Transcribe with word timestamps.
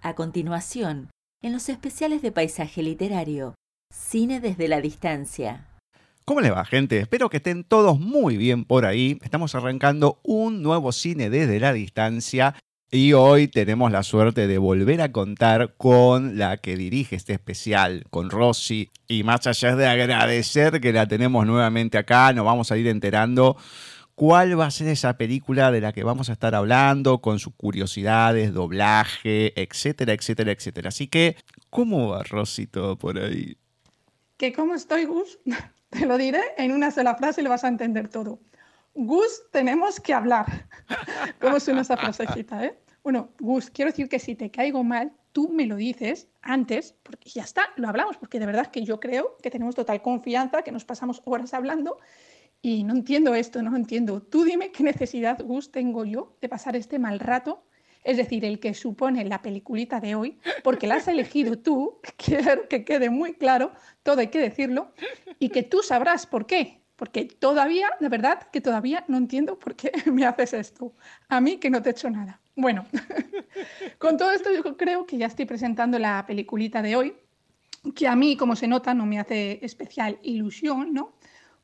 A 0.00 0.14
continuación, 0.14 1.10
en 1.42 1.52
los 1.52 1.68
especiales 1.68 2.22
de 2.22 2.30
paisaje 2.30 2.84
literario, 2.84 3.54
Cine 3.92 4.40
desde 4.40 4.68
la 4.68 4.80
distancia. 4.80 5.66
¿Cómo 6.24 6.40
les 6.40 6.52
va, 6.52 6.64
gente? 6.64 6.98
Espero 6.98 7.30
que 7.30 7.38
estén 7.38 7.64
todos 7.64 7.98
muy 7.98 8.36
bien 8.36 8.64
por 8.64 8.84
ahí. 8.84 9.18
Estamos 9.22 9.54
arrancando 9.54 10.20
un 10.22 10.62
nuevo 10.62 10.92
cine 10.92 11.30
desde 11.30 11.58
la 11.58 11.72
distancia 11.72 12.54
y 12.90 13.14
hoy 13.14 13.48
tenemos 13.48 13.90
la 13.90 14.02
suerte 14.02 14.46
de 14.46 14.58
volver 14.58 15.00
a 15.00 15.10
contar 15.10 15.74
con 15.76 16.38
la 16.38 16.58
que 16.58 16.76
dirige 16.76 17.16
este 17.16 17.32
especial, 17.32 18.04
con 18.10 18.30
Rosy. 18.30 18.90
Y 19.08 19.24
más 19.24 19.46
allá 19.46 19.74
de 19.74 19.86
agradecer 19.86 20.80
que 20.80 20.92
la 20.92 21.08
tenemos 21.08 21.46
nuevamente 21.46 21.98
acá, 21.98 22.32
nos 22.34 22.44
vamos 22.44 22.70
a 22.70 22.76
ir 22.76 22.86
enterando 22.86 23.56
cuál 24.18 24.58
va 24.58 24.66
a 24.66 24.70
ser 24.72 24.88
esa 24.88 25.16
película 25.16 25.70
de 25.70 25.80
la 25.80 25.92
que 25.92 26.02
vamos 26.02 26.28
a 26.28 26.32
estar 26.32 26.52
hablando, 26.56 27.20
con 27.20 27.38
sus 27.38 27.54
curiosidades, 27.54 28.52
doblaje, 28.52 29.52
etcétera, 29.54 30.12
etcétera, 30.12 30.50
etcétera. 30.50 30.88
Así 30.88 31.06
que, 31.06 31.36
¿cómo 31.70 32.08
va 32.08 32.24
Rosy 32.24 32.66
todo 32.66 32.98
por 32.98 33.16
ahí? 33.16 33.56
¿Que 34.36 34.52
cómo 34.52 34.74
estoy, 34.74 35.04
Gus? 35.04 35.38
Te 35.90 36.04
lo 36.04 36.18
diré 36.18 36.40
en 36.56 36.72
una 36.72 36.90
sola 36.90 37.14
frase 37.14 37.42
y 37.42 37.44
lo 37.44 37.50
vas 37.50 37.62
a 37.62 37.68
entender 37.68 38.08
todo. 38.08 38.40
Gus, 38.94 39.44
tenemos 39.52 40.00
que 40.00 40.12
hablar. 40.12 40.66
¿Cómo 41.40 41.60
suena 41.60 41.82
esa 41.82 41.96
frasecita, 41.96 42.64
eh? 42.64 42.76
Bueno, 43.04 43.30
Gus, 43.38 43.70
quiero 43.70 43.92
decir 43.92 44.08
que 44.08 44.18
si 44.18 44.34
te 44.34 44.50
caigo 44.50 44.82
mal, 44.82 45.12
tú 45.30 45.48
me 45.48 45.64
lo 45.66 45.76
dices 45.76 46.26
antes, 46.42 46.96
porque 47.04 47.30
ya 47.30 47.44
está, 47.44 47.62
lo 47.76 47.88
hablamos, 47.88 48.16
porque 48.16 48.40
de 48.40 48.46
verdad 48.46 48.66
que 48.66 48.84
yo 48.84 48.98
creo 48.98 49.36
que 49.40 49.50
tenemos 49.50 49.76
total 49.76 50.02
confianza, 50.02 50.62
que 50.62 50.72
nos 50.72 50.84
pasamos 50.84 51.22
horas 51.24 51.54
hablando 51.54 51.98
y 52.62 52.84
no 52.84 52.94
entiendo 52.94 53.34
esto, 53.34 53.62
no 53.62 53.76
entiendo. 53.76 54.20
Tú 54.20 54.44
dime 54.44 54.72
qué 54.72 54.82
necesidad, 54.82 55.40
Gus, 55.44 55.70
tengo 55.70 56.04
yo 56.04 56.36
de 56.40 56.48
pasar 56.48 56.76
este 56.76 56.98
mal 56.98 57.20
rato, 57.20 57.64
es 58.04 58.16
decir, 58.16 58.44
el 58.44 58.58
que 58.58 58.74
supone 58.74 59.24
la 59.24 59.42
peliculita 59.42 60.00
de 60.00 60.14
hoy, 60.14 60.38
porque 60.64 60.86
la 60.86 60.96
has 60.96 61.08
elegido 61.08 61.58
tú, 61.58 62.00
quiero 62.16 62.68
que 62.68 62.84
quede 62.84 63.10
muy 63.10 63.34
claro, 63.34 63.72
todo 64.02 64.20
hay 64.20 64.28
que 64.28 64.40
decirlo, 64.40 64.92
y 65.38 65.50
que 65.50 65.62
tú 65.62 65.82
sabrás 65.82 66.26
por 66.26 66.46
qué. 66.46 66.78
Porque 66.96 67.26
todavía, 67.26 67.90
de 68.00 68.08
verdad, 68.08 68.48
que 68.50 68.60
todavía 68.60 69.04
no 69.06 69.18
entiendo 69.18 69.56
por 69.56 69.76
qué 69.76 69.92
me 70.12 70.26
haces 70.26 70.52
esto. 70.52 70.92
A 71.28 71.40
mí 71.40 71.58
que 71.58 71.70
no 71.70 71.80
te 71.80 71.90
he 71.90 71.92
hecho 71.92 72.10
nada. 72.10 72.40
Bueno, 72.56 72.86
con 73.98 74.16
todo 74.16 74.32
esto 74.32 74.50
yo 74.52 74.76
creo 74.76 75.06
que 75.06 75.16
ya 75.16 75.26
estoy 75.26 75.44
presentando 75.44 75.96
la 76.00 76.24
peliculita 76.26 76.82
de 76.82 76.96
hoy, 76.96 77.14
que 77.94 78.08
a 78.08 78.16
mí, 78.16 78.36
como 78.36 78.56
se 78.56 78.66
nota, 78.66 78.94
no 78.94 79.06
me 79.06 79.20
hace 79.20 79.64
especial 79.64 80.18
ilusión, 80.22 80.92
¿no? 80.92 81.12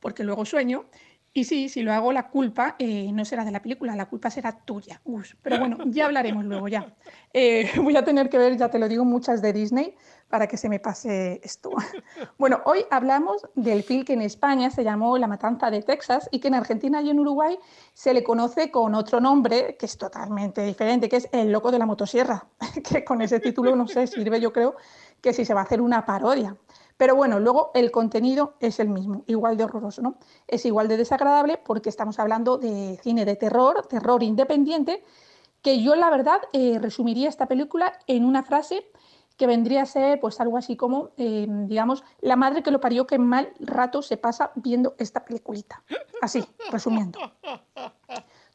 Porque 0.05 0.23
luego 0.23 0.45
sueño. 0.45 0.85
Y 1.33 1.45
sí, 1.45 1.71
si 1.71 1.83
lo 1.83 1.95
hago, 1.95 2.13
la 2.13 2.29
culpa 2.29 2.77
eh, 2.79 3.11
no 3.11 3.25
será 3.25 3.43
de 3.43 3.51
la 3.51 3.63
película, 3.63 3.97
la 3.97 4.05
culpa 4.05 4.31
será 4.31 4.53
tuya. 4.53 5.01
pero 5.41 5.59
bueno, 5.59 5.79
ya 5.87 6.05
hablaremos 6.05 6.45
luego, 6.45 6.69
ya. 6.69 6.95
Eh, 7.33 7.71
voy 7.83 7.97
a 7.97 8.05
tener 8.05 8.29
que 8.29 8.37
ver, 8.37 8.59
ya 8.59 8.69
te 8.69 8.79
lo 8.79 8.87
digo, 8.87 9.07
muchas 9.07 9.41
de 9.41 9.55
Disney 9.55 9.97
para 10.29 10.47
que 10.47 10.59
se 10.59 10.69
me 10.69 10.79
pase 10.79 11.41
esto. 11.43 11.71
Bueno, 12.39 12.61
hoy 12.67 12.85
hablamos 12.91 13.47
del 13.55 13.83
film 13.83 14.05
que 14.05 14.13
en 14.13 14.21
España 14.21 14.71
se 14.71 14.85
llamó 14.85 15.17
La 15.17 15.27
Matanza 15.27 15.71
de 15.71 15.81
Texas 15.81 16.29
y 16.31 16.41
que 16.41 16.49
en 16.49 16.55
Argentina 16.55 17.01
y 17.01 17.09
en 17.09 17.19
Uruguay 17.19 17.59
se 17.95 18.13
le 18.13 18.23
conoce 18.23 18.71
con 18.71 18.95
otro 18.95 19.21
nombre 19.21 19.77
que 19.79 19.87
es 19.87 19.97
totalmente 19.97 20.63
diferente, 20.63 21.09
que 21.09 21.17
es 21.17 21.29
El 21.33 21.51
Loco 21.51 21.71
de 21.71 21.79
la 21.79 21.87
Motosierra, 21.87 22.47
que 22.89 23.05
con 23.05 23.23
ese 23.23 23.41
título, 23.41 23.75
no 23.75 23.89
sé, 23.89 24.07
sirve 24.07 24.39
yo 24.41 24.53
creo 24.53 24.77
que 25.21 25.33
si 25.33 25.45
se 25.45 25.55
va 25.55 25.61
a 25.63 25.65
hacer 25.65 25.81
una 25.81 26.05
parodia. 26.05 26.55
Pero 26.97 27.17
bueno, 27.17 27.41
luego 27.41 27.71
el 27.75 27.91
contenido 27.91 28.55
es 28.61 28.79
el 28.79 28.89
mismo, 28.89 29.25
igual 29.27 29.57
de 29.57 29.65
horroroso, 29.65 30.03
¿no? 30.03 30.17
Es 30.47 30.65
igual 30.65 30.89
de 30.89 30.97
desagradable 30.97 31.59
porque 31.65 31.89
estamos 31.89 32.19
hablando 32.19 32.57
de 32.57 32.99
cine 33.03 33.25
de 33.25 33.37
terror, 33.37 33.87
terror 33.87 34.23
independiente, 34.23 35.03
que 35.63 35.83
yo 35.83 35.97
la 35.97 36.11
verdad 36.11 36.41
eh, 36.53 36.79
resumiría 36.81 37.29
esta 37.29 37.47
película 37.47 37.99
en 38.07 38.25
una 38.25 38.43
frase 38.45 38.87
que 39.37 39.47
vendría 39.47 39.83
a 39.83 39.87
ser 39.87 40.21
pues 40.21 40.41
algo 40.41 40.59
así 40.59 40.77
como, 40.77 41.11
eh, 41.17 41.47
digamos, 41.49 42.05
la 42.21 42.37
madre 42.37 42.63
que 42.63 42.71
lo 42.71 42.81
parió 42.81 43.07
que 43.07 43.19
mal 43.19 43.53
rato 43.59 44.03
se 44.03 44.17
pasa 44.17 44.53
viendo 44.55 44.95
esta 44.99 45.25
peliculita. 45.25 45.83
Así, 46.21 46.45
resumiendo. 46.71 47.19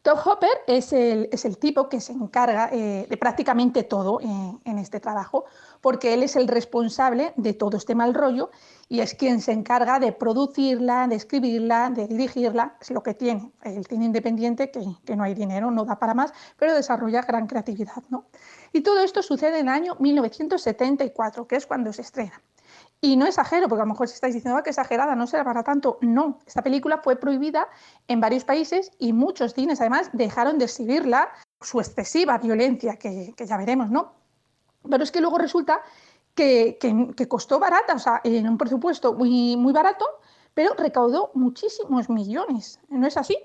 Tom 0.10 0.18
Hopper 0.26 0.50
es 0.66 0.92
el, 0.92 1.30
es 1.32 1.46
el 1.46 1.60
tipo 1.60 1.88
que 1.88 2.02
se 2.02 2.14
encarga 2.14 2.72
eh, 2.72 3.06
de 3.08 3.18
prácticamente 3.18 3.84
todo 3.84 4.20
en 4.20 4.78
este 4.80 5.00
trabajo, 5.00 5.46
porque 5.82 6.16
él 6.16 6.24
es 6.24 6.36
el 6.36 6.48
responsable 6.48 7.32
de 7.36 7.54
todo 7.54 7.78
este 7.78 7.94
mal 7.94 8.16
rollo 8.16 8.50
y 8.88 9.02
es 9.02 9.14
quien 9.14 9.40
se 9.40 9.52
encarga 9.52 10.00
de 10.00 10.12
producirla, 10.12 11.08
de 11.08 11.14
escribirla, 11.14 11.92
de 11.92 12.08
dirigirla, 12.08 12.76
es 12.82 12.90
lo 12.90 13.04
que 13.04 13.14
tiene. 13.14 13.52
El 13.62 13.86
cine 13.86 14.06
independiente, 14.06 14.72
que, 14.72 14.84
que 15.06 15.16
no 15.16 15.24
hay 15.24 15.36
dinero, 15.36 15.70
no 15.70 15.86
da 15.86 16.00
para 16.00 16.16
más, 16.16 16.34
pero 16.58 16.74
desarrolla 16.74 17.22
gran 17.22 17.46
creatividad. 17.46 18.02
¿no? 18.10 18.26
Y 18.74 18.82
todo 18.82 19.02
esto 19.02 19.22
sucede 19.22 19.60
en 19.60 19.68
el 19.68 19.74
año 19.74 19.96
1974, 20.00 21.48
que 21.48 21.56
es 21.56 21.68
cuando 21.68 21.94
se 21.94 22.02
estrena. 22.02 22.42
Y 23.02 23.16
no 23.16 23.26
exagero, 23.26 23.70
porque 23.70 23.82
a 23.82 23.86
lo 23.86 23.94
mejor 23.94 24.10
si 24.10 24.16
estáis 24.16 24.34
diciendo 24.34 24.58
ah, 24.58 24.64
que 24.64 24.72
exagerada, 24.72 25.16
no 25.16 25.26
será 25.26 25.46
para 25.46 25.64
tanto. 25.64 25.98
No, 26.02 26.40
esta 26.46 26.62
película 26.62 26.98
fue 26.98 27.16
prohibida 27.16 27.70
en 28.08 28.20
varios 28.20 28.44
países 28.44 28.92
y 29.00 29.14
muchos 29.14 29.54
cines 29.54 29.80
además 29.80 30.10
dejaron 30.12 30.58
de 30.58 30.66
exhibirla, 30.66 31.30
su 31.62 31.80
excesiva 31.80 32.38
violencia, 32.38 32.98
que, 32.98 33.34
ya 33.38 33.58
veremos, 33.58 33.90
¿no? 33.90 34.14
Pero 34.90 35.04
es 35.04 35.12
que 35.12 35.22
luego 35.22 35.38
resulta 35.38 35.82
que, 36.36 36.78
que, 36.80 37.28
costó 37.28 37.60
barata, 37.60 37.96
o 37.96 38.00
sea, 38.00 38.22
en 38.24 38.48
un 38.48 38.58
presupuesto 38.58 39.14
muy, 39.14 39.56
muy 39.56 39.72
barato, 39.72 40.06
pero 40.54 40.74
recaudó 40.74 41.32
muchísimos 41.36 42.10
millones. 42.10 42.80
¿No 42.90 43.08
es 43.08 43.16
así? 43.16 43.38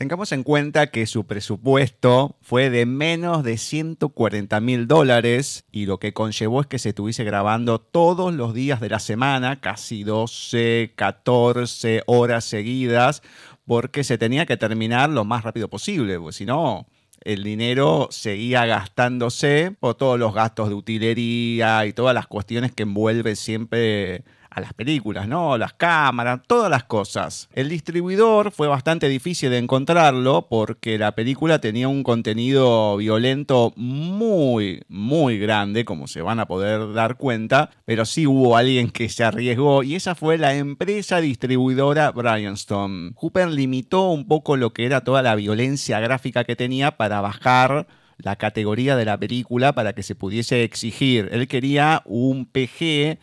Tengamos 0.00 0.32
en 0.32 0.44
cuenta 0.44 0.86
que 0.86 1.04
su 1.04 1.26
presupuesto 1.26 2.34
fue 2.40 2.70
de 2.70 2.86
menos 2.86 3.44
de 3.44 3.58
140 3.58 4.58
mil 4.60 4.88
dólares 4.88 5.66
y 5.70 5.84
lo 5.84 5.98
que 5.98 6.14
conllevó 6.14 6.62
es 6.62 6.66
que 6.66 6.78
se 6.78 6.88
estuviese 6.88 7.22
grabando 7.22 7.82
todos 7.82 8.32
los 8.32 8.54
días 8.54 8.80
de 8.80 8.88
la 8.88 8.98
semana, 8.98 9.60
casi 9.60 10.02
12, 10.02 10.94
14 10.96 12.04
horas 12.06 12.46
seguidas, 12.46 13.22
porque 13.66 14.02
se 14.02 14.16
tenía 14.16 14.46
que 14.46 14.56
terminar 14.56 15.10
lo 15.10 15.26
más 15.26 15.44
rápido 15.44 15.68
posible, 15.68 16.18
porque 16.18 16.32
si 16.32 16.46
no, 16.46 16.86
el 17.20 17.44
dinero 17.44 18.08
seguía 18.10 18.64
gastándose 18.64 19.76
por 19.78 19.96
todos 19.96 20.18
los 20.18 20.32
gastos 20.32 20.70
de 20.70 20.76
utilería 20.76 21.84
y 21.84 21.92
todas 21.92 22.14
las 22.14 22.26
cuestiones 22.26 22.72
que 22.72 22.84
envuelve 22.84 23.36
siempre 23.36 24.24
a 24.50 24.60
las 24.60 24.74
películas, 24.74 25.28
¿no? 25.28 25.56
Las 25.56 25.74
cámaras, 25.74 26.40
todas 26.46 26.70
las 26.70 26.84
cosas. 26.84 27.48
El 27.52 27.68
distribuidor 27.68 28.50
fue 28.50 28.66
bastante 28.66 29.08
difícil 29.08 29.50
de 29.50 29.58
encontrarlo 29.58 30.46
porque 30.48 30.98
la 30.98 31.14
película 31.14 31.60
tenía 31.60 31.88
un 31.88 32.02
contenido 32.02 32.96
violento 32.96 33.72
muy, 33.76 34.82
muy 34.88 35.38
grande, 35.38 35.84
como 35.84 36.08
se 36.08 36.22
van 36.22 36.40
a 36.40 36.46
poder 36.46 36.92
dar 36.92 37.16
cuenta, 37.16 37.70
pero 37.84 38.04
sí 38.04 38.26
hubo 38.26 38.56
alguien 38.56 38.90
que 38.90 39.08
se 39.08 39.24
arriesgó 39.24 39.82
y 39.82 39.94
esa 39.94 40.14
fue 40.14 40.36
la 40.36 40.54
empresa 40.54 41.20
distribuidora 41.20 42.10
Bryanstone. 42.10 43.12
Hooper 43.14 43.48
limitó 43.48 44.10
un 44.10 44.26
poco 44.26 44.56
lo 44.56 44.72
que 44.72 44.84
era 44.84 45.02
toda 45.02 45.22
la 45.22 45.36
violencia 45.36 46.00
gráfica 46.00 46.44
que 46.44 46.56
tenía 46.56 46.96
para 46.96 47.20
bajar 47.20 47.86
la 48.18 48.36
categoría 48.36 48.96
de 48.96 49.04
la 49.04 49.18
película 49.18 49.72
para 49.72 49.92
que 49.92 50.02
se 50.02 50.14
pudiese 50.14 50.62
exigir. 50.64 51.28
Él 51.32 51.48
quería 51.48 52.02
un 52.04 52.46
PG 52.46 53.18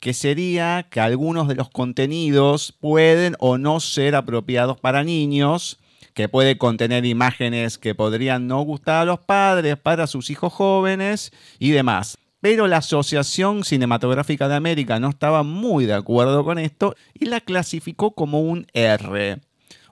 que 0.00 0.14
sería 0.14 0.86
que 0.90 1.00
algunos 1.00 1.48
de 1.48 1.54
los 1.54 1.70
contenidos 1.70 2.72
pueden 2.80 3.34
o 3.38 3.58
no 3.58 3.80
ser 3.80 4.14
apropiados 4.14 4.78
para 4.78 5.04
niños, 5.04 5.78
que 6.14 6.28
puede 6.28 6.58
contener 6.58 7.04
imágenes 7.04 7.78
que 7.78 7.94
podrían 7.94 8.46
no 8.46 8.60
gustar 8.62 9.02
a 9.02 9.04
los 9.04 9.20
padres 9.20 9.76
para 9.76 10.06
sus 10.06 10.30
hijos 10.30 10.52
jóvenes 10.52 11.32
y 11.58 11.70
demás. 11.70 12.16
Pero 12.40 12.68
la 12.68 12.78
Asociación 12.78 13.64
Cinematográfica 13.64 14.48
de 14.48 14.54
América 14.54 15.00
no 15.00 15.10
estaba 15.10 15.42
muy 15.42 15.86
de 15.86 15.94
acuerdo 15.94 16.44
con 16.44 16.58
esto 16.58 16.94
y 17.14 17.26
la 17.26 17.40
clasificó 17.40 18.12
como 18.12 18.40
un 18.40 18.66
R. 18.72 19.38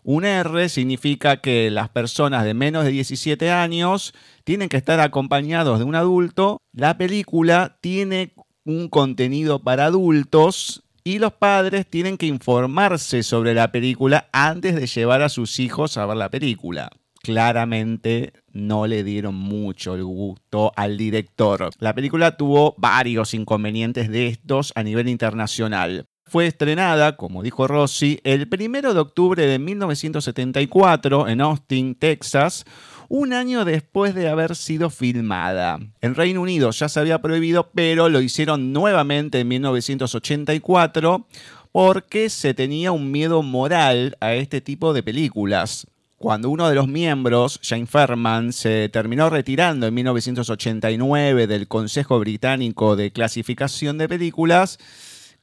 Un 0.05 0.25
R 0.25 0.69
significa 0.69 1.41
que 1.41 1.69
las 1.73 1.89
personas 1.89 2.45
de 2.45 2.55
menos 2.55 2.85
de 2.85 2.93
17 2.93 3.51
años 3.51 4.15
tienen 4.45 4.69
que 4.69 4.77
estar 4.77 5.01
acompañados 5.01 5.81
de 5.81 5.85
un 5.85 5.97
adulto. 5.97 6.61
La 6.73 6.97
película 6.97 7.79
tiene 7.81 8.33
un 8.67 8.89
contenido 8.89 9.61
para 9.61 9.87
adultos 9.87 10.83
y 11.05 11.21
los 11.21 11.33
padres 11.33 11.87
tienen 11.89 12.19
que 12.19 12.27
informarse 12.27 13.23
sobre 13.23 13.55
la 13.55 13.71
película 13.71 14.29
antes 14.33 14.75
de 14.75 14.89
llevar 14.89 15.23
a 15.23 15.29
sus 15.29 15.61
hijos 15.61 15.97
a 15.97 16.05
ver 16.05 16.17
la 16.17 16.31
película. 16.31 16.91
Claramente 17.23 18.33
no 18.53 18.89
le 18.89 19.05
dieron 19.05 19.37
mucho 19.37 19.95
el 19.95 20.05
gusto 20.05 20.73
al 20.75 20.99
director. 20.99 21.71
La 21.79 21.95
película 21.95 22.37
tuvo 22.37 22.75
varios 22.77 23.35
inconvenientes 23.35 24.11
de 24.11 24.27
estos 24.27 24.73
a 24.75 24.83
nivel 24.83 25.09
internacional. 25.09 26.07
Fue 26.29 26.49
estrenada, 26.49 27.17
como 27.17 27.45
dijo 27.45 27.69
Rossi, 27.69 28.19
el 28.25 28.49
1 28.53 28.95
de 28.95 28.99
octubre 28.99 29.47
de 29.47 29.61
1974 29.61 31.29
en 31.29 31.41
Austin, 31.41 31.95
Texas, 31.95 32.65
un 33.09 33.33
año 33.33 33.65
después 33.65 34.13
de 34.13 34.29
haber 34.29 34.57
sido 34.57 34.91
filmada. 34.91 35.79
En 36.01 36.17
Reino 36.17 36.43
Unido 36.43 36.73
ya 36.73 36.89
se 36.89 36.99
había 36.99 37.23
prohibido, 37.23 37.71
pero 37.73 38.09
lo 38.09 38.21
hicieron 38.21 38.73
nuevamente 38.73 39.39
en 39.39 39.47
1984 39.47 41.29
porque 41.71 42.29
se 42.29 42.55
tenía 42.55 42.91
un 42.91 43.13
miedo 43.13 43.45
moral 43.45 44.17
a 44.21 44.35
este 44.35 44.61
tipo 44.61 44.93
de 44.93 45.05
películas. 45.05 45.87
cuando 46.19 46.51
uno 46.51 46.69
de 46.69 46.75
los 46.75 46.89
miembros, 46.89 47.61
Jane 47.63 47.87
Ferman, 47.87 48.53
se 48.53 48.89
terminó 48.89 49.31
retirando 49.31 49.87
en 49.87 49.95
1989 49.95 51.47
del 51.47 51.69
Consejo 51.69 52.19
Británico 52.19 52.97
de 52.97 53.13
Clasificación 53.13 53.99
de 53.99 54.09
Películas, 54.09 54.79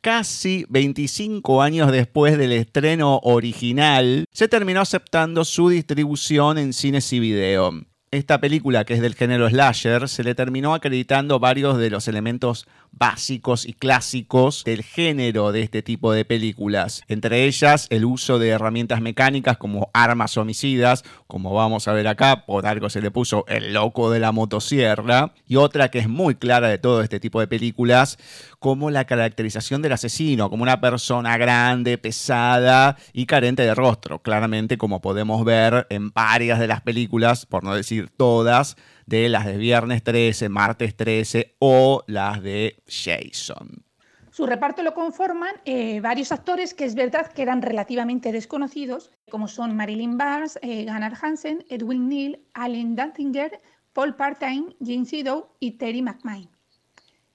casi 0.04 0.66
25 0.68 1.62
años 1.62 1.90
después 1.90 2.38
del 2.38 2.52
estreno 2.52 3.22
original, 3.24 4.26
se 4.34 4.50
terminó 4.50 4.82
aceptando 4.82 5.46
su 5.46 5.70
distribución 5.70 6.58
en 6.58 6.74
cines 6.74 7.14
y 7.14 7.22
video 7.22 7.72
esta 8.14 8.40
película, 8.40 8.86
que 8.86 8.94
es 8.94 9.02
del 9.02 9.16
género 9.16 9.50
slasher, 9.50 10.08
se 10.08 10.24
le 10.24 10.36
terminó 10.36 10.76
acreditando 10.76 11.40
varios 11.40 11.80
de 11.80 11.90
los 11.90 12.08
elementos 12.08 12.68
básicos 12.92 13.66
y 13.66 13.74
clásicos 13.74 14.64
del 14.64 14.84
género 14.84 15.52
de 15.52 15.64
este 15.64 15.82
tipo 15.82 16.14
de 16.14 16.24
películas. 16.24 17.02
Entre 17.08 17.46
ellas, 17.46 17.88
el 17.90 18.06
uso 18.06 18.38
de 18.38 18.50
herramientas 18.50 19.02
mecánicas 19.02 19.58
como 19.58 19.90
armas 19.96 20.38
homicidas, 20.38 21.04
como 21.26 21.56
vamos 21.56 21.88
a 21.88 21.94
ver 21.94 22.08
acá, 22.08 22.46
por 22.46 22.68
algo 22.68 22.92
se 22.92 23.02
le 23.02 23.10
puso 23.10 23.46
el 23.48 23.74
loco 23.74 24.12
de 24.12 24.20
la 24.20 24.32
motosierra, 24.32 25.34
y 25.48 25.56
otra 25.56 25.90
que 25.90 25.98
es 25.98 26.08
muy 26.08 26.36
clara 26.36 26.70
de 26.70 26.78
todo 26.78 27.02
este 27.02 27.20
tipo 27.20 27.40
de 27.40 27.48
películas, 27.48 28.20
como 28.64 28.90
la 28.90 29.04
caracterización 29.04 29.82
del 29.82 29.92
asesino, 29.92 30.50
como 30.50 30.64
una 30.64 30.80
persona 30.80 31.38
grande, 31.38 31.98
pesada 31.98 32.96
y 33.12 33.26
carente 33.26 33.62
de 33.64 33.76
rostro, 33.76 34.20
claramente 34.20 34.78
como 34.78 35.02
podemos 35.02 35.44
ver 35.44 35.86
en 35.90 36.12
varias 36.12 36.60
de 36.60 36.68
las 36.68 36.80
películas, 36.80 37.46
por 37.46 37.66
no 37.66 37.76
decir 37.76 38.10
todas, 38.16 38.78
de 39.06 39.28
las 39.28 39.46
de 39.46 39.58
viernes 39.58 40.02
13, 40.02 40.48
martes 40.48 40.96
13 40.96 41.58
o 41.60 42.06
las 42.08 42.42
de 42.42 42.82
Jason. 42.88 43.84
Su 44.32 44.46
reparto 44.46 44.82
lo 44.82 44.94
conforman 44.94 45.56
eh, 45.66 46.00
varios 46.00 46.32
actores 46.32 46.74
que 46.74 46.86
es 46.86 46.96
verdad 46.96 47.34
que 47.34 47.42
eran 47.42 47.62
relativamente 47.62 48.32
desconocidos, 48.32 49.12
como 49.30 49.50
son 49.50 49.76
Marilyn 49.76 50.18
Barnes, 50.18 50.58
eh, 50.62 50.86
Gunnar 50.86 51.16
Hansen, 51.22 51.66
Edwin 51.70 52.08
Neal, 52.08 52.40
Allen 52.54 52.96
Dantinger, 52.96 53.60
Paul 53.92 54.16
Partine, 54.16 54.74
Jane 54.80 55.04
Sidow 55.04 55.50
y 55.60 55.72
Terry 55.72 56.02
McMahon 56.02 56.53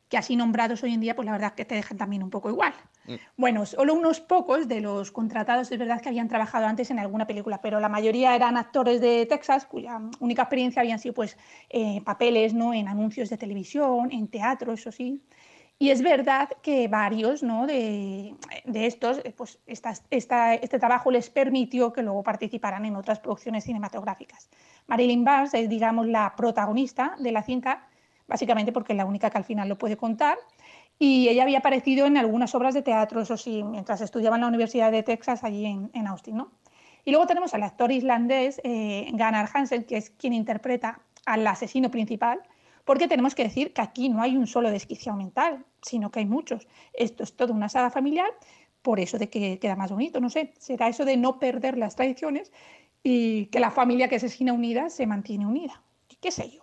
que 0.08 0.16
así 0.16 0.36
nombrados 0.36 0.82
hoy 0.82 0.94
en 0.94 1.00
día, 1.00 1.14
pues 1.14 1.26
la 1.26 1.32
verdad 1.32 1.50
es 1.50 1.56
que 1.56 1.64
te 1.64 1.74
dejan 1.74 1.98
también 1.98 2.22
un 2.22 2.30
poco 2.30 2.48
igual. 2.48 2.72
Mm. 3.06 3.14
Bueno, 3.36 3.66
solo 3.66 3.94
unos 3.94 4.20
pocos 4.20 4.68
de 4.68 4.80
los 4.80 5.12
contratados 5.12 5.70
es 5.70 5.78
verdad 5.78 6.00
que 6.00 6.08
habían 6.08 6.28
trabajado 6.28 6.66
antes 6.66 6.90
en 6.90 6.98
alguna 6.98 7.26
película, 7.26 7.60
pero 7.60 7.80
la 7.80 7.88
mayoría 7.88 8.34
eran 8.34 8.56
actores 8.56 9.00
de 9.00 9.26
Texas 9.26 9.66
cuya 9.66 10.00
única 10.20 10.42
experiencia 10.42 10.80
habían 10.80 10.98
sido 10.98 11.14
pues 11.14 11.36
eh, 11.68 12.00
papeles 12.04 12.54
¿no? 12.54 12.72
en 12.72 12.88
anuncios 12.88 13.28
de 13.28 13.36
televisión, 13.36 14.10
en 14.10 14.28
teatro, 14.28 14.72
eso 14.72 14.90
sí. 14.90 15.22
Y 15.80 15.90
es 15.90 16.02
verdad 16.02 16.48
que 16.60 16.88
varios 16.88 17.44
¿no? 17.44 17.66
de, 17.66 18.34
de, 18.64 18.86
estos, 18.86 19.18
eh, 19.24 19.32
pues 19.36 19.60
esta, 19.66 19.92
esta, 20.10 20.54
este 20.54 20.78
trabajo 20.80 21.10
les 21.12 21.30
permitió 21.30 21.92
que 21.92 22.02
luego 22.02 22.24
participaran 22.24 22.84
en 22.84 22.96
otras 22.96 23.20
producciones 23.20 23.62
cinematográficas. 23.62 24.48
Marilyn 24.88 25.22
Barnes 25.22 25.54
es, 25.54 25.68
digamos, 25.68 26.08
la 26.08 26.34
protagonista 26.34 27.14
de 27.20 27.30
la 27.30 27.44
cinta, 27.44 27.86
básicamente 28.28 28.70
porque 28.70 28.92
es 28.92 28.96
la 28.96 29.06
única 29.06 29.30
que 29.30 29.38
al 29.38 29.44
final 29.44 29.68
lo 29.68 29.76
puede 29.76 29.96
contar. 29.96 30.38
Y 30.98 31.28
ella 31.28 31.42
había 31.42 31.58
aparecido 31.58 32.06
en 32.06 32.16
algunas 32.16 32.54
obras 32.54 32.74
de 32.74 32.82
teatro, 32.82 33.20
eso 33.20 33.36
sí, 33.36 33.62
mientras 33.62 34.00
estudiaba 34.00 34.36
en 34.36 34.42
la 34.42 34.48
Universidad 34.48 34.92
de 34.92 35.02
Texas, 35.02 35.42
allí 35.42 35.64
en, 35.66 36.06
Austin. 36.06 36.36
¿no? 36.36 36.52
Y 37.04 37.10
luego 37.10 37.26
tenemos 37.26 37.54
al 37.54 37.62
actor 37.62 37.90
islandés 37.90 38.60
eh, 38.64 39.06
Gunnar 39.10 39.48
Hansen, 39.52 39.84
que 39.84 39.96
es 39.96 40.10
quien 40.10 40.32
interpreta 40.32 41.00
al 41.24 41.46
asesino 41.46 41.90
principal, 41.90 42.40
porque 42.84 43.06
tenemos 43.06 43.34
que 43.34 43.44
decir 43.44 43.72
que 43.72 43.82
aquí 43.82 44.08
no 44.08 44.22
hay 44.22 44.36
un 44.36 44.46
solo 44.46 44.70
desquiciado 44.70 45.16
mental, 45.18 45.64
sino 45.82 46.10
que 46.10 46.20
hay 46.20 46.26
muchos. 46.26 46.66
Esto 46.94 47.22
es 47.22 47.36
toda 47.36 47.52
una 47.54 47.68
saga 47.68 47.90
familiar, 47.90 48.30
por 48.82 48.98
eso 48.98 49.18
de 49.18 49.28
que 49.28 49.58
queda 49.58 49.76
más 49.76 49.90
bonito, 49.90 50.20
no 50.20 50.30
sé, 50.30 50.54
será 50.58 50.88
eso 50.88 51.04
de 51.04 51.16
no 51.16 51.38
perder 51.38 51.76
las 51.76 51.96
tradiciones 51.96 52.50
y 53.02 53.46
que 53.46 53.60
la 53.60 53.70
familia 53.70 54.08
que 54.08 54.18
se 54.18 54.26
asesina 54.26 54.52
unida 54.52 54.90
se 54.90 55.06
mantiene 55.06 55.46
unida. 55.46 55.82
¿Qué 56.20 56.30
sé 56.30 56.50
yo? 56.50 56.62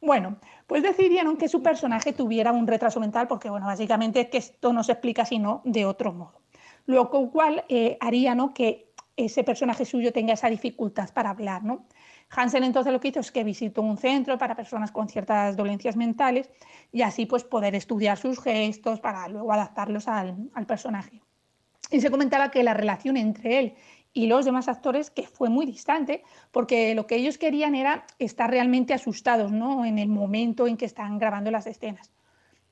Bueno, 0.00 0.36
pues 0.66 0.82
decidieron 0.82 1.36
que 1.36 1.48
su 1.48 1.62
personaje 1.62 2.12
tuviera 2.12 2.52
un 2.52 2.66
retraso 2.66 3.00
mental 3.00 3.26
porque, 3.26 3.50
bueno, 3.50 3.66
básicamente 3.66 4.20
es 4.20 4.28
que 4.28 4.38
esto 4.38 4.72
no 4.72 4.82
se 4.84 4.92
explica 4.92 5.24
sino 5.24 5.62
de 5.64 5.86
otro 5.86 6.12
modo. 6.12 6.40
Lo 6.86 7.10
cual 7.10 7.64
eh, 7.68 7.96
haría 8.00 8.34
¿no? 8.34 8.54
que 8.54 8.92
ese 9.16 9.44
personaje 9.44 9.84
suyo 9.84 10.12
tenga 10.12 10.34
esa 10.34 10.48
dificultad 10.48 11.10
para 11.12 11.30
hablar. 11.30 11.64
¿no? 11.64 11.86
Hansen 12.30 12.64
entonces 12.64 12.92
lo 12.92 13.00
que 13.00 13.08
hizo 13.08 13.20
es 13.20 13.32
que 13.32 13.44
visitó 13.44 13.82
un 13.82 13.96
centro 13.96 14.38
para 14.38 14.54
personas 14.54 14.92
con 14.92 15.08
ciertas 15.08 15.56
dolencias 15.56 15.96
mentales 15.96 16.50
y 16.92 17.02
así 17.02 17.26
pues 17.26 17.44
poder 17.44 17.74
estudiar 17.74 18.18
sus 18.18 18.40
gestos 18.40 19.00
para 19.00 19.26
luego 19.28 19.52
adaptarlos 19.52 20.06
al, 20.08 20.50
al 20.54 20.66
personaje. 20.66 21.22
Y 21.90 22.00
se 22.00 22.10
comentaba 22.10 22.50
que 22.50 22.64
la 22.64 22.74
relación 22.74 23.16
entre 23.16 23.58
él 23.58 23.74
y 24.16 24.28
los 24.28 24.46
demás 24.46 24.66
actores 24.66 25.10
que 25.10 25.24
fue 25.24 25.50
muy 25.50 25.66
distante, 25.66 26.24
porque 26.50 26.94
lo 26.94 27.06
que 27.06 27.16
ellos 27.16 27.36
querían 27.36 27.74
era 27.74 28.06
estar 28.18 28.50
realmente 28.50 28.94
asustados 28.94 29.52
¿no? 29.52 29.84
en 29.84 29.98
el 29.98 30.08
momento 30.08 30.66
en 30.66 30.78
que 30.78 30.86
están 30.86 31.18
grabando 31.18 31.50
las 31.50 31.66
escenas. 31.66 32.10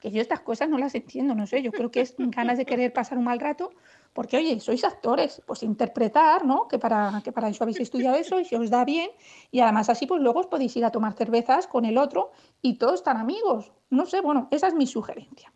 Que 0.00 0.10
yo 0.10 0.22
estas 0.22 0.40
cosas 0.40 0.70
no 0.70 0.78
las 0.78 0.94
entiendo, 0.94 1.34
no 1.34 1.46
sé, 1.46 1.60
yo 1.60 1.70
creo 1.70 1.90
que 1.90 2.00
es 2.00 2.14
ganas 2.16 2.56
de 2.56 2.64
querer 2.64 2.94
pasar 2.94 3.18
un 3.18 3.24
mal 3.24 3.40
rato, 3.40 3.72
porque 4.14 4.38
oye, 4.38 4.58
sois 4.58 4.84
actores, 4.84 5.42
pues 5.44 5.62
interpretar, 5.62 6.46
¿no? 6.46 6.66
Que 6.66 6.78
para, 6.78 7.20
que 7.22 7.30
para 7.30 7.50
eso 7.50 7.64
habéis 7.64 7.80
estudiado 7.80 8.16
eso 8.16 8.40
y 8.40 8.46
si 8.46 8.54
os 8.54 8.70
da 8.70 8.86
bien, 8.86 9.10
y 9.50 9.60
además 9.60 9.90
así 9.90 10.06
pues 10.06 10.22
luego 10.22 10.40
os 10.40 10.46
podéis 10.46 10.74
ir 10.78 10.86
a 10.86 10.90
tomar 10.90 11.12
cervezas 11.12 11.66
con 11.66 11.84
el 11.84 11.98
otro 11.98 12.32
y 12.62 12.78
todos 12.78 12.94
están 12.94 13.18
amigos. 13.18 13.70
No 13.90 14.06
sé, 14.06 14.22
bueno, 14.22 14.48
esa 14.50 14.68
es 14.68 14.74
mi 14.74 14.86
sugerencia. 14.86 15.52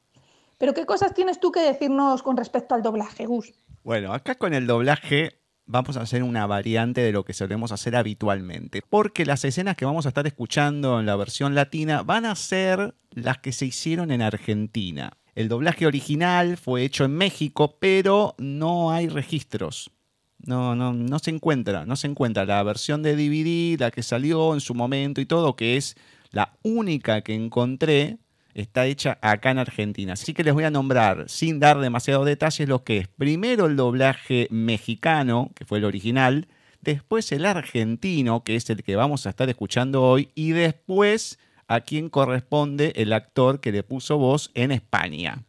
Pero 0.58 0.74
¿qué 0.74 0.84
cosas 0.84 1.14
tienes 1.14 1.40
tú 1.40 1.50
que 1.50 1.60
decirnos 1.60 2.22
con 2.22 2.36
respecto 2.36 2.74
al 2.74 2.82
doblaje, 2.82 3.24
Gus? 3.24 3.54
Bueno, 3.84 4.12
acá 4.12 4.34
con 4.34 4.52
el 4.52 4.66
doblaje 4.66 5.38
vamos 5.68 5.96
a 5.96 6.00
hacer 6.00 6.22
una 6.24 6.46
variante 6.46 7.02
de 7.02 7.12
lo 7.12 7.24
que 7.24 7.34
solemos 7.34 7.70
hacer 7.70 7.94
habitualmente. 7.94 8.82
Porque 8.88 9.24
las 9.24 9.44
escenas 9.44 9.76
que 9.76 9.84
vamos 9.84 10.06
a 10.06 10.08
estar 10.08 10.26
escuchando 10.26 10.98
en 10.98 11.06
la 11.06 11.14
versión 11.14 11.54
latina 11.54 12.02
van 12.02 12.26
a 12.26 12.34
ser 12.34 12.94
las 13.12 13.38
que 13.38 13.52
se 13.52 13.66
hicieron 13.66 14.10
en 14.10 14.22
Argentina. 14.22 15.12
El 15.34 15.48
doblaje 15.48 15.86
original 15.86 16.56
fue 16.56 16.82
hecho 16.82 17.04
en 17.04 17.12
México, 17.12 17.76
pero 17.78 18.34
no 18.38 18.90
hay 18.90 19.08
registros. 19.08 19.92
No, 20.38 20.74
no, 20.74 20.92
no 20.92 21.18
se 21.18 21.30
encuentra, 21.30 21.84
no 21.84 21.96
se 21.96 22.06
encuentra 22.06 22.44
la 22.44 22.62
versión 22.62 23.02
de 23.02 23.14
DVD, 23.14 23.78
la 23.78 23.90
que 23.90 24.02
salió 24.02 24.54
en 24.54 24.60
su 24.60 24.74
momento 24.74 25.20
y 25.20 25.26
todo, 25.26 25.54
que 25.54 25.76
es 25.76 25.96
la 26.30 26.56
única 26.62 27.22
que 27.22 27.34
encontré 27.34 28.18
está 28.62 28.86
hecha 28.86 29.18
acá 29.22 29.50
en 29.50 29.58
Argentina. 29.58 30.14
Así 30.14 30.34
que 30.34 30.44
les 30.44 30.54
voy 30.54 30.64
a 30.64 30.70
nombrar, 30.70 31.28
sin 31.28 31.60
dar 31.60 31.78
demasiados 31.78 32.26
detalles, 32.26 32.68
lo 32.68 32.84
que 32.84 32.98
es 32.98 33.08
primero 33.08 33.66
el 33.66 33.76
doblaje 33.76 34.48
mexicano, 34.50 35.50
que 35.54 35.64
fue 35.64 35.78
el 35.78 35.84
original, 35.84 36.48
después 36.80 37.32
el 37.32 37.46
argentino, 37.46 38.44
que 38.44 38.56
es 38.56 38.68
el 38.70 38.82
que 38.82 38.96
vamos 38.96 39.26
a 39.26 39.30
estar 39.30 39.48
escuchando 39.48 40.02
hoy, 40.02 40.30
y 40.34 40.50
después 40.50 41.38
a 41.68 41.80
quien 41.80 42.08
corresponde 42.08 42.92
el 42.96 43.12
actor 43.12 43.60
que 43.60 43.72
le 43.72 43.82
puso 43.82 44.16
voz 44.16 44.50
en 44.54 44.72
España. 44.72 45.44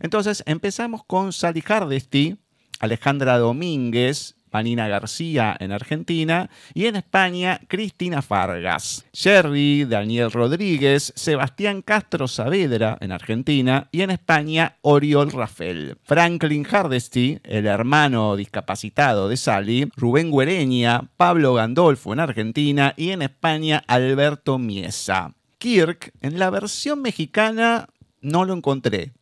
Entonces 0.00 0.42
empezamos 0.46 1.04
con 1.04 1.32
Sally 1.32 1.60
Hardesty, 1.60 2.36
Alejandra 2.78 3.38
Domínguez, 3.38 4.36
Panina 4.54 4.86
García 4.86 5.56
en 5.58 5.72
Argentina 5.72 6.48
y 6.74 6.86
en 6.86 6.94
España 6.94 7.60
Cristina 7.66 8.22
Fargas, 8.22 9.04
Jerry, 9.12 9.84
Daniel 9.84 10.30
Rodríguez, 10.30 11.12
Sebastián 11.16 11.82
Castro 11.82 12.28
Saavedra 12.28 12.96
en 13.00 13.10
Argentina 13.10 13.88
y 13.90 14.02
en 14.02 14.12
España 14.12 14.76
Oriol 14.82 15.32
Rafael, 15.32 15.98
Franklin 16.04 16.62
Hardesty, 16.62 17.40
el 17.42 17.66
hermano 17.66 18.36
discapacitado 18.36 19.28
de 19.28 19.36
Sally, 19.36 19.90
Rubén 19.96 20.30
Guereña, 20.30 21.10
Pablo 21.16 21.54
Gandolfo 21.54 22.12
en 22.12 22.20
Argentina 22.20 22.94
y 22.96 23.10
en 23.10 23.22
España 23.22 23.82
Alberto 23.88 24.60
Miesa. 24.60 25.34
Kirk, 25.58 26.12
en 26.20 26.38
la 26.38 26.50
versión 26.50 27.02
mexicana 27.02 27.88
no 28.20 28.44
lo 28.44 28.54
encontré, 28.54 29.14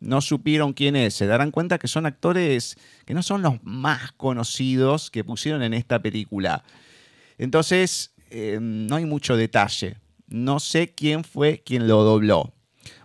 no 0.00 0.20
supieron 0.20 0.72
quién 0.72 0.96
es. 0.96 1.14
Se 1.14 1.26
darán 1.26 1.50
cuenta 1.50 1.78
que 1.78 1.88
son 1.88 2.06
actores 2.06 2.76
que 3.04 3.14
no 3.14 3.22
son 3.22 3.42
los 3.42 3.62
más 3.62 4.12
conocidos 4.12 5.10
que 5.10 5.24
pusieron 5.24 5.62
en 5.62 5.74
esta 5.74 6.00
película. 6.00 6.64
Entonces, 7.38 8.12
em, 8.30 8.86
no 8.86 8.96
hay 8.96 9.04
mucho 9.04 9.36
detalle. 9.36 9.96
No 10.28 10.60
sé 10.60 10.94
quién 10.94 11.24
fue 11.24 11.62
quien 11.64 11.88
lo 11.88 12.02
dobló. 12.02 12.52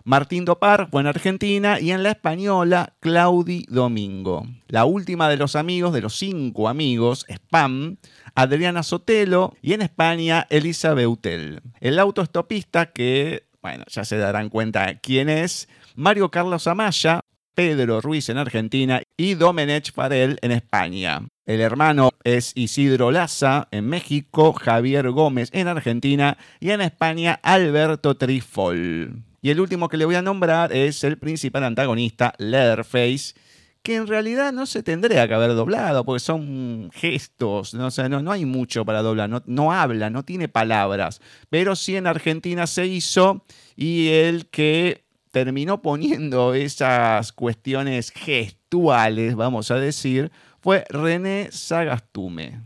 Martín 0.04 0.44
Dopar 0.44 0.88
fue 0.90 1.00
en 1.00 1.08
Argentina 1.08 1.80
y 1.80 1.90
en 1.90 2.02
la 2.02 2.10
española 2.10 2.94
Claudi 3.00 3.66
Domingo. 3.68 4.46
La 4.68 4.84
última 4.84 5.28
de 5.28 5.36
los 5.36 5.56
amigos, 5.56 5.92
de 5.92 6.00
los 6.00 6.16
cinco 6.16 6.68
amigos, 6.68 7.26
Spam, 7.28 7.96
Adriana 8.34 8.82
Sotelo 8.82 9.54
y 9.62 9.72
en 9.72 9.82
España 9.82 10.46
Elisa 10.50 10.94
Beutel. 10.94 11.60
El 11.80 11.98
autoestopista 11.98 12.92
que, 12.92 13.48
bueno, 13.62 13.84
ya 13.88 14.04
se 14.04 14.16
darán 14.16 14.48
cuenta 14.48 14.98
quién 15.00 15.28
es, 15.28 15.68
Mario 15.96 16.30
Carlos 16.30 16.66
Amaya, 16.66 17.20
Pedro 17.54 18.02
Ruiz 18.02 18.28
en 18.28 18.36
Argentina 18.36 19.00
y 19.16 19.32
Domenech 19.32 19.94
Farel 19.94 20.38
en 20.42 20.52
España. 20.52 21.26
El 21.46 21.62
hermano 21.62 22.10
es 22.22 22.52
Isidro 22.54 23.10
Laza 23.10 23.66
en 23.70 23.86
México, 23.86 24.52
Javier 24.52 25.10
Gómez 25.10 25.48
en 25.54 25.68
Argentina 25.68 26.36
y 26.60 26.70
en 26.70 26.82
España 26.82 27.40
Alberto 27.42 28.14
Trifol. 28.14 29.22
Y 29.40 29.48
el 29.48 29.58
último 29.58 29.88
que 29.88 29.96
le 29.96 30.04
voy 30.04 30.16
a 30.16 30.22
nombrar 30.22 30.70
es 30.74 31.02
el 31.02 31.16
principal 31.16 31.64
antagonista, 31.64 32.34
Leatherface, 32.36 33.34
que 33.82 33.94
en 33.94 34.06
realidad 34.06 34.52
no 34.52 34.66
se 34.66 34.82
tendría 34.82 35.26
que 35.26 35.32
haber 35.32 35.54
doblado, 35.54 36.04
porque 36.04 36.20
son 36.20 36.90
gestos, 36.92 37.72
no, 37.72 37.88
no, 38.10 38.20
no 38.20 38.32
hay 38.32 38.44
mucho 38.44 38.84
para 38.84 39.00
doblar, 39.00 39.30
no, 39.30 39.42
no 39.46 39.72
habla, 39.72 40.10
no 40.10 40.24
tiene 40.24 40.48
palabras, 40.48 41.22
pero 41.48 41.74
sí 41.74 41.96
en 41.96 42.06
Argentina 42.06 42.66
se 42.66 42.86
hizo 42.86 43.44
y 43.76 44.08
el 44.08 44.46
que 44.46 45.05
terminó 45.36 45.82
poniendo 45.82 46.54
esas 46.54 47.30
cuestiones 47.30 48.10
gestuales, 48.10 49.36
vamos 49.36 49.70
a 49.70 49.74
decir, 49.74 50.32
fue 50.60 50.86
René 50.88 51.52
Sagastume. 51.52 52.62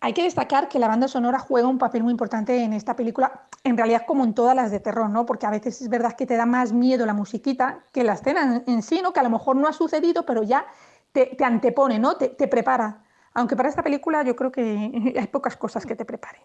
Hay 0.00 0.12
que 0.12 0.22
destacar 0.22 0.68
que 0.68 0.78
la 0.78 0.88
banda 0.88 1.08
sonora 1.08 1.38
juega 1.38 1.68
un 1.68 1.78
papel 1.78 2.02
muy 2.02 2.10
importante 2.10 2.62
en 2.62 2.74
esta 2.74 2.96
película, 2.96 3.48
en 3.64 3.78
realidad 3.78 4.02
como 4.06 4.24
en 4.24 4.34
todas 4.34 4.54
las 4.54 4.70
de 4.70 4.78
terror, 4.78 5.08
¿no? 5.08 5.24
Porque 5.24 5.46
a 5.46 5.50
veces 5.50 5.80
es 5.80 5.88
verdad 5.88 6.12
que 6.18 6.26
te 6.26 6.36
da 6.36 6.44
más 6.44 6.70
miedo 6.70 7.06
la 7.06 7.14
musiquita 7.14 7.78
que 7.94 8.04
la 8.04 8.12
escena 8.12 8.62
en 8.66 8.82
sí, 8.82 9.00
¿no? 9.02 9.14
Que 9.14 9.20
a 9.20 9.22
lo 9.22 9.30
mejor 9.30 9.56
no 9.56 9.66
ha 9.66 9.72
sucedido, 9.72 10.26
pero 10.26 10.42
ya 10.42 10.66
te, 11.12 11.34
antepone, 11.42 11.98
¿no? 11.98 12.18
Te, 12.18 12.28
te, 12.28 12.46
prepara. 12.46 13.04
Aunque 13.32 13.56
para 13.56 13.70
esta 13.70 13.82
película 13.82 14.22
yo 14.22 14.36
creo 14.36 14.52
que 14.52 15.14
hay 15.18 15.26
pocas 15.28 15.56
cosas 15.56 15.86
que 15.86 15.96
te 15.96 16.04
preparen. 16.04 16.42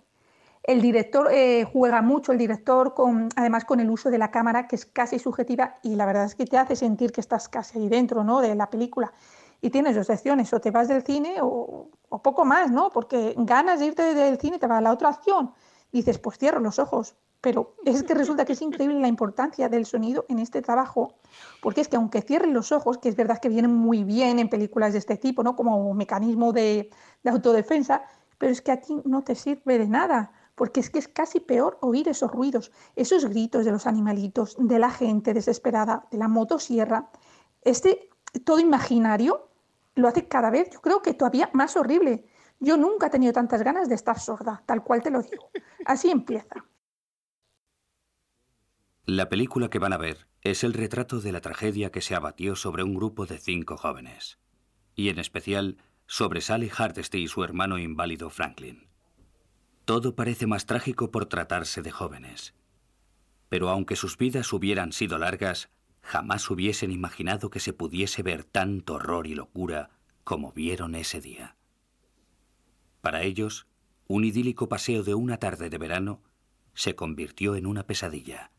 El 0.64 0.82
director 0.82 1.30
eh, 1.32 1.66
juega 1.72 2.02
mucho, 2.02 2.32
el 2.32 2.38
director, 2.38 2.94
con, 2.94 3.30
además 3.36 3.66
con 3.66 3.80
el 3.80 3.90
uso 3.90 4.12
de 4.12 4.20
la 4.20 4.30
cámara, 4.30 4.68
que 4.68 4.76
es 4.76 4.86
casi 4.86 5.18
subjetiva 5.18 5.80
y 5.82 5.96
la 5.96 6.06
verdad 6.06 6.26
es 6.26 6.36
que 6.36 6.46
te 6.46 6.58
hace 6.58 6.76
sentir 6.76 7.12
que 7.12 7.22
estás 7.22 7.50
casi 7.50 7.80
ahí 7.80 7.90
dentro 7.90 8.24
¿no? 8.24 8.42
de 8.42 8.54
la 8.54 8.70
película. 8.70 9.12
Y 9.60 9.70
tienes 9.70 9.96
dos 9.96 10.10
opciones, 10.10 10.54
o 10.54 10.60
te 10.60 10.72
vas 10.72 10.88
del 10.88 11.04
cine 11.04 11.36
o, 11.42 11.90
o 12.10 12.22
poco 12.22 12.46
más, 12.46 12.72
¿no? 12.72 12.90
Porque 12.90 13.36
ganas 13.38 13.80
de 13.80 13.88
irte 13.88 14.16
del 14.16 14.40
cine, 14.40 14.58
te 14.58 14.66
vas 14.66 14.80
a 14.80 14.82
la 14.82 14.92
otra 14.92 15.10
acción. 15.10 15.52
Dices, 15.92 16.18
pues 16.18 16.38
cierro 16.40 16.60
los 16.60 16.80
ojos. 16.80 17.16
Pero 17.42 17.76
es 17.86 18.04
que 18.04 18.14
resulta 18.14 18.46
que 18.46 18.54
es 18.54 18.62
increíble 18.62 19.00
la 19.00 19.08
importancia 19.08 19.68
del 19.68 19.86
sonido 19.88 20.26
en 20.30 20.38
este 20.38 20.62
trabajo, 20.62 21.16
porque 21.62 21.82
es 21.82 21.88
que 21.88 21.96
aunque 21.96 22.22
cierren 22.22 22.54
los 22.54 22.72
ojos, 22.72 23.00
que 23.00 23.10
es 23.10 23.16
verdad 23.16 23.40
que 23.40 23.50
vienen 23.50 23.74
muy 23.74 24.04
bien 24.04 24.38
en 24.38 24.48
películas 24.48 24.94
de 24.94 25.00
este 25.00 25.18
tipo, 25.18 25.42
¿no? 25.42 25.56
Como 25.56 25.94
mecanismo 25.96 26.54
de, 26.54 26.92
de 27.24 27.30
autodefensa, 27.30 28.04
pero 28.38 28.52
es 28.52 28.62
que 28.62 28.72
aquí 28.72 29.02
no 29.06 29.24
te 29.24 29.34
sirve 29.34 29.80
de 29.80 29.88
nada 29.88 30.32
porque 30.62 30.80
es 30.80 30.92
que 30.92 31.00
es 31.00 31.08
casi 31.08 31.40
peor 31.40 31.80
oír 31.82 32.08
esos 32.08 32.30
ruidos, 32.30 32.72
esos 32.96 33.26
gritos 33.26 33.66
de 33.66 33.72
los 33.72 33.88
animalitos, 33.88 34.56
de 34.60 34.78
la 34.78 34.92
gente 34.92 35.34
desesperada, 35.34 36.08
de 36.12 36.20
la 36.20 36.28
motosierra. 36.28 37.10
Este 37.64 38.12
todo 38.46 38.60
imaginario 38.60 39.50
lo 39.96 40.08
hace 40.08 40.28
cada 40.28 40.52
vez, 40.52 40.70
yo 40.72 40.80
creo 40.80 41.02
que 41.02 41.16
todavía 41.16 41.50
más 41.54 41.76
horrible. 41.78 42.28
Yo 42.60 42.78
nunca 42.78 43.08
he 43.08 43.10
tenido 43.10 43.34
tantas 43.34 43.64
ganas 43.64 43.90
de 43.90 43.96
estar 43.96 44.20
sorda, 44.20 44.62
tal 44.68 44.84
cual 44.84 45.02
te 45.02 45.10
lo 45.10 45.24
digo. 45.24 45.50
Así 45.84 46.12
empieza. 46.12 46.64
La 49.08 49.30
película 49.30 49.72
que 49.72 49.80
van 49.80 49.94
a 49.94 49.98
ver 49.98 50.28
es 50.42 50.64
el 50.64 50.74
retrato 50.74 51.22
de 51.22 51.32
la 51.32 51.42
tragedia 51.42 51.92
que 51.92 52.02
se 52.02 52.14
abatió 52.14 52.56
sobre 52.56 52.84
un 52.84 52.94
grupo 52.94 53.26
de 53.26 53.40
cinco 53.40 53.78
jóvenes, 53.78 54.38
y 54.94 55.10
en 55.10 55.18
especial 55.18 55.78
sobre 56.06 56.40
Sally 56.40 56.70
Hardesty 56.70 57.24
y 57.24 57.28
su 57.28 57.44
hermano 57.44 57.80
inválido 57.80 58.30
Franklin. 58.30 58.91
Todo 59.86 60.16
parece 60.16 60.48
más 60.48 60.66
trágico 60.66 61.12
por 61.12 61.26
tratarse 61.26 61.82
de 61.82 61.92
jóvenes. 61.92 62.54
Pero 63.50 63.70
aunque 63.70 63.96
sus 63.96 64.18
vidas 64.18 64.54
hubieran 64.54 64.94
sido 64.94 65.18
largas, 65.18 65.70
jamás 66.02 66.50
hubiesen 66.50 66.92
imaginado 66.92 67.50
que 67.50 67.60
se 67.60 67.74
pudiese 67.74 68.24
ver 68.24 68.44
tanto 68.44 68.96
horror 68.96 69.28
y 69.28 69.36
locura 69.36 69.90
como 70.24 70.52
vieron 70.52 70.96
ese 70.96 71.20
día. 71.20 71.56
Para 73.02 73.24
ellos, 73.24 73.68
un 74.08 74.24
idílico 74.24 74.70
paseo 74.70 75.04
de 75.04 75.16
una 75.16 75.38
tarde 75.38 75.70
de 75.70 75.78
verano 75.78 76.22
se 76.74 76.96
convirtió 76.96 77.56
en 77.56 77.66
una 77.66 77.86
pesadilla. 77.88 78.52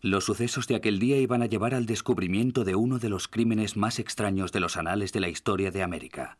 Los 0.00 0.24
sucesos 0.24 0.66
de 0.66 0.74
aquel 0.74 0.98
día 0.98 1.16
iban 1.18 1.42
a 1.42 1.46
llevar 1.46 1.74
al 1.74 1.86
descubrimiento 1.86 2.64
de 2.64 2.74
uno 2.74 2.98
de 2.98 3.08
los 3.08 3.26
crímenes 3.28 3.76
más 3.76 3.98
extraños 3.98 4.52
de 4.52 4.60
los 4.60 4.76
anales 4.76 5.12
de 5.12 5.20
la 5.20 5.28
historia 5.28 5.70
de 5.70 5.82
América. 5.82 6.38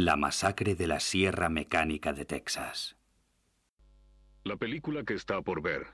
La 0.00 0.14
masacre 0.14 0.76
de 0.76 0.86
la 0.86 1.00
Sierra 1.00 1.48
Mecánica 1.48 2.12
de 2.12 2.24
Texas. 2.24 2.96
La 4.44 4.56
película 4.56 5.02
que 5.02 5.14
está 5.14 5.42
por 5.42 5.60
ver 5.60 5.88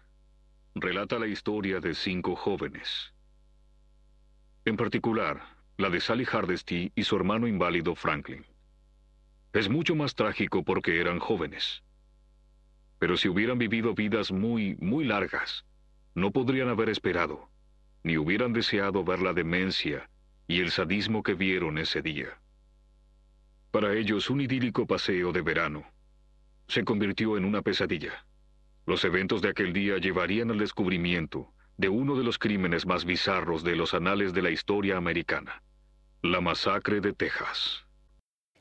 relata 0.75 1.18
la 1.18 1.26
historia 1.26 1.80
de 1.80 1.94
cinco 1.94 2.37
jóvenes. 2.37 3.14
En 4.66 4.76
particular, 4.76 5.40
la 5.78 5.88
de 5.88 6.02
Sally 6.02 6.26
Hardesty 6.26 6.92
y 6.94 7.04
su 7.04 7.16
hermano 7.16 7.49
inválido 7.49 7.94
Franklin. 7.94 8.44
Es 9.54 9.70
mucho 9.70 9.94
más 9.94 10.14
trágico 10.14 10.62
porque 10.64 11.00
eran 11.00 11.18
jóvenes. 11.18 11.82
Pero 12.99 13.16
si 13.16 13.30
hubieran 13.30 13.56
vivido 13.56 13.94
vidas 13.94 14.30
muy, 14.30 14.76
muy 14.80 15.06
largas, 15.06 15.64
no 16.14 16.30
podrían 16.30 16.68
haber 16.68 16.90
esperado, 16.90 17.49
ni 18.02 18.18
hubieran 18.18 18.52
deseado 18.52 19.02
ver 19.02 19.23
la 19.23 19.32
demencia 19.32 20.11
y 20.46 20.61
el 20.61 20.73
sadismo 20.73 21.23
que 21.23 21.32
vieron 21.32 21.78
ese 21.78 22.02
día. 22.02 22.38
Para 23.75 23.93
ellos, 23.93 24.31
un 24.31 24.40
idílico 24.40 24.87
paseo 24.87 25.33
de 25.33 25.43
verano 25.43 25.83
se 26.69 26.85
convirtió 26.85 27.37
en 27.37 27.45
una 27.45 27.61
pesadilla. 27.61 28.25
Los 28.87 29.04
eventos 29.04 29.43
de 29.43 29.49
aquel 29.49 29.73
día 29.73 29.99
llevarían 29.99 30.52
al 30.52 30.59
descubrimiento 30.59 31.52
de 31.76 31.88
uno 31.88 32.14
de 32.14 32.23
los 32.23 32.38
crímenes 32.38 32.87
más 32.87 33.04
bizarros 33.04 33.64
de 33.64 33.75
los 33.75 33.93
anales 33.93 34.33
de 34.33 34.43
la 34.43 34.50
historia 34.50 34.97
americana, 34.97 35.61
la 36.23 36.40
masacre 36.40 37.00
de 37.00 37.14
Texas. 37.14 37.85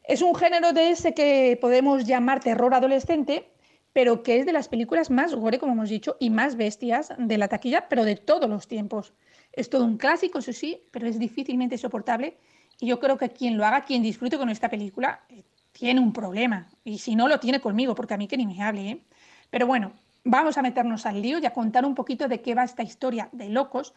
Es 0.04 0.24
un 0.24 0.34
género 0.34 0.74
de 0.74 0.90
ese 0.90 1.14
que 1.14 1.60
podemos 1.62 2.06
llamar 2.08 2.40
terror 2.40 2.74
adolescente, 2.74 3.52
pero 3.94 4.24
que 4.24 4.40
es 4.40 4.48
de 4.48 4.54
las 4.54 4.68
películas 4.68 5.12
más 5.12 5.36
gore, 5.36 5.60
como 5.60 5.74
hemos 5.74 5.90
dicho, 5.90 6.18
y 6.20 6.32
más 6.32 6.56
bestias 6.58 7.14
de 7.20 7.38
la 7.38 7.50
taquilla, 7.50 7.88
pero 7.88 8.04
de 8.04 8.16
todos 8.16 8.50
los 8.50 8.68
tiempos. 8.68 9.14
Es 9.52 9.70
todo 9.70 9.86
un 9.86 9.98
clásico, 9.98 10.40
eso 10.40 10.54
sí, 10.54 10.88
pero 10.90 11.06
es 11.06 11.20
difícilmente 11.20 11.78
soportable 11.78 12.40
y 12.84 12.88
yo 12.88 13.00
creo 13.00 13.18
que 13.18 13.30
quien 13.30 13.56
lo 13.56 13.66
haga, 13.66 13.86
quien 13.86 14.04
disfrute 14.04 14.38
con 14.38 14.50
esta 14.50 14.68
película, 14.68 15.22
eh, 15.30 15.46
tiene 15.72 16.02
un 16.02 16.12
problema. 16.12 16.68
Y 16.84 16.98
si 16.98 17.16
no, 17.16 17.30
lo 17.30 17.40
tiene 17.40 17.62
conmigo, 17.62 17.96
porque 17.96 18.14
a 18.14 18.18
mí 18.18 18.28
que 18.28 18.36
ni 18.36 18.46
me 18.46 18.62
hable. 18.62 18.90
¿eh? 18.90 19.02
Pero 19.50 19.68
bueno, 19.68 19.94
vamos 20.26 20.58
a 20.58 20.62
meternos 20.62 21.06
al 21.06 21.22
lío 21.22 21.40
y 21.40 21.46
a 21.46 21.54
contar 21.54 21.86
un 21.86 21.96
poquito 21.96 22.28
de 22.28 22.42
qué 22.42 22.56
va 22.56 22.66
esta 22.66 22.84
historia 22.84 23.30
de 23.32 23.48
locos. 23.48 23.94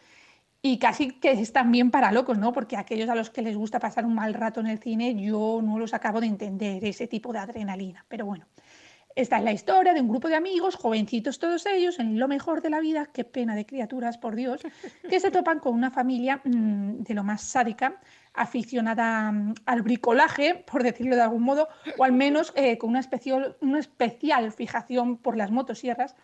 Y 0.61 0.79
casi 0.79 1.11
que 1.11 1.31
es 1.31 1.51
también 1.51 1.91
para 1.91 2.13
locos, 2.13 2.37
¿no? 2.37 2.53
Porque 2.53 2.77
aquellos 2.77 3.09
a 3.09 3.15
los 3.15 3.29
que 3.29 3.41
les 3.41 3.57
gusta 3.57 3.77
pasar 3.77 4.05
un 4.05 4.15
mal 4.15 4.33
rato 4.33 4.61
en 4.61 4.67
el 4.67 4.79
cine, 4.79 5.13
yo 5.21 5.59
no 5.61 5.77
los 5.77 5.93
acabo 5.93 6.21
de 6.21 6.27
entender, 6.27 6.85
ese 6.85 7.07
tipo 7.07 7.33
de 7.33 7.39
adrenalina. 7.39 8.05
Pero 8.07 8.25
bueno, 8.25 8.45
esta 9.17 9.37
es 9.39 9.43
la 9.43 9.51
historia 9.51 9.95
de 9.95 10.01
un 10.01 10.09
grupo 10.09 10.27
de 10.27 10.35
amigos, 10.35 10.75
jovencitos 10.75 11.39
todos 11.39 11.65
ellos, 11.65 11.97
en 11.97 12.19
lo 12.19 12.27
mejor 12.27 12.61
de 12.61 12.69
la 12.69 12.79
vida, 12.79 13.07
qué 13.07 13.23
pena 13.23 13.55
de 13.55 13.65
criaturas, 13.65 14.19
por 14.19 14.35
Dios, 14.35 14.61
que 15.09 15.19
se 15.19 15.31
topan 15.31 15.59
con 15.59 15.73
una 15.73 15.89
familia 15.89 16.39
mm, 16.43 16.99
de 16.99 17.13
lo 17.15 17.23
más 17.23 17.41
sádica, 17.41 17.99
aficionada 18.35 19.31
mm, 19.31 19.55
al 19.65 19.81
bricolaje, 19.81 20.63
por 20.71 20.83
decirlo 20.83 21.15
de 21.15 21.23
algún 21.23 21.41
modo, 21.41 21.67
o 21.97 22.03
al 22.03 22.11
menos 22.11 22.53
eh, 22.55 22.77
con 22.77 22.91
una 22.91 22.99
especial, 22.99 23.57
una 23.59 23.79
especial 23.79 24.51
fijación 24.51 25.17
por 25.17 25.35
las 25.35 25.49
motosierras 25.49 26.15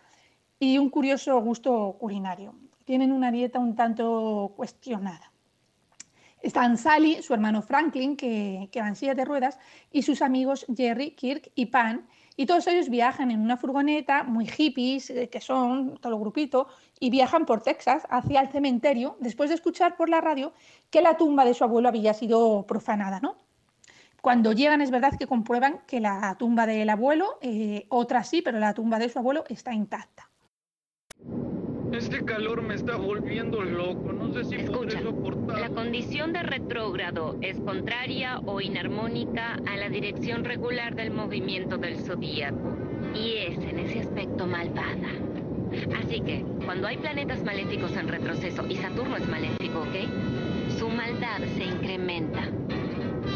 y 0.60 0.78
un 0.78 0.88
curioso 0.88 1.40
gusto 1.40 1.96
culinario. 1.98 2.54
Tienen 2.84 3.10
una 3.10 3.32
dieta 3.32 3.58
un 3.58 3.74
tanto 3.74 4.52
cuestionada. 4.56 5.32
Están 6.42 6.78
Sally, 6.78 7.22
su 7.22 7.34
hermano 7.34 7.60
Franklin, 7.60 8.16
que, 8.16 8.68
que 8.70 8.80
va 8.80 8.86
en 8.86 8.94
silla 8.94 9.14
de 9.14 9.24
ruedas, 9.24 9.58
y 9.90 10.02
sus 10.02 10.22
amigos 10.22 10.64
Jerry, 10.76 11.12
Kirk 11.12 11.50
y 11.56 11.66
Pan, 11.66 12.06
y 12.36 12.46
todos 12.46 12.66
ellos 12.66 12.88
viajan 12.88 13.30
en 13.30 13.40
una 13.40 13.56
furgoneta, 13.56 14.24
muy 14.24 14.46
hippies, 14.46 15.10
eh, 15.10 15.28
que 15.28 15.40
son 15.40 15.96
todo 15.98 16.14
el 16.14 16.20
grupito, 16.20 16.68
y 16.98 17.10
viajan 17.10 17.46
por 17.46 17.62
Texas 17.62 18.06
hacia 18.10 18.40
el 18.40 18.48
cementerio 18.48 19.16
después 19.20 19.50
de 19.50 19.54
escuchar 19.54 19.96
por 19.96 20.08
la 20.08 20.20
radio 20.20 20.52
que 20.90 21.02
la 21.02 21.16
tumba 21.16 21.44
de 21.44 21.54
su 21.54 21.64
abuelo 21.64 21.88
había 21.88 22.14
sido 22.14 22.64
profanada, 22.66 23.20
¿no? 23.20 23.36
Cuando 24.20 24.52
llegan 24.52 24.80
es 24.80 24.90
verdad 24.90 25.18
que 25.18 25.26
comprueban 25.26 25.80
que 25.86 26.00
la 26.00 26.34
tumba 26.38 26.66
del 26.66 26.88
abuelo, 26.88 27.38
eh, 27.42 27.84
otra 27.90 28.24
sí, 28.24 28.40
pero 28.40 28.58
la 28.58 28.72
tumba 28.72 28.98
de 28.98 29.10
su 29.10 29.18
abuelo 29.18 29.44
está 29.48 29.74
intacta. 29.74 30.30
Este 31.96 32.24
calor 32.24 32.60
me 32.62 32.74
está 32.74 32.96
volviendo 32.96 33.62
loco. 33.62 34.12
No 34.12 34.32
sé 34.32 34.44
si 34.44 34.56
Escucha, 34.56 35.00
soportar. 35.00 35.60
La 35.60 35.68
condición 35.68 36.32
de 36.32 36.42
retrógrado 36.42 37.36
es 37.40 37.56
contraria 37.60 38.40
o 38.46 38.60
inarmónica 38.60 39.60
a 39.64 39.76
la 39.76 39.88
dirección 39.88 40.44
regular 40.44 40.96
del 40.96 41.12
movimiento 41.12 41.78
del 41.78 42.00
zodíaco 42.00 42.76
y 43.14 43.36
es 43.36 43.58
en 43.58 43.78
ese 43.78 44.00
aspecto 44.00 44.44
malvada. 44.44 45.08
Así 46.02 46.20
que, 46.20 46.44
cuando 46.64 46.88
hay 46.88 46.96
planetas 46.96 47.44
maléficos 47.44 47.96
en 47.96 48.08
retroceso 48.08 48.66
y 48.68 48.74
Saturno 48.74 49.16
es 49.16 49.28
maléfico, 49.28 49.80
¿ok? 49.80 50.76
Su 50.76 50.88
maldad 50.88 51.38
se 51.56 51.64
incrementa. 51.64 52.48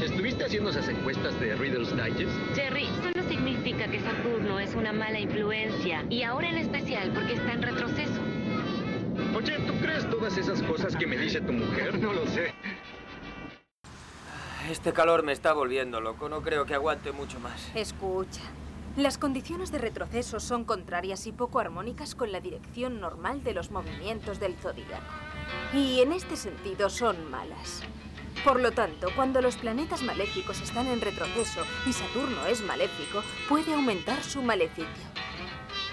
¿Estuviste 0.02 0.44
haciendo 0.44 0.70
esas 0.70 0.88
encuestas 0.88 1.38
de 1.40 1.54
Reader's 1.54 1.94
Digest? 1.96 2.32
Jerry, 2.56 2.86
solo 3.02 3.28
significa 3.28 3.86
que 3.86 4.00
Saturno 4.00 4.58
es 4.58 4.74
una 4.74 4.92
mala 4.92 5.20
influencia 5.20 6.04
y 6.10 6.22
ahora 6.22 6.50
en 6.50 6.58
especial 6.58 7.12
porque 7.14 7.34
está 7.34 7.52
en 7.52 7.62
retroceso. 7.62 8.27
Oye, 9.38 9.56
¿tú 9.68 9.72
crees 9.80 10.10
todas 10.10 10.36
esas 10.36 10.60
cosas 10.62 10.96
que 10.96 11.06
me 11.06 11.16
dice 11.16 11.40
tu 11.40 11.52
mujer? 11.52 11.96
No 11.96 12.12
lo 12.12 12.26
sé. 12.26 12.52
Este 14.68 14.92
calor 14.92 15.22
me 15.22 15.30
está 15.30 15.52
volviendo 15.52 16.00
loco. 16.00 16.28
No 16.28 16.42
creo 16.42 16.66
que 16.66 16.74
aguante 16.74 17.12
mucho 17.12 17.38
más. 17.38 17.70
Escucha. 17.76 18.40
Las 18.96 19.16
condiciones 19.16 19.70
de 19.70 19.78
retroceso 19.78 20.40
son 20.40 20.64
contrarias 20.64 21.24
y 21.28 21.32
poco 21.32 21.60
armónicas 21.60 22.16
con 22.16 22.32
la 22.32 22.40
dirección 22.40 23.00
normal 23.00 23.44
de 23.44 23.54
los 23.54 23.70
movimientos 23.70 24.40
del 24.40 24.56
zodíaco. 24.56 25.14
Y 25.72 26.00
en 26.00 26.10
este 26.10 26.34
sentido 26.34 26.90
son 26.90 27.30
malas. 27.30 27.84
Por 28.42 28.58
lo 28.58 28.72
tanto, 28.72 29.06
cuando 29.14 29.40
los 29.40 29.56
planetas 29.56 30.02
maléficos 30.02 30.60
están 30.62 30.88
en 30.88 31.00
retroceso 31.00 31.60
y 31.86 31.92
Saturno 31.92 32.44
es 32.46 32.60
maléfico, 32.62 33.22
puede 33.48 33.72
aumentar 33.72 34.20
su 34.24 34.42
maleficio. 34.42 35.06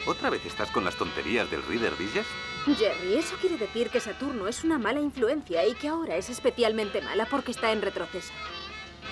¿Otra 0.08 0.32
vez 0.32 0.44
estás 0.48 0.72
con 0.72 0.84
las 0.84 0.96
tonterías 0.96 1.52
del 1.52 1.62
Reader 1.62 1.96
Digest? 1.96 2.30
Jerry, 2.74 3.16
eso 3.16 3.36
quiere 3.40 3.58
decir 3.58 3.90
que 3.90 4.00
Saturno 4.00 4.48
es 4.48 4.64
una 4.64 4.80
mala 4.80 5.00
influencia 5.00 5.68
y 5.68 5.76
que 5.76 5.88
ahora 5.88 6.16
es 6.18 6.30
especialmente 6.30 7.02
mala 7.02 7.28
porque 7.30 7.52
está 7.52 7.72
en 7.72 7.82
retroceso. 7.82 8.34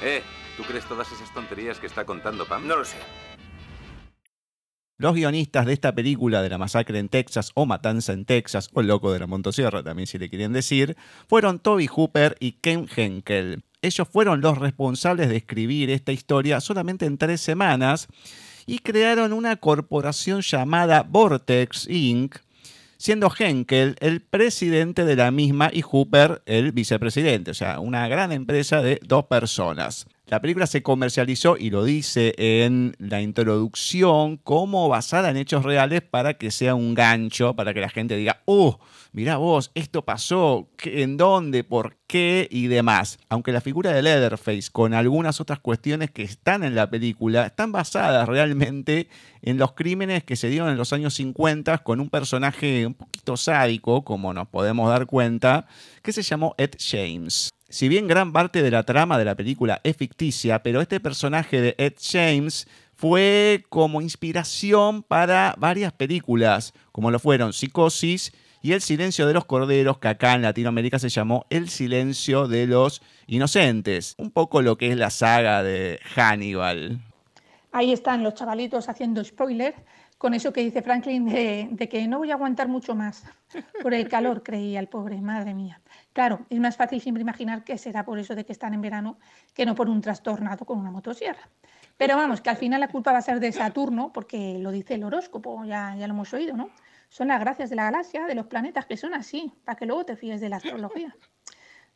Eh, 0.01 0.23
¿tú 0.57 0.63
crees 0.63 0.85
todas 0.85 1.11
esas 1.11 1.31
tonterías 1.33 1.79
que 1.79 1.85
está 1.85 2.05
contando 2.05 2.45
Pam? 2.45 2.67
No 2.67 2.77
lo 2.77 2.85
sé. 2.85 2.97
Los 4.97 5.15
guionistas 5.15 5.65
de 5.65 5.73
esta 5.73 5.93
película 5.93 6.41
de 6.41 6.49
la 6.49 6.57
masacre 6.57 6.97
en 6.97 7.09
Texas 7.09 7.51
o 7.55 7.65
Matanza 7.65 8.13
en 8.13 8.25
Texas 8.25 8.69
o 8.73 8.81
El 8.81 8.87
loco 8.87 9.11
de 9.11 9.19
la 9.19 9.27
motosierra 9.27 9.83
también 9.83 10.07
si 10.07 10.17
le 10.17 10.29
quieren 10.29 10.53
decir, 10.53 10.95
fueron 11.27 11.59
Toby 11.59 11.87
Hooper 11.87 12.37
y 12.39 12.53
Ken 12.53 12.87
Henkel. 12.95 13.63
Ellos 13.81 14.07
fueron 14.07 14.41
los 14.41 14.57
responsables 14.57 15.29
de 15.29 15.37
escribir 15.37 15.89
esta 15.89 16.11
historia 16.11 16.61
solamente 16.61 17.05
en 17.05 17.17
tres 17.17 17.41
semanas 17.41 18.07
y 18.65 18.79
crearon 18.79 19.33
una 19.33 19.57
corporación 19.57 20.41
llamada 20.41 21.03
Vortex 21.03 21.87
Inc., 21.89 22.37
siendo 23.03 23.29
Henkel 23.37 23.97
el 23.99 24.21
presidente 24.21 25.03
de 25.03 25.17
la 25.17 25.29
misma 25.29 25.69
y 25.73 25.81
Hooper 25.81 26.41
el 26.45 26.71
vicepresidente, 26.71 27.51
o 27.51 27.53
sea, 27.53 27.81
una 27.81 28.07
gran 28.07 28.31
empresa 28.31 28.81
de 28.81 29.01
dos 29.03 29.25
personas. 29.25 30.07
La 30.25 30.41
película 30.41 30.67
se 30.67 30.81
comercializó, 30.81 31.57
y 31.57 31.69
lo 31.69 31.83
dice 31.83 32.33
en 32.37 32.95
la 32.97 33.21
introducción, 33.21 34.37
como 34.37 34.87
basada 34.87 35.29
en 35.29 35.35
hechos 35.37 35.63
reales 35.63 36.01
para 36.01 36.35
que 36.35 36.49
sea 36.49 36.75
un 36.75 36.93
gancho, 36.93 37.55
para 37.55 37.73
que 37.73 37.81
la 37.81 37.89
gente 37.89 38.15
diga, 38.15 38.41
¡uh! 38.45 38.73
Mirá 39.11 39.35
vos, 39.35 39.69
esto 39.75 40.05
pasó, 40.05 40.69
¿en 40.85 41.17
dónde? 41.17 41.63
¿Por 41.63 41.97
qué? 42.07 42.47
Y 42.49 42.67
demás. 42.67 43.19
Aunque 43.27 43.51
la 43.51 43.61
figura 43.61 43.91
de 43.91 44.01
Leatherface, 44.01 44.71
con 44.71 44.93
algunas 44.93 45.41
otras 45.41 45.59
cuestiones 45.59 46.09
que 46.09 46.23
están 46.23 46.63
en 46.63 46.73
la 46.73 46.89
película, 46.89 47.45
están 47.45 47.71
basadas 47.73 48.27
realmente 48.27 49.09
en 49.41 49.57
los 49.57 49.73
crímenes 49.73 50.23
que 50.23 50.35
se 50.35 50.49
dieron 50.49 50.69
en 50.69 50.77
los 50.77 50.93
años 50.93 51.13
50 51.15 51.79
con 51.79 51.99
un 51.99 52.09
personaje 52.09 52.87
un 52.87 52.93
poquito 52.93 53.35
sádico, 53.35 54.03
como 54.03 54.33
nos 54.33 54.47
podemos 54.47 54.89
dar 54.89 55.05
cuenta, 55.05 55.67
que 56.01 56.13
se 56.13 56.23
llamó 56.23 56.55
Ed 56.57 56.71
James. 56.79 57.51
Si 57.73 57.89
bien 57.89 58.07
gran 58.07 58.31
parte 58.33 58.61
de 58.61 58.69
la 58.69 58.83
trama 58.83 59.17
de 59.17 59.25
la 59.25 59.33
película 59.33 59.81
es 59.83 59.97
ficticia, 59.97 60.61
pero 60.61 60.79
este 60.79 60.99
personaje 60.99 61.59
de 61.59 61.75
Ed 61.79 61.95
James 61.99 62.67
fue 62.93 63.65
como 63.69 63.99
inspiración 63.99 65.01
para 65.01 65.55
varias 65.57 65.91
películas, 65.91 66.75
como 66.91 67.09
lo 67.09 67.17
fueron 67.17 67.51
Psicosis 67.51 68.31
y 68.61 68.73
El 68.73 68.81
silencio 68.81 69.25
de 69.25 69.33
los 69.33 69.45
corderos, 69.45 69.97
que 69.97 70.07
acá 70.07 70.35
en 70.35 70.43
Latinoamérica 70.43 70.99
se 70.99 71.09
llamó 71.09 71.47
El 71.49 71.67
silencio 71.67 72.47
de 72.47 72.67
los 72.67 73.01
inocentes, 73.25 74.13
un 74.19 74.29
poco 74.29 74.61
lo 74.61 74.77
que 74.77 74.91
es 74.91 74.95
la 74.95 75.09
saga 75.09 75.63
de 75.63 75.99
Hannibal. 76.13 77.01
Ahí 77.71 77.91
están 77.91 78.21
los 78.21 78.35
chavalitos 78.35 78.87
haciendo 78.87 79.23
spoiler 79.23 79.73
con 80.19 80.35
eso 80.35 80.53
que 80.53 80.61
dice 80.61 80.83
Franklin 80.83 81.25
de, 81.25 81.69
de, 81.71 81.89
que 81.89 82.07
no 82.07 82.19
voy 82.19 82.29
a 82.29 82.35
aguantar 82.35 82.67
mucho 82.67 82.93
más. 82.93 83.23
Por 83.81 83.95
el 83.95 84.07
calor, 84.07 84.43
creía 84.43 84.79
el 84.79 84.89
pobre, 84.89 85.19
madre 85.21 85.55
mía. 85.55 85.81
Claro, 86.13 86.45
es 86.49 86.59
más 86.59 86.77
fácil 86.77 87.01
siempre 87.01 87.21
imaginar 87.21 87.63
que 87.63 87.77
será 87.77 88.05
por 88.05 88.19
eso 88.19 88.35
de 88.35 88.45
que 88.45 88.53
están 88.53 88.75
en 88.75 88.81
verano 88.81 89.17
que 89.55 89.65
no 89.65 89.73
por 89.73 89.89
un 89.89 89.99
trastornado 89.99 90.63
con 90.63 90.77
una 90.77 90.91
motosierra. 90.91 91.49
Pero 91.97 92.15
vamos, 92.15 92.41
que 92.41 92.51
al 92.51 92.57
final 92.57 92.79
la 92.79 92.87
culpa 92.87 93.11
va 93.11 93.17
a 93.17 93.23
ser 93.23 93.39
de 93.39 93.51
Saturno, 93.51 94.13
porque 94.13 94.59
lo 94.59 94.71
dice 94.71 94.93
el 94.93 95.03
horóscopo, 95.03 95.65
ya, 95.65 95.95
ya 95.97 96.07
lo 96.07 96.13
hemos 96.13 96.31
oído, 96.33 96.55
¿no? 96.55 96.69
Son 97.09 97.27
las 97.27 97.39
gracias 97.39 97.71
de 97.71 97.75
la 97.75 97.85
galaxia, 97.85 98.25
de 98.25 98.35
los 98.35 98.45
planetas 98.45 98.85
que 98.85 98.95
son 98.95 99.13
así, 99.13 99.53
para 99.65 99.75
que 99.75 99.85
luego 99.85 100.05
te 100.05 100.15
fíes 100.15 100.39
de 100.39 100.49
la 100.49 100.57
astrología. 100.57 101.15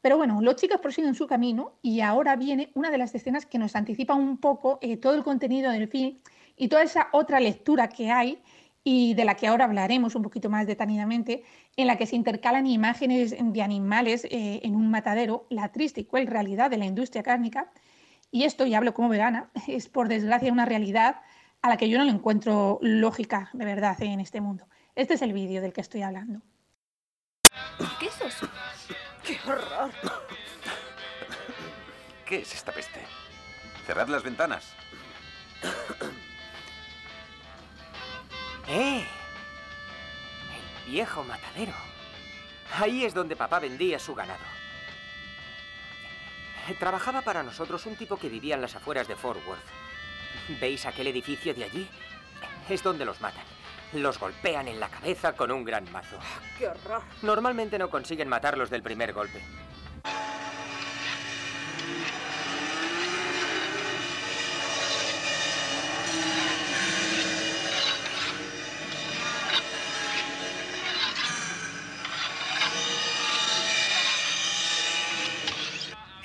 Pero 0.02 0.18
bueno, 0.18 0.42
los 0.42 0.56
chicos 0.56 0.80
prosiguen 0.80 1.16
su 1.16 1.28
camino 1.28 1.74
y 1.82 2.02
ahora 2.02 2.36
viene 2.36 2.72
una 2.76 2.92
de 2.92 2.98
las 2.98 3.14
escenas 3.16 3.46
que 3.46 3.58
nos 3.58 3.76
anticipa 3.76 4.14
un 4.14 4.38
poco 4.38 4.78
eh, 4.82 4.98
todo 4.98 5.16
el 5.16 5.24
contenido 5.24 5.72
del 5.72 5.88
film 5.88 6.20
y 6.56 6.68
toda 6.68 6.84
esa 6.84 7.10
otra 7.12 7.40
lectura 7.40 7.90
que 7.90 8.12
hay 8.12 8.42
y 8.90 9.16
de 9.16 9.26
la 9.26 9.36
que 9.36 9.48
ahora 9.48 9.66
hablaremos 9.66 10.16
un 10.16 10.24
poquito 10.24 10.50
más 10.50 10.66
detenidamente, 10.66 11.44
en 11.76 11.88
la 11.88 11.98
que 11.98 12.06
se 12.06 12.16
intercalan 12.16 12.66
imágenes 12.66 13.36
de 13.38 13.62
animales 13.62 14.24
eh, 14.24 14.62
en 14.64 14.78
un 14.78 14.90
matadero, 14.90 15.46
la 15.50 15.74
triste 15.74 16.00
y 16.00 16.06
cruel 16.06 16.26
realidad 16.26 16.70
de 16.70 16.78
la 16.78 16.86
industria 16.86 17.22
cárnica. 17.22 17.70
Y 18.32 18.46
esto, 18.46 18.66
y 18.66 18.76
hablo 18.76 18.94
como 18.94 19.10
vegana, 19.10 19.50
es 19.68 19.90
por 19.90 20.08
desgracia 20.08 20.54
una 20.54 20.64
realidad 20.64 21.18
a 21.62 21.68
la 21.68 21.76
que 21.76 21.90
yo 21.90 21.98
no 21.98 22.06
le 22.06 22.12
encuentro 22.12 22.80
lógica 22.82 23.50
de 23.52 23.66
verdad 23.66 24.02
en 24.02 24.22
este 24.22 24.40
mundo. 24.40 24.70
Este 24.96 25.16
es 25.16 25.22
el 25.22 25.34
vídeo 25.34 25.62
del 25.62 25.74
que 25.74 25.82
estoy 25.82 26.04
hablando. 26.04 26.42
¿Qué 28.00 28.06
es 28.06 28.22
eso? 28.22 28.48
¡Qué 29.22 29.38
horror! 29.46 29.92
¿Qué 32.26 32.38
es 32.38 32.54
esta 32.54 32.72
peste? 32.72 33.02
Cerrad 33.86 34.08
las 34.08 34.24
ventanas. 34.24 34.74
¡Eh! 38.68 39.06
El 40.86 40.92
viejo 40.92 41.24
matadero. 41.24 41.74
Ahí 42.80 43.06
es 43.06 43.14
donde 43.14 43.36
papá 43.36 43.60
vendía 43.60 43.98
su 44.00 44.14
ganado. 44.14 44.44
Trabajaba 46.80 47.22
para 47.22 47.44
nosotros 47.44 47.86
un 47.86 47.96
tipo 47.96 48.18
que 48.18 48.28
vivía 48.28 48.56
en 48.56 48.62
las 48.62 48.76
afueras 48.76 49.08
de 49.08 49.16
Fort 49.16 49.40
Worth. 49.48 50.60
¿Veis 50.60 50.86
aquel 50.86 51.08
edificio 51.08 51.54
de 51.54 51.64
allí? 51.64 51.90
Es 52.70 52.84
donde 52.84 53.06
los 53.06 53.22
matan. 53.22 53.46
Los 53.94 54.20
golpean 54.20 54.68
en 54.68 54.80
la 54.80 54.90
cabeza 54.90 55.34
con 55.34 55.50
un 55.52 55.64
gran 55.64 55.90
mazo. 55.92 56.20
¡Qué 56.58 56.68
horror! 56.68 57.04
Normalmente 57.22 57.80
no 57.80 57.90
consiguen 57.90 58.28
matarlos 58.28 58.70
del 58.70 58.84
primer 58.84 59.14
golpe. 59.14 59.42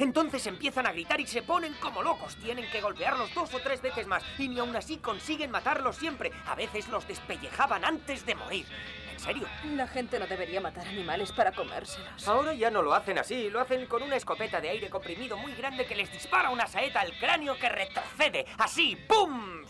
Entonces 0.02 0.44
empiezan 0.48 0.84
a 0.88 0.92
gritar 0.92 1.20
y 1.20 1.28
se 1.28 1.42
ponen 1.42 1.74
como 1.74 2.02
locos. 2.02 2.34
Tienen 2.36 2.68
que 2.70 2.80
golpearlos 2.80 3.32
dos 3.34 3.54
o 3.54 3.60
tres 3.60 3.80
veces 3.80 4.08
más 4.08 4.24
y 4.36 4.48
ni 4.48 4.58
aún 4.58 4.74
así 4.74 4.96
consiguen 4.98 5.52
matarlos 5.52 5.94
siempre. 5.94 6.32
A 6.48 6.56
veces 6.56 6.88
los 6.88 7.06
despellejaban 7.06 7.84
antes 7.84 8.26
de 8.26 8.34
morir. 8.34 8.66
¿En 9.12 9.20
serio? 9.20 9.46
La 9.76 9.86
gente 9.86 10.18
no 10.18 10.26
debería 10.26 10.60
matar 10.60 10.88
animales 10.88 11.30
para 11.30 11.52
comérselos. 11.52 12.26
Ahora 12.26 12.52
ya 12.52 12.68
no 12.68 12.82
lo 12.82 12.92
hacen 12.92 13.16
así. 13.16 13.48
Lo 13.48 13.60
hacen 13.60 13.86
con 13.86 14.02
una 14.02 14.16
escopeta 14.16 14.60
de 14.60 14.70
aire 14.70 14.90
comprimido 14.90 15.36
muy 15.36 15.54
grande 15.54 15.86
que 15.86 15.94
les 15.94 16.10
dispara 16.10 16.50
una 16.50 16.66
saeta 16.66 17.00
al 17.00 17.16
cráneo 17.18 17.56
que 17.56 17.68
retrocede. 17.68 18.46
Así. 18.58 18.96
¡Pum! 19.06 19.62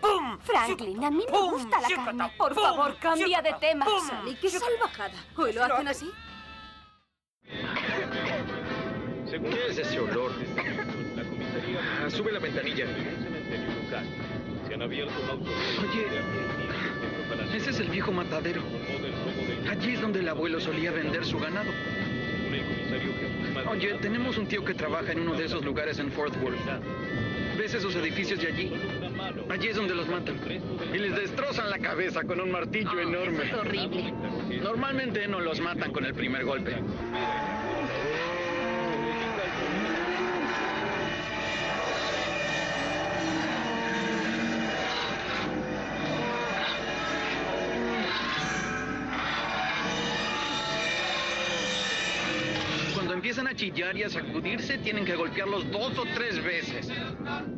¡Pum! 0.00 0.40
Franklin, 0.40 1.04
a 1.04 1.10
mí 1.12 1.24
me 1.30 1.38
gusta 1.38 1.80
la 1.80 1.88
carne. 1.88 2.32
Por 2.36 2.54
favor, 2.56 2.98
cambia 2.98 3.40
de 3.40 3.52
tema. 3.60 3.86
Sally, 4.08 4.34
qué 4.34 4.50
salvajada. 4.50 5.24
¿Hoy 5.36 5.52
lo 5.52 5.62
hacen 5.62 5.86
así? 5.86 6.10
¿Qué 9.40 9.66
es 9.70 9.78
ese 9.78 9.98
olor? 9.98 10.30
La 11.16 11.24
comisaría 11.24 11.80
Ah, 12.04 12.10
sube 12.10 12.32
la 12.32 12.38
ventanilla. 12.38 12.84
Oye. 15.80 16.06
Ese 17.56 17.70
es 17.70 17.80
el 17.80 17.88
viejo 17.88 18.12
matadero. 18.12 18.62
Allí 19.70 19.94
es 19.94 20.00
donde 20.02 20.20
el 20.20 20.28
abuelo 20.28 20.60
solía 20.60 20.90
vender 20.90 21.24
su 21.24 21.38
ganado. 21.38 21.70
Oye, 23.70 23.94
tenemos 24.02 24.36
un 24.36 24.46
tío 24.46 24.64
que 24.64 24.74
trabaja 24.74 25.12
en 25.12 25.20
uno 25.20 25.34
de 25.34 25.46
esos 25.46 25.64
lugares 25.64 25.98
en 25.98 26.12
Fort 26.12 26.34
Worth. 26.42 26.58
¿Ves 27.56 27.72
esos 27.74 27.94
edificios 27.96 28.40
de 28.40 28.48
allí? 28.48 28.72
Allí 29.48 29.68
es 29.68 29.76
donde 29.76 29.94
los 29.94 30.08
matan. 30.08 30.36
Y 30.92 30.98
les 30.98 31.14
destrozan 31.16 31.70
la 31.70 31.78
cabeza 31.78 32.22
con 32.24 32.40
un 32.40 32.50
martillo 32.50 32.98
enorme. 33.00 33.44
Es 33.46 33.54
horrible. 33.54 34.12
Normalmente 34.62 35.26
no 35.26 35.40
los 35.40 35.60
matan 35.60 35.90
con 35.90 36.04
el 36.04 36.12
primer 36.12 36.44
golpe. 36.44 36.76
Empiezan 53.32 53.48
a 53.50 53.56
chillar 53.56 53.96
y 53.96 54.02
a 54.02 54.10
sacudirse, 54.10 54.76
tienen 54.76 55.06
que 55.06 55.16
golpearlos 55.16 55.70
dos 55.70 55.96
o 55.96 56.04
tres 56.14 56.44
veces. 56.44 56.90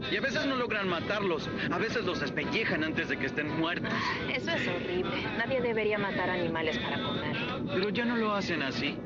Y 0.08 0.16
a 0.16 0.20
veces 0.20 0.46
no 0.46 0.54
logran 0.54 0.88
matarlos. 0.88 1.50
A 1.72 1.78
veces 1.78 2.04
los 2.04 2.20
despellejan 2.20 2.84
antes 2.84 3.08
de 3.08 3.16
que 3.16 3.26
estén 3.26 3.48
muertos. 3.58 3.92
Eso 4.32 4.52
es 4.52 4.68
horrible. 4.68 5.16
Nadie 5.36 5.60
debería 5.60 5.98
matar 5.98 6.30
animales 6.30 6.78
para 6.78 7.02
comer. 7.02 7.36
Pero 7.74 7.88
ya 7.88 8.04
no 8.04 8.14
lo 8.14 8.32
hacen 8.36 8.62
así. 8.62 8.96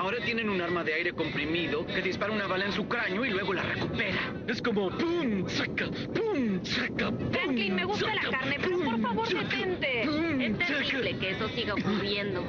Ahora 0.00 0.16
tienen 0.24 0.48
un 0.50 0.60
arma 0.60 0.82
de 0.82 0.94
aire 0.94 1.12
comprimido 1.12 1.86
que 1.86 2.02
dispara 2.02 2.32
una 2.32 2.48
bala 2.48 2.64
en 2.64 2.72
su 2.72 2.88
cráneo 2.88 3.24
y 3.24 3.30
luego 3.30 3.54
la 3.54 3.62
recupera. 3.62 4.18
Es 4.48 4.60
como 4.60 4.90
¡pum! 4.90 5.46
¡Saca! 5.48 5.86
¡pum! 6.12 6.64
¡Saca! 6.64 7.12
¡pum! 7.12 7.30
Franklin, 7.30 7.74
me 7.76 7.84
gusta 7.84 8.12
la 8.12 8.22
saca, 8.22 8.38
carne, 8.38 8.56
pero 8.60 8.78
por 8.78 8.94
pum, 8.94 9.02
favor 9.02 9.28
saca, 9.28 9.42
detente. 9.44 10.02
pum, 10.06 10.40
Es 10.40 10.52
saca. 10.58 10.66
terrible 10.66 11.16
que 11.18 11.30
eso 11.30 11.48
siga 11.50 11.74
ocurriendo. 11.74 12.42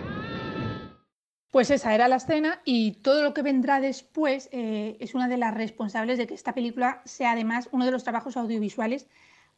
Pues 1.51 1.69
esa 1.69 1.93
era 1.93 2.07
la 2.07 2.15
escena 2.15 2.61
y 2.63 2.93
todo 2.93 3.23
lo 3.23 3.33
que 3.33 3.41
vendrá 3.41 3.81
después 3.81 4.47
eh, 4.53 4.95
es 5.01 5.15
una 5.15 5.27
de 5.27 5.35
las 5.35 5.53
responsables 5.53 6.17
de 6.17 6.25
que 6.25 6.33
esta 6.33 6.53
película 6.53 7.01
sea 7.03 7.31
además 7.31 7.67
uno 7.73 7.85
de 7.85 7.91
los 7.91 8.05
trabajos 8.05 8.37
audiovisuales 8.37 9.07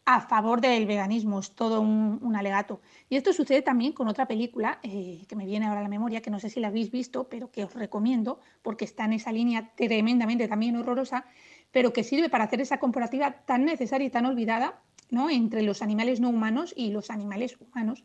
a 0.05 0.19
favor 0.21 0.59
del 0.59 0.87
veganismo, 0.87 1.39
es 1.39 1.51
todo 1.51 1.79
un, 1.79 2.35
alegato. 2.35 2.81
Y 3.09 3.15
esto 3.15 3.31
sucede 3.31 3.61
también 3.61 3.93
con 3.93 4.07
otra 4.07 4.27
película 4.27 4.79
eh, 4.81 5.23
que 5.29 5.35
me 5.35 5.45
viene 5.45 5.67
ahora 5.67 5.81
a 5.81 5.83
la 5.83 5.89
memoria, 5.89 6.21
que 6.21 6.31
no 6.31 6.39
sé 6.39 6.49
si 6.49 6.59
la 6.59 6.69
habéis 6.69 6.89
visto, 6.91 7.29
pero 7.29 7.51
que 7.51 7.63
os 7.63 7.73
recomiendo 7.75 8.39
porque 8.63 8.85
está 8.85 9.05
en 9.05 9.13
esa 9.13 9.31
línea 9.31 9.71
tremendamente 9.75 10.47
también 10.47 10.75
horrorosa, 10.75 11.25
pero 11.71 11.93
que 11.93 12.03
sirve 12.03 12.27
para 12.27 12.45
hacer 12.45 12.59
esa 12.59 12.79
comparativa 12.79 13.31
tan 13.45 13.65
necesaria 13.65 14.07
y 14.07 14.09
tan 14.09 14.25
olvidada 14.25 14.81
¿no? 15.11 15.29
entre 15.29 15.61
los 15.61 15.83
animales 15.83 16.19
no 16.19 16.29
humanos 16.29 16.73
y 16.75 16.89
los 16.89 17.11
animales 17.11 17.55
humanos 17.59 18.03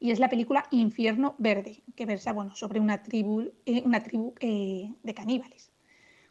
y 0.00 0.10
es 0.10 0.18
la 0.18 0.28
película 0.28 0.66
Infierno 0.70 1.34
Verde, 1.38 1.82
que 1.96 2.06
versa 2.06 2.32
bueno, 2.32 2.54
sobre 2.54 2.80
una 2.80 3.02
tribu, 3.02 3.50
eh, 3.66 3.82
una 3.84 4.02
tribu 4.02 4.34
eh, 4.40 4.94
de 5.02 5.14
caníbales. 5.14 5.72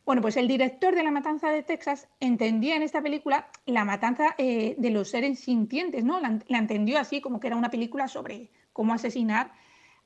Bueno, 0.06 0.22
pues 0.22 0.38
el 0.38 0.48
director 0.48 0.96
de 0.96 1.04
La 1.04 1.12
Matanza 1.12 1.50
de 1.50 1.64
Texas 1.64 2.08
entendía 2.22 2.78
en 2.78 2.82
esta 2.82 3.02
película 3.02 3.50
la 3.66 3.84
matanza 3.84 4.36
eh, 4.38 4.76
de 4.78 4.90
los 4.90 5.10
seres 5.10 5.40
sintientes, 5.42 6.06
¿no? 6.06 6.22
La, 6.22 6.40
entendió 6.58 6.98
así 6.98 7.20
como 7.20 7.42
que 7.42 7.48
era 7.48 7.58
una 7.58 7.70
película 7.70 8.08
sobre 8.08 8.50
cómo 8.72 8.94
asesinar 8.94 9.52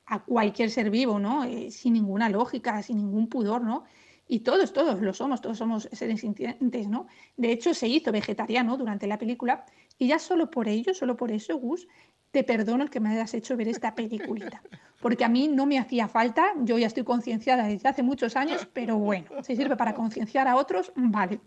a 0.06 0.24
cualquier 0.24 0.70
ser 0.70 0.90
vivo, 0.90 1.20
¿no? 1.20 1.44
sin 1.70 1.92
ninguna 1.92 2.28
lógica, 2.28 2.82
sin 2.82 2.96
ningún 2.96 3.28
pudor, 3.28 3.62
¿no? 3.62 3.84
Y 4.32 4.40
todos, 4.40 4.72
todos 4.72 4.98
lo 5.02 5.12
somos, 5.12 5.42
todos 5.42 5.58
somos 5.58 5.90
seres 5.92 6.22
sintientes, 6.22 6.88
¿no? 6.88 7.06
De 7.36 7.52
hecho, 7.52 7.74
se 7.74 7.86
hizo 7.86 8.12
vegetariano 8.12 8.78
durante 8.78 9.06
la 9.06 9.18
película 9.18 9.66
y 9.98 10.08
ya 10.08 10.18
solo 10.18 10.50
por 10.50 10.68
ello, 10.68 10.94
solo 10.94 11.18
por 11.18 11.30
eso, 11.30 11.58
Gus, 11.58 11.86
te 12.30 12.42
perdono 12.42 12.82
el 12.82 12.88
que 12.88 12.98
me 12.98 13.10
hayas 13.10 13.34
hecho 13.34 13.58
ver 13.58 13.68
esta 13.68 13.94
peliculita, 13.94 14.62
porque 15.02 15.26
a 15.26 15.28
mí 15.28 15.48
no 15.48 15.66
me 15.66 15.78
hacía 15.78 16.08
falta, 16.08 16.46
yo 16.62 16.78
ya 16.78 16.86
estoy 16.86 17.04
concienciada 17.04 17.64
desde 17.64 17.90
hace 17.90 18.02
muchos 18.02 18.34
años, 18.34 18.66
pero 18.72 18.96
bueno, 18.96 19.26
si 19.42 19.54
sirve 19.54 19.76
para 19.76 19.92
concienciar 19.92 20.48
a 20.48 20.56
otros, 20.56 20.92
vale. 20.96 21.42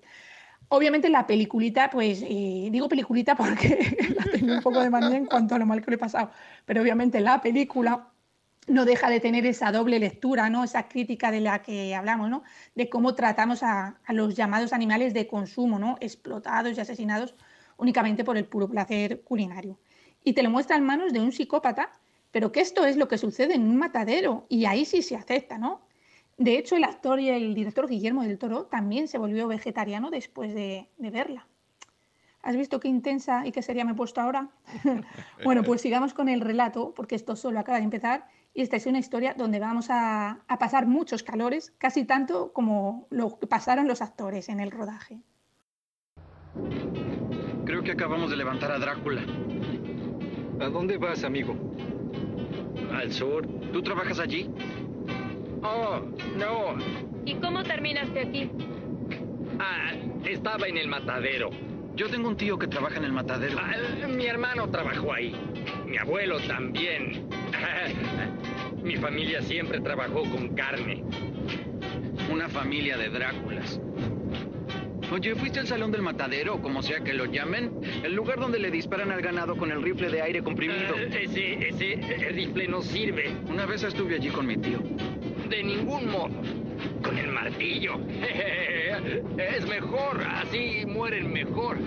Obviamente 0.67 1.09
la 1.09 1.25
peliculita, 1.25 1.89
pues 1.89 2.21
eh, 2.21 2.69
digo 2.71 2.87
peliculita 2.87 3.35
porque 3.35 3.97
la 4.15 4.31
tengo 4.31 4.53
un 4.53 4.61
poco 4.61 4.79
de 4.81 4.91
manía 4.91 5.17
en 5.17 5.25
cuanto 5.25 5.55
a 5.55 5.57
lo 5.57 5.65
mal 5.65 5.81
que 5.81 5.89
le 5.89 5.95
he 5.95 5.99
pasado, 5.99 6.29
pero 6.65 6.83
obviamente 6.83 7.19
la 7.19 7.41
película 7.41 8.11
no 8.67 8.85
deja 8.85 9.09
de 9.09 9.19
tener 9.19 9.45
esa 9.45 9.71
doble 9.71 9.99
lectura, 9.99 10.49
¿no? 10.49 10.63
esa 10.63 10.87
crítica 10.87 11.31
de 11.31 11.41
la 11.41 11.61
que 11.61 11.93
hablamos, 11.95 12.29
¿no? 12.29 12.43
de 12.73 12.89
cómo 12.89 13.13
tratamos 13.15 13.61
a, 13.63 13.99
los 14.09 14.35
llamados 14.35 14.73
animales 14.73 15.13
de 15.13 15.27
consumo, 15.27 15.79
¿no? 15.79 15.97
explotados 16.01 16.77
y 16.77 16.81
asesinados 16.81 17.35
únicamente 17.77 18.23
por 18.23 18.37
el 18.37 18.45
puro 18.45 18.67
placer 18.69 19.21
culinario 19.21 19.77
y 20.25 20.33
te 20.33 20.43
lo 20.43 20.49
muestra 20.49 20.75
en 20.75 20.83
manos 20.83 21.13
de 21.13 21.21
un 21.21 21.31
psicópata, 21.31 21.93
pero 22.31 22.51
que 22.51 22.59
esto 22.59 22.83
es 22.83 22.97
lo 22.97 23.07
que 23.07 23.17
sucede 23.17 23.53
en 23.53 23.61
un 23.61 23.77
matadero 23.77 24.45
y 24.49 24.65
ahí 24.65 24.83
sí 24.83 25.01
se 25.01 25.15
acepta, 25.15 25.57
¿no? 25.57 25.81
De 26.37 26.57
hecho, 26.57 26.75
el 26.75 26.83
actor 26.83 27.21
y 27.21 27.29
el 27.29 27.53
director 27.53 27.87
Guillermo 27.87 28.23
del 28.23 28.37
Toro 28.37 28.65
también 28.65 29.07
se 29.07 29.17
volvió 29.17 29.47
vegetariano 29.47 30.09
después 30.09 30.53
de, 30.53 30.89
verla. 30.97 31.47
¿Has 32.41 32.57
visto 32.57 32.79
qué 32.79 32.89
intensa 32.89 33.47
y 33.47 33.51
qué 33.51 33.61
seria 33.61 33.85
me 33.85 33.93
he 33.93 33.95
puesto 33.95 34.19
ahora? 34.19 34.49
bueno, 35.45 35.63
pues 35.63 35.79
sigamos 35.81 36.13
con 36.13 36.27
el 36.27 36.41
relato, 36.41 36.93
porque 36.93 37.15
esto 37.15 37.35
solo 37.35 37.59
acaba 37.59 37.77
de 37.77 37.85
empezar 37.85 38.27
y 38.55 38.61
esta 38.61 38.77
es 38.77 38.85
una 38.85 38.99
historia 38.99 39.35
donde 39.37 39.59
vamos 39.59 39.89
a, 39.89 40.39
a 40.47 40.57
pasar 40.57 40.87
muchos 40.87 41.23
calores, 41.23 41.73
casi 41.77 42.05
tanto 42.05 42.53
como 42.53 43.05
lo 43.11 43.37
que 43.37 43.47
pasaron 43.47 43.85
los 43.87 44.01
actores 44.01 44.47
en 44.47 44.61
el 44.61 44.71
rodaje. 44.71 45.19
Creo 47.65 47.83
que 47.83 47.91
acabamos 47.91 48.29
de 48.31 48.37
levantar 48.37 48.71
a 48.71 48.79
Drácula. 48.79 49.23
¿A 50.61 50.69
dónde 50.69 50.97
vas, 50.97 51.25
amigo? 51.25 51.53
Al 52.93 53.11
sur. 53.11 53.45
¿Tú 53.73 53.81
trabajas 53.81 54.19
allí? 54.19 54.49
Oh, 55.61 55.99
no. 56.37 56.77
¿Y 57.25 57.35
cómo 57.35 57.61
terminaste 57.61 58.21
aquí? 58.21 58.49
Ah, 59.59 59.91
estaba 60.23 60.67
en 60.67 60.77
el 60.77 60.87
matadero. 60.87 61.49
Yo 61.95 62.09
tengo 62.09 62.27
un 62.27 62.35
tío 62.35 62.59
que 62.59 62.67
trabaja 62.67 62.97
en 62.97 63.05
el 63.05 63.13
matadero. 63.13 63.57
Ah, 63.57 64.07
mi 64.07 64.25
hermano 64.25 64.69
trabajó 64.69 65.13
ahí. 65.13 65.33
Mi 65.87 65.97
abuelo 65.97 66.39
también. 66.41 67.29
mi 68.83 68.97
familia 68.97 69.41
siempre 69.41 69.79
trabajó 69.79 70.23
con 70.29 70.49
carne. 70.55 71.03
Una 72.29 72.49
familia 72.49 72.97
de 72.97 73.09
Dráculas. 73.09 73.79
Oye, 75.11 75.35
¿fuiste 75.35 75.59
al 75.59 75.67
salón 75.67 75.91
del 75.91 76.01
matadero, 76.01 76.61
como 76.61 76.81
sea 76.81 76.99
que 76.99 77.13
lo 77.13 77.25
llamen? 77.25 77.71
El 78.03 78.13
lugar 78.13 78.39
donde 78.39 78.59
le 78.59 78.71
disparan 78.71 79.11
al 79.11 79.21
ganado 79.21 79.55
con 79.55 79.71
el 79.71 79.81
rifle 79.81 80.09
de 80.09 80.21
aire 80.21 80.43
comprimido. 80.43 80.95
Eh, 80.97 81.23
ese, 81.23 81.69
ese 81.69 82.29
rifle 82.31 82.67
no 82.67 82.81
sirve. 82.81 83.31
Una 83.47 83.65
vez 83.65 83.83
estuve 83.83 84.15
allí 84.15 84.29
con 84.29 84.47
mi 84.47 84.57
tío. 84.57 84.79
De 85.47 85.63
ningún 85.63 86.11
modo. 86.11 86.64
Con 87.05 87.17
el 87.17 87.31
martillo. 87.31 87.99
Es 89.37 89.67
mejor, 89.67 90.21
así 90.23 90.83
mueren 90.87 91.31
mejor. 91.31 91.77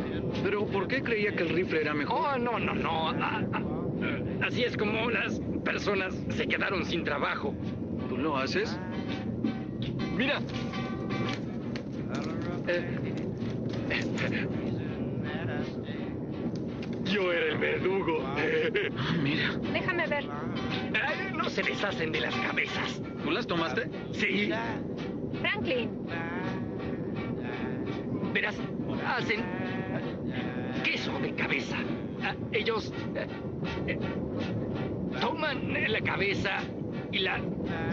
Pero 0.45 0.67
¿por 0.67 0.87
qué 0.87 1.03
creía 1.03 1.35
que 1.35 1.43
el 1.43 1.49
rifle 1.49 1.81
era 1.81 1.95
mejor? 1.95 2.37
Oh, 2.37 2.39
no, 2.39 2.59
no, 2.59 2.75
no. 2.75 3.09
Ah, 3.11 3.43
ah. 3.53 3.63
Así 4.47 4.63
es 4.63 4.77
como 4.77 5.11
las 5.11 5.41
personas 5.65 6.15
se 6.31 6.47
quedaron 6.47 6.85
sin 6.85 7.05
trabajo. 7.05 7.55
¿Tú 8.09 8.17
lo 8.17 8.37
haces? 8.37 8.79
Mira. 10.17 10.41
Eh, 12.69 12.85
yo 17.05 17.33
era 17.33 17.47
el 17.53 17.59
verdugo. 17.59 18.23
Ah, 18.25 19.15
mira. 19.23 19.57
Déjame 19.73 20.07
ver. 20.07 20.25
no 21.35 21.51
se 21.51 21.63
deshacen 21.63 22.13
de 22.13 22.21
las 22.21 22.35
cabezas. 22.37 23.01
¿Tú 23.23 23.31
las 23.31 23.47
tomaste? 23.47 23.91
Sí. 24.13 24.51
Franklin. 25.41 25.91
Verás, 28.33 28.57
hacen 29.07 29.43
queso 30.85 31.19
de 31.19 31.35
cabeza. 31.35 31.77
Ah, 32.23 32.35
ellos 32.53 32.93
eh, 33.15 33.27
eh, 33.87 33.99
toman 35.21 35.73
la 35.73 36.01
cabeza 36.01 36.59
y 37.13 37.21
la 37.21 37.41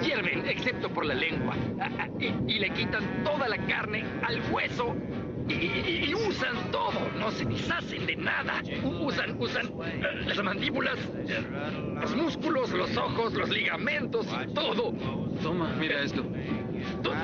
hierven, 0.01 0.45
excepto 0.47 0.89
por 0.89 1.05
la 1.05 1.13
lengua, 1.13 1.55
ah, 1.79 2.07
y, 2.19 2.53
y 2.53 2.59
le 2.59 2.69
quitan 2.71 3.23
toda 3.23 3.47
la 3.47 3.57
carne 3.65 4.03
al 4.23 4.41
hueso 4.51 4.95
y, 5.47 6.13
usan 6.13 6.71
todo, 6.71 6.99
no 7.17 7.31
se 7.31 7.45
deshacen 7.45 8.05
de 8.05 8.15
nada. 8.15 8.61
Usan, 8.83 9.39
usan 9.39 9.67
eh, 9.85 10.23
las 10.25 10.43
mandíbulas, 10.43 10.97
los 12.01 12.15
músculos, 12.15 12.71
los 12.71 12.95
ojos, 12.97 13.33
los 13.33 13.49
ligamentos 13.49 14.27
y 14.27 14.53
todo. 14.53 14.93
Toma, 15.41 15.73
mira 15.79 16.01
esto. 16.01 16.23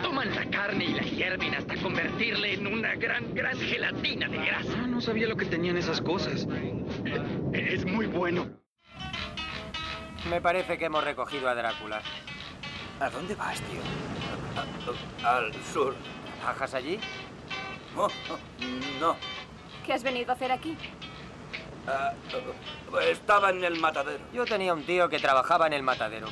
toman 0.04 0.34
la 0.36 0.50
carne 0.50 0.86
y 0.86 0.94
la 0.94 1.04
hierven 1.04 1.56
hasta 1.56 1.76
convertirla 1.78 2.48
en 2.48 2.68
una 2.68 2.96
gran, 2.96 3.34
gran 3.34 3.58
gelatina 3.58 4.28
de 4.28 4.38
grasa. 4.38 4.74
Ah, 4.78 4.88
no 4.88 5.02
sabía 5.02 5.28
lo 5.28 5.36
que 5.36 5.46
tenían 5.46 5.78
esas 5.78 6.02
cosas. 6.02 6.48
Es 7.54 7.86
muy 7.86 8.06
bueno. 8.06 8.48
Me 10.30 10.40
parece 10.40 10.78
que 10.78 10.86
hemos 10.86 11.04
recogido 11.04 11.50
a 11.50 11.56
Drácula. 11.56 12.02
¿A 13.00 13.10
dónde 13.10 13.34
vas, 13.34 13.60
tío? 13.62 13.82
al 15.24 15.54
sur. 15.74 15.96
¿Trabajas 16.40 16.74
allí? 16.74 17.00
Oh, 17.98 18.08
no. 19.00 19.16
¿Qué 19.86 19.94
has 19.94 20.04
venido 20.04 20.32
a 20.32 20.36
hacer 20.36 20.52
aquí? 20.52 20.78
Ah, 21.88 22.14
estaba 23.10 23.50
en 23.50 23.64
el 23.64 23.80
matadero. 23.80 24.24
Yo 24.34 24.46
tenía 24.46 24.74
un 24.74 24.84
tío 24.86 25.10
que 25.10 25.20
trabajaba 25.20 25.68
en 25.68 25.74
el 25.74 25.84
matadero. 25.84 26.28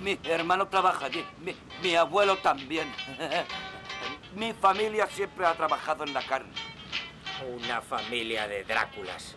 Mi 0.00 0.18
hermano 0.24 0.68
trabaja 0.68 1.06
allí. 1.06 1.24
Mi, 1.82 1.96
abuelo 1.96 2.36
también. 2.36 2.92
mi 4.36 4.52
familia 4.52 5.06
siempre 5.06 5.46
ha 5.46 5.54
trabajado 5.54 6.04
en 6.04 6.12
la 6.12 6.22
carne. 6.22 6.52
Una 7.56 7.80
familia 7.80 8.46
de 8.46 8.64
Dráculas. 8.64 9.34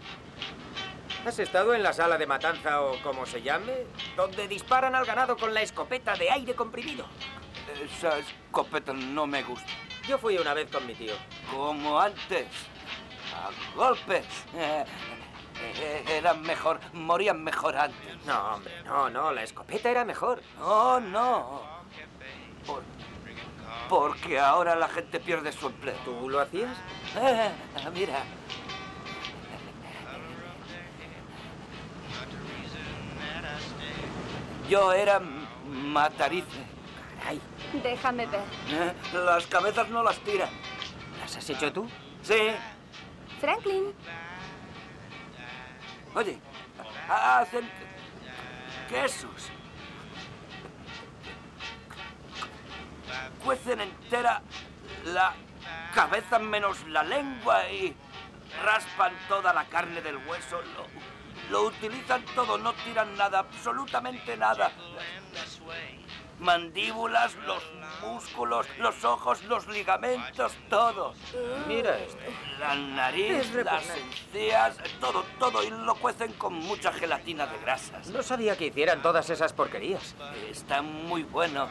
¿Has 1.26 1.39
estado 1.39 1.74
en 1.74 1.84
la 1.84 1.93
sala 1.93 2.17
de 2.17 2.28
matanza 2.28 2.82
o 2.82 3.02
como 3.02 3.26
se 3.26 3.41
llame? 3.41 3.74
Donde 4.15 4.48
disparan 4.48 4.96
al 4.96 5.06
ganado 5.06 5.38
con 5.38 5.54
la 5.54 5.62
escopeta 5.62 6.15
de 6.15 6.30
aire 6.30 6.54
comprimido. 6.54 7.06
Esa 7.84 8.17
escopeta 8.20 8.93
no 8.93 9.26
me 9.28 9.43
gusta. 9.43 9.72
Yo 10.08 10.17
fui 10.17 10.38
una 10.38 10.54
vez 10.54 10.72
con 10.72 10.88
mi 10.88 10.93
tío. 10.93 11.13
Como 11.52 12.00
antes. 12.00 12.48
A 13.36 13.50
golpes. 13.76 14.26
Eran 16.10 16.41
mejor, 16.43 16.80
morían 16.93 17.43
mejor 17.43 17.76
antes. 17.76 18.26
No, 18.26 18.56
hombre, 18.56 18.72
no, 18.86 19.10
no, 19.10 19.32
la 19.34 19.43
escopeta 19.43 19.89
era 19.89 20.06
mejor. 20.06 20.41
No, 20.60 21.00
no. 21.00 21.62
porque 23.89 24.39
ahora 24.39 24.76
la 24.76 24.88
gente 24.88 25.20
pierde 25.20 25.52
su 25.52 25.67
empleo. 25.67 25.96
¿Tú 26.06 26.30
lo 26.30 26.39
hacías? 26.39 26.78
Eh, 27.17 27.52
mira. 27.93 28.24
Yo 34.70 34.93
era 34.93 35.20
matarice. 35.65 36.66
Caray. 37.27 37.41
Déjame 37.83 38.25
ver. 38.25 38.41
Eh, 38.69 38.93
las 39.13 39.47
cabezas 39.47 39.89
no 39.89 40.01
las 40.03 40.17
tiran. 40.19 40.49
¿Las 41.19 41.35
has 41.35 41.49
hecho 41.49 41.71
tú? 41.73 41.89
Sí. 42.21 42.51
Franklin. 43.41 43.93
Oye, 46.15 46.39
hacen 47.09 47.69
quesos. 48.89 49.51
hacen 53.49 53.79
entera 53.79 54.41
la 55.05 55.33
cabeza 55.93 56.37
menos 56.37 56.85
la 56.87 57.01
lengua 57.03 57.69
y 57.69 57.95
raspan 58.61 59.13
toda 59.27 59.53
la 59.53 59.65
carne 59.65 60.01
del 60.01 60.17
hueso. 60.27 60.61
Lo, 60.61 60.87
lo 61.51 61.67
utilizan 61.67 62.23
todo, 62.35 62.57
no 62.57 62.73
tiran 62.73 63.15
nada, 63.15 63.39
absolutamente 63.39 64.35
nada. 64.35 64.71
Mandíbulas, 66.39 67.36
los 67.47 67.63
músculos, 68.02 68.67
los 68.80 69.04
ojos, 69.04 69.43
los 69.45 69.67
ligamentos, 69.67 70.54
todo. 70.69 71.13
Mira 71.67 71.97
esto. 71.97 72.19
La 72.60 72.76
nariz, 72.76 73.32
Es 73.32 73.54
las 73.56 73.84
encías, 73.89 74.78
todo, 75.00 75.23
todo. 75.39 75.63
Y 75.63 75.69
lo 75.69 75.95
cuecen 75.95 76.34
con 76.34 76.54
mucha 76.54 76.93
gelatina 76.93 77.47
de 77.47 77.58
grasas. 77.60 78.10
No 78.10 78.21
sabía 78.21 78.56
que 78.56 78.67
hicieran 78.67 79.02
todas 79.02 79.30
esas 79.30 79.54
porquerías. 79.54 80.15
Está 80.50 80.82
muy 80.82 81.23
bueno. 81.23 81.67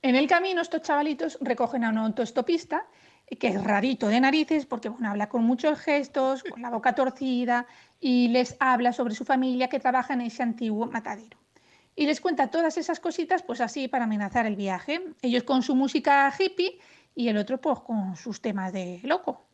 En 0.00 0.16
el 0.16 0.26
camino, 0.26 0.62
estos 0.62 0.82
chavalitos 0.82 1.38
recogen 1.40 1.84
a 1.84 1.90
un 1.90 1.98
autoestopista 1.98 2.86
que 3.36 3.48
es 3.48 3.62
rarito 3.62 4.08
de 4.08 4.20
narices 4.20 4.64
porque 4.64 4.88
bueno, 4.88 5.10
habla 5.10 5.28
con 5.28 5.44
muchos 5.44 5.78
gestos, 5.80 6.42
con 6.42 6.62
la 6.62 6.70
boca 6.70 6.94
torcida 6.94 7.66
y 8.00 8.28
les 8.28 8.56
habla 8.60 8.92
sobre 8.92 9.14
su 9.14 9.24
familia 9.24 9.68
que 9.68 9.80
trabaja 9.80 10.14
en 10.14 10.22
ese 10.22 10.42
antiguo 10.42 10.86
matadero. 10.86 11.36
Y 11.98 12.06
les 12.06 12.20
cuenta 12.20 12.48
todas 12.48 12.78
esas 12.78 13.00
cositas, 13.00 13.42
pues 13.42 13.60
así 13.60 13.88
para 13.88 14.04
amenazar 14.04 14.46
el 14.46 14.54
viaje. 14.54 15.02
Ellos 15.20 15.42
con 15.42 15.64
su 15.64 15.74
música 15.74 16.32
hippie 16.38 16.78
y 17.16 17.26
el 17.26 17.36
otro 17.36 17.60
pues 17.60 17.80
con 17.80 18.14
sus 18.14 18.40
temas 18.40 18.72
de 18.72 19.00
loco. 19.02 19.48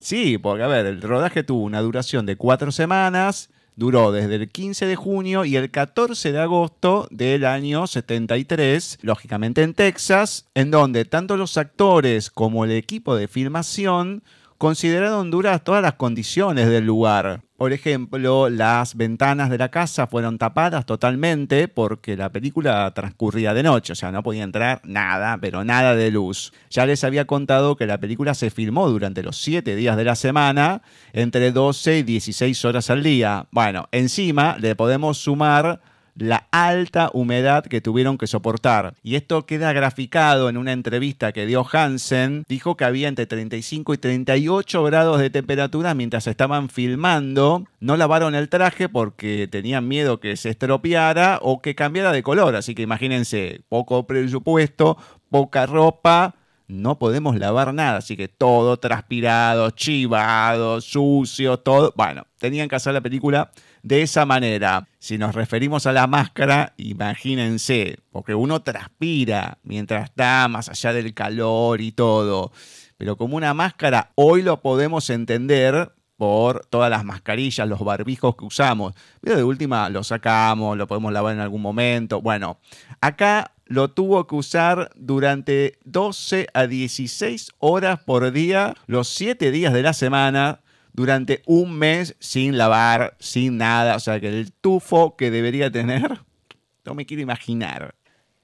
Sí, 0.00 0.38
porque 0.38 0.62
a 0.62 0.66
ver, 0.66 0.86
el 0.86 1.02
rodaje 1.02 1.42
tuvo 1.42 1.62
una 1.62 1.82
duración 1.82 2.24
de 2.24 2.36
cuatro 2.36 2.72
semanas, 2.72 3.50
duró 3.76 4.12
desde 4.12 4.36
el 4.36 4.48
15 4.48 4.86
de 4.86 4.96
junio 4.96 5.44
y 5.44 5.56
el 5.56 5.70
14 5.70 6.32
de 6.32 6.38
agosto 6.38 7.06
del 7.10 7.44
año 7.44 7.86
73, 7.86 9.00
lógicamente 9.02 9.62
en 9.62 9.74
Texas, 9.74 10.48
en 10.54 10.70
donde 10.70 11.04
tanto 11.04 11.36
los 11.36 11.58
actores 11.58 12.30
como 12.30 12.64
el 12.64 12.70
equipo 12.70 13.14
de 13.14 13.28
filmación 13.28 14.24
consideraron 14.64 15.30
duras 15.30 15.62
todas 15.62 15.82
las 15.82 15.92
condiciones 15.92 16.70
del 16.70 16.86
lugar. 16.86 17.42
Por 17.58 17.74
ejemplo, 17.74 18.48
las 18.48 18.94
ventanas 18.96 19.50
de 19.50 19.58
la 19.58 19.70
casa 19.70 20.06
fueron 20.06 20.38
tapadas 20.38 20.86
totalmente 20.86 21.68
porque 21.68 22.16
la 22.16 22.32
película 22.32 22.90
transcurría 22.94 23.52
de 23.52 23.62
noche, 23.62 23.92
o 23.92 23.94
sea, 23.94 24.10
no 24.10 24.22
podía 24.22 24.42
entrar 24.42 24.80
nada, 24.82 25.36
pero 25.38 25.64
nada 25.64 25.94
de 25.94 26.10
luz. 26.10 26.54
Ya 26.70 26.86
les 26.86 27.04
había 27.04 27.26
contado 27.26 27.76
que 27.76 27.86
la 27.86 28.00
película 28.00 28.32
se 28.32 28.48
filmó 28.48 28.88
durante 28.88 29.22
los 29.22 29.36
7 29.36 29.76
días 29.76 29.98
de 29.98 30.04
la 30.04 30.16
semana, 30.16 30.80
entre 31.12 31.52
12 31.52 31.98
y 31.98 32.02
16 32.02 32.64
horas 32.64 32.88
al 32.88 33.02
día. 33.02 33.46
Bueno, 33.50 33.88
encima 33.92 34.56
le 34.58 34.74
podemos 34.76 35.18
sumar 35.18 35.82
la 36.16 36.46
alta 36.50 37.10
humedad 37.12 37.64
que 37.64 37.80
tuvieron 37.80 38.18
que 38.18 38.26
soportar. 38.26 38.94
Y 39.02 39.16
esto 39.16 39.46
queda 39.46 39.72
graficado 39.72 40.48
en 40.48 40.56
una 40.56 40.72
entrevista 40.72 41.32
que 41.32 41.46
dio 41.46 41.66
Hansen. 41.70 42.44
Dijo 42.48 42.76
que 42.76 42.84
había 42.84 43.08
entre 43.08 43.26
35 43.26 43.94
y 43.94 43.98
38 43.98 44.84
grados 44.84 45.20
de 45.20 45.30
temperatura 45.30 45.94
mientras 45.94 46.26
estaban 46.26 46.68
filmando. 46.68 47.64
No 47.80 47.96
lavaron 47.96 48.34
el 48.34 48.48
traje 48.48 48.88
porque 48.88 49.48
tenían 49.48 49.88
miedo 49.88 50.20
que 50.20 50.36
se 50.36 50.50
estropeara 50.50 51.38
o 51.42 51.60
que 51.60 51.74
cambiara 51.74 52.12
de 52.12 52.22
color. 52.22 52.56
Así 52.56 52.74
que 52.74 52.82
imagínense, 52.82 53.62
poco 53.68 54.06
presupuesto, 54.06 54.96
poca 55.30 55.66
ropa. 55.66 56.36
No 56.66 56.98
podemos 56.98 57.36
lavar 57.38 57.74
nada, 57.74 57.98
así 57.98 58.16
que 58.16 58.26
todo 58.26 58.78
transpirado, 58.78 59.70
chivado, 59.70 60.80
sucio, 60.80 61.58
todo. 61.58 61.92
Bueno, 61.94 62.26
tenían 62.38 62.70
que 62.70 62.76
hacer 62.76 62.94
la 62.94 63.02
película 63.02 63.50
de 63.84 64.00
esa 64.00 64.24
manera. 64.24 64.88
Si 64.98 65.18
nos 65.18 65.34
referimos 65.34 65.86
a 65.86 65.92
la 65.92 66.06
máscara, 66.06 66.72
imagínense, 66.78 67.98
porque 68.10 68.34
uno 68.34 68.62
transpira 68.62 69.58
mientras 69.62 70.04
está 70.04 70.48
más 70.48 70.70
allá 70.70 70.94
del 70.94 71.12
calor 71.12 71.82
y 71.82 71.92
todo. 71.92 72.50
Pero 72.96 73.16
como 73.16 73.36
una 73.36 73.52
máscara, 73.52 74.10
hoy 74.14 74.42
lo 74.42 74.62
podemos 74.62 75.10
entender 75.10 75.92
por 76.16 76.64
todas 76.66 76.88
las 76.88 77.04
mascarillas, 77.04 77.68
los 77.68 77.80
barbijos 77.80 78.36
que 78.36 78.46
usamos. 78.46 78.94
Pero 79.20 79.36
de 79.36 79.44
última 79.44 79.90
lo 79.90 80.02
sacamos, 80.02 80.78
lo 80.78 80.86
podemos 80.86 81.12
lavar 81.12 81.34
en 81.34 81.40
algún 81.40 81.60
momento. 81.60 82.22
Bueno, 82.22 82.58
acá 83.02 83.52
lo 83.66 83.90
tuvo 83.90 84.26
que 84.26 84.36
usar 84.36 84.92
durante 84.96 85.78
12 85.84 86.46
a 86.54 86.66
16 86.66 87.52
horas 87.58 88.00
por 88.00 88.32
día, 88.32 88.74
los 88.86 89.08
7 89.08 89.50
días 89.50 89.74
de 89.74 89.82
la 89.82 89.92
semana, 89.92 90.60
durante 90.94 91.42
un 91.44 91.76
mes 91.76 92.16
sin 92.20 92.56
lavar, 92.56 93.16
sin 93.18 93.58
nada. 93.58 93.96
O 93.96 94.00
sea 94.00 94.18
que 94.20 94.28
el 94.28 94.52
tufo 94.52 95.16
que 95.16 95.30
debería 95.30 95.70
tener, 95.70 96.20
no 96.86 96.94
me 96.94 97.04
quiero 97.04 97.22
imaginar. 97.22 97.94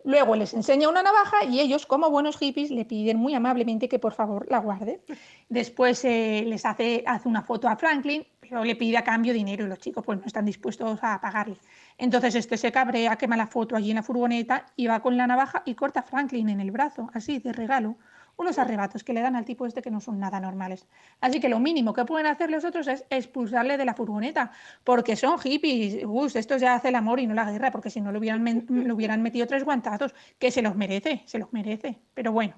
Luego 0.02 0.34
les 0.34 0.54
enseña 0.54 0.88
una 0.88 1.02
navaja 1.02 1.44
y 1.44 1.60
ellos, 1.60 1.84
como 1.84 2.10
buenos 2.10 2.38
hippies, 2.38 2.70
le 2.70 2.86
piden 2.86 3.18
muy 3.18 3.34
amablemente 3.34 3.88
que 3.88 3.98
por 3.98 4.14
favor 4.14 4.46
la 4.50 4.58
guarde. 4.58 5.02
Después 5.48 6.04
eh, 6.04 6.42
les 6.46 6.64
hace, 6.64 7.04
hace 7.06 7.28
una 7.28 7.42
foto 7.42 7.68
a 7.68 7.76
Franklin, 7.76 8.26
pero 8.40 8.64
le 8.64 8.76
pide 8.76 8.96
a 8.96 9.04
cambio 9.04 9.34
dinero 9.34 9.66
y 9.66 9.68
los 9.68 9.78
chicos 9.78 10.02
pues 10.04 10.18
no 10.18 10.24
están 10.24 10.46
dispuestos 10.46 10.98
a 11.02 11.20
pagarle. 11.20 11.58
Entonces 11.98 12.34
este 12.34 12.56
se 12.56 12.72
cabrea, 12.72 13.16
quema 13.16 13.36
la 13.36 13.46
foto 13.46 13.76
allí 13.76 13.90
en 13.90 13.96
la 13.96 14.02
furgoneta 14.02 14.64
y 14.74 14.86
va 14.86 15.00
con 15.00 15.18
la 15.18 15.26
navaja 15.26 15.62
y 15.66 15.74
corta 15.74 16.00
a 16.00 16.02
Franklin 16.02 16.48
en 16.48 16.60
el 16.60 16.70
brazo, 16.70 17.10
así 17.12 17.38
de 17.38 17.52
regalo. 17.52 17.96
Unos 18.40 18.58
arrebatos 18.58 19.04
que 19.04 19.12
le 19.12 19.20
dan 19.20 19.36
al 19.36 19.44
tipo 19.44 19.66
este 19.66 19.82
que 19.82 19.90
no 19.90 20.00
son 20.00 20.18
nada 20.18 20.40
normales. 20.40 20.86
Así 21.20 21.40
que 21.40 21.50
lo 21.50 21.60
mínimo 21.60 21.92
que 21.92 22.06
pueden 22.06 22.26
hacer 22.26 22.50
los 22.50 22.64
otros 22.64 22.88
es 22.88 23.04
expulsarle 23.10 23.76
de 23.76 23.84
la 23.84 23.92
furgoneta, 23.92 24.50
porque 24.82 25.14
son 25.14 25.38
hippies. 25.38 26.06
Gus, 26.06 26.36
esto 26.36 26.56
ya 26.56 26.74
hace 26.74 26.88
el 26.88 26.94
amor 26.94 27.20
y 27.20 27.26
no 27.26 27.34
la 27.34 27.50
guerra, 27.52 27.70
porque 27.70 27.90
si 27.90 28.00
no 28.00 28.12
le 28.12 28.18
hubieran, 28.18 28.42
le 28.66 28.92
hubieran 28.94 29.20
metido 29.20 29.46
tres 29.46 29.62
guantazos, 29.64 30.14
que 30.38 30.50
se 30.50 30.62
los 30.62 30.74
merece, 30.74 31.22
se 31.26 31.38
los 31.38 31.52
merece. 31.52 32.00
Pero 32.14 32.32
bueno. 32.32 32.54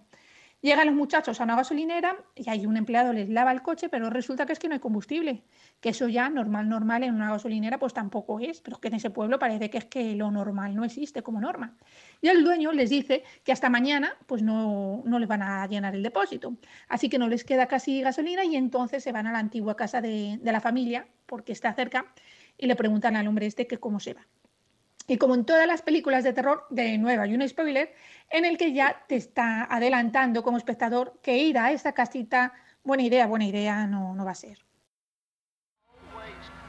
Llegan 0.62 0.86
los 0.86 0.94
muchachos 0.94 1.40
a 1.40 1.44
una 1.44 1.56
gasolinera 1.56 2.16
y 2.36 2.48
hay 2.48 2.66
un 2.66 2.76
empleado 2.76 3.12
les 3.12 3.28
lava 3.28 3.50
el 3.50 3.62
coche, 3.62 3.88
pero 3.88 4.10
resulta 4.10 4.46
que 4.46 4.52
es 4.52 4.60
que 4.60 4.68
no 4.68 4.74
hay 4.74 4.80
combustible. 4.80 5.42
Que 5.80 5.88
eso 5.88 6.08
ya 6.08 6.28
normal, 6.30 6.68
normal 6.68 7.02
en 7.02 7.16
una 7.16 7.30
gasolinera 7.32 7.80
pues 7.80 7.92
tampoco 7.92 8.38
es, 8.38 8.60
pero 8.60 8.78
que 8.80 8.86
en 8.86 8.94
ese 8.94 9.10
pueblo 9.10 9.40
parece 9.40 9.70
que 9.70 9.78
es 9.78 9.86
que 9.86 10.14
lo 10.14 10.30
normal 10.30 10.76
no 10.76 10.84
existe 10.84 11.22
como 11.22 11.40
norma. 11.40 11.76
Y 12.20 12.28
el 12.28 12.44
dueño 12.44 12.70
les 12.72 12.90
dice 12.90 13.24
que 13.42 13.50
hasta 13.50 13.70
mañana 13.70 14.16
pues 14.26 14.42
no, 14.44 15.02
no 15.04 15.18
les 15.18 15.28
van 15.28 15.42
a 15.42 15.66
llenar 15.66 15.96
el 15.96 16.02
depósito. 16.04 16.56
Así 16.88 17.08
que 17.08 17.18
no 17.18 17.26
les 17.26 17.42
queda 17.42 17.66
casi 17.66 18.00
gasolina 18.00 18.44
y 18.44 18.54
entonces 18.54 19.02
se 19.02 19.10
van 19.10 19.26
a 19.26 19.32
la 19.32 19.40
antigua 19.40 19.74
casa 19.76 20.00
de, 20.00 20.38
de 20.40 20.52
la 20.52 20.60
familia, 20.60 21.08
porque 21.26 21.50
está 21.50 21.74
cerca, 21.74 22.06
y 22.56 22.66
le 22.68 22.76
preguntan 22.76 23.16
al 23.16 23.26
hombre 23.26 23.46
este 23.46 23.66
que 23.66 23.78
cómo 23.78 23.98
se 23.98 24.14
va. 24.14 24.28
Y 25.12 25.18
como 25.18 25.34
en 25.34 25.44
todas 25.44 25.66
las 25.66 25.82
películas 25.82 26.24
de 26.24 26.32
terror, 26.32 26.64
de 26.70 26.96
nuevo 26.96 27.20
hay 27.20 27.34
un 27.34 27.46
spoiler 27.46 27.94
en 28.30 28.46
el 28.46 28.56
que 28.56 28.72
ya 28.72 29.04
te 29.06 29.16
está 29.16 29.64
adelantando 29.64 30.42
como 30.42 30.56
espectador 30.56 31.20
que 31.22 31.36
ir 31.36 31.58
a 31.58 31.70
esa 31.70 31.92
casita, 31.92 32.54
buena 32.82 33.02
idea, 33.02 33.26
buena 33.26 33.44
idea 33.44 33.86
no, 33.86 34.14
no 34.14 34.24
va 34.24 34.30
a 34.30 34.34
ser. 34.34 34.64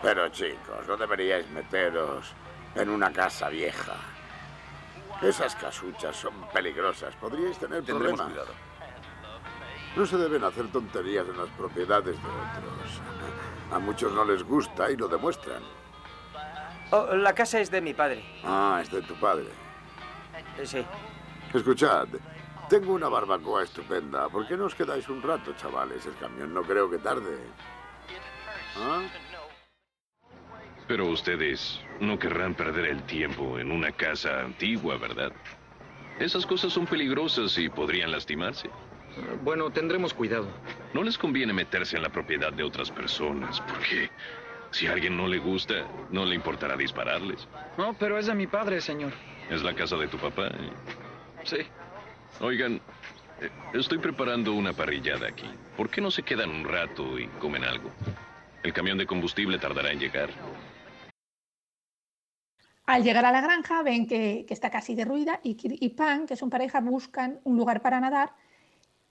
Pero 0.02 0.28
chicos, 0.28 0.86
no 0.86 0.98
deberíais 0.98 1.50
meteros 1.52 2.34
en 2.76 2.90
una 2.90 3.14
casa 3.14 3.48
vieja. 3.48 3.96
Esas 5.22 5.56
casuchas 5.56 6.14
son 6.14 6.34
peligrosas. 6.54 7.16
Podríais 7.16 7.58
tener 7.58 7.86
Tendremos 7.86 8.20
problemas. 8.20 8.46
cuidado. 8.46 8.54
No 9.96 10.06
se 10.06 10.18
deben 10.18 10.44
hacer 10.44 10.70
tonterías 10.70 11.26
en 11.30 11.38
las 11.38 11.50
propiedades 11.52 12.18
de 12.22 12.28
otros. 12.28 13.02
A 13.72 13.80
muchos 13.80 14.12
no 14.12 14.26
les 14.26 14.44
gusta 14.44 14.92
y 14.92 14.98
lo 14.98 15.08
demuestran. 15.08 15.64
Oh, 16.96 17.16
la 17.16 17.34
casa 17.34 17.60
es 17.60 17.72
de 17.72 17.82
mi 17.82 17.92
padre. 17.96 18.24
Ah, 18.44 18.80
es 18.84 18.92
de 18.92 19.02
tu 19.02 19.16
padre. 19.16 19.46
Eh, 20.60 20.66
Sí. 20.66 20.86
Escuchad, 21.52 22.08
tengo 22.70 22.94
una 22.94 23.10
barbacoa 23.10 23.64
estupenda. 23.64 24.30
¿Por 24.30 24.48
qué 24.48 24.56
no 24.56 24.66
os 24.66 24.76
quedáis 24.76 25.10
un 25.10 25.24
rato, 25.24 25.54
chavales? 25.54 26.06
El 26.06 26.16
camión 26.18 26.54
no 26.54 26.62
creo 26.62 26.88
que 26.92 27.00
tarde. 27.00 27.36
¿Ah? 28.78 29.02
Pero 30.88 31.08
ustedes 31.08 31.80
no 32.00 32.20
querrán 32.20 32.54
perder 32.54 32.86
el 32.86 33.02
tiempo 33.08 33.58
en 33.58 33.72
una 33.72 33.92
casa 33.92 34.42
antigua, 34.42 34.98
¿verdad? 34.98 35.32
Esas 36.20 36.46
cosas 36.46 36.72
son 36.74 36.86
peligrosas 36.86 37.58
y 37.58 37.70
podrían 37.70 38.12
lastimarse. 38.12 38.70
Bueno, 39.42 39.72
tendremos 39.72 40.14
cuidado. 40.14 40.48
No 40.94 41.02
les 41.02 41.18
conviene 41.18 41.54
meterse 41.54 41.98
en 41.98 42.04
la 42.04 42.10
propiedad 42.10 42.54
de 42.54 42.64
otras 42.64 42.92
personas, 42.92 43.62
porque 43.62 44.12
si 44.74 44.88
a 44.88 44.94
alguien 44.94 45.16
no 45.16 45.28
le 45.28 45.38
gusta, 45.38 45.86
no 46.10 46.26
le 46.26 46.36
importará 46.36 46.76
dispararles. 46.76 47.48
No, 47.78 47.94
pero 47.94 48.18
es 48.18 48.26
de 48.26 48.34
mi 48.34 48.48
padre, 48.48 48.82
señor. 48.82 49.14
Es 49.50 49.62
la 49.62 49.76
casa 49.76 49.96
de 49.98 50.08
tu 50.08 50.18
papá. 50.18 50.48
¿eh? 50.48 50.72
Sí. 51.44 51.58
Oigan, 52.42 52.82
eh, 53.40 53.50
estoy 53.74 54.00
preparando 54.00 54.54
una 54.54 54.74
parrillada 54.74 55.28
aquí. 55.28 55.48
¿Por 55.78 55.90
qué 55.90 56.02
no 56.02 56.10
se 56.10 56.24
quedan 56.24 56.50
un 56.50 56.66
rato 56.66 57.20
y 57.20 57.28
comen 57.40 57.64
algo? 57.64 57.92
El 58.64 58.74
camión 58.74 58.98
de 58.98 59.06
combustible 59.06 59.60
tardará 59.60 59.92
en 59.92 60.00
llegar. 60.00 60.30
Al 62.86 63.04
llegar 63.04 63.26
a 63.26 63.32
la 63.32 63.42
granja 63.42 63.84
ven 63.84 64.08
que, 64.08 64.46
que 64.48 64.54
está 64.54 64.72
casi 64.72 64.96
derruida 64.96 65.40
y 65.44 65.56
Kir 65.56 65.76
y 65.80 65.90
Pan, 65.90 66.26
que 66.26 66.36
son 66.36 66.50
pareja, 66.50 66.82
buscan 66.82 67.40
un 67.44 67.58
lugar 67.58 67.82
para 67.82 68.00
nadar 68.00 68.34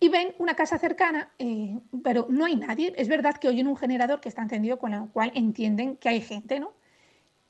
y 0.03 0.09
ven 0.09 0.35
una 0.39 0.57
casa 0.57 0.79
cercana, 0.79 1.31
eh, 1.39 1.79
pero 2.03 2.27
no 2.29 2.45
hay 2.45 2.57
nadie. 2.57 2.93
Es 2.97 3.07
verdad 3.07 3.37
que 3.37 3.47
oyen 3.47 3.69
un 3.69 3.77
generador 3.77 4.21
que 4.21 4.29
está 4.29 4.43
encendido, 4.43 4.81
con 4.81 4.91
lo 4.91 5.07
cual 5.13 5.31
entienden 5.37 5.97
que 5.97 6.09
hay 6.09 6.21
gente, 6.21 6.59
¿no? 6.59 6.73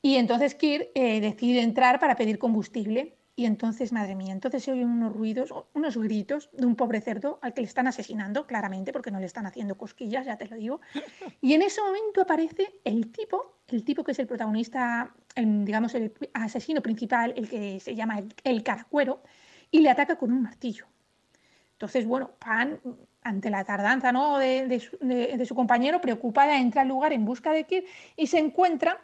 Y 0.02 0.16
entonces 0.16 0.54
Kir 0.54 0.90
eh, 0.94 1.22
decide 1.22 1.62
entrar 1.62 1.98
para 1.98 2.14
pedir 2.14 2.38
combustible. 2.38 3.16
Y 3.36 3.46
entonces, 3.46 3.90
madre 3.90 4.14
mía, 4.14 4.34
entonces 4.34 4.62
se 4.62 4.70
oyen 4.70 4.90
unos 4.90 5.14
ruidos, 5.14 5.54
unos 5.72 5.96
gritos 5.96 6.50
de 6.52 6.66
un 6.66 6.76
pobre 6.76 7.00
cerdo 7.00 7.38
al 7.40 7.54
que 7.54 7.62
le 7.62 7.66
están 7.66 7.86
asesinando, 7.86 8.46
claramente, 8.46 8.92
porque 8.92 9.10
no 9.10 9.18
le 9.18 9.24
están 9.24 9.46
haciendo 9.46 9.78
cosquillas, 9.78 10.26
ya 10.26 10.36
te 10.36 10.46
lo 10.46 10.56
digo. 10.56 10.82
Y 11.40 11.54
en 11.54 11.62
ese 11.62 11.80
momento 11.80 12.20
aparece 12.20 12.80
el 12.84 13.10
tipo, 13.10 13.60
el 13.68 13.82
tipo 13.82 14.04
que 14.04 14.12
es 14.12 14.18
el 14.18 14.26
protagonista, 14.26 15.14
digamos, 15.34 15.94
el 15.94 16.12
asesino 16.34 16.82
principal, 16.82 17.32
el 17.34 17.48
que 17.48 17.80
se 17.80 17.94
llama 17.94 18.22
el 18.44 18.62
caracuero, 18.62 19.22
y 19.70 19.80
le 19.80 19.88
ataca 19.88 20.16
con 20.16 20.30
un 20.30 20.42
martillo. 20.42 20.91
Entonces, 21.82 22.06
bueno, 22.06 22.30
Pan, 22.38 22.78
ante 23.24 23.50
la 23.50 23.64
tardanza 23.64 24.12
¿no? 24.12 24.38
de, 24.38 24.78
su, 24.78 24.96
de, 25.00 25.44
su, 25.44 25.56
compañero, 25.56 26.00
preocupada, 26.00 26.56
entra 26.56 26.82
al 26.82 26.88
lugar 26.88 27.12
en 27.12 27.24
busca 27.24 27.50
de 27.50 27.64
Kirk 27.64 27.84
y 28.16 28.28
se 28.28 28.38
encuentra 28.38 29.00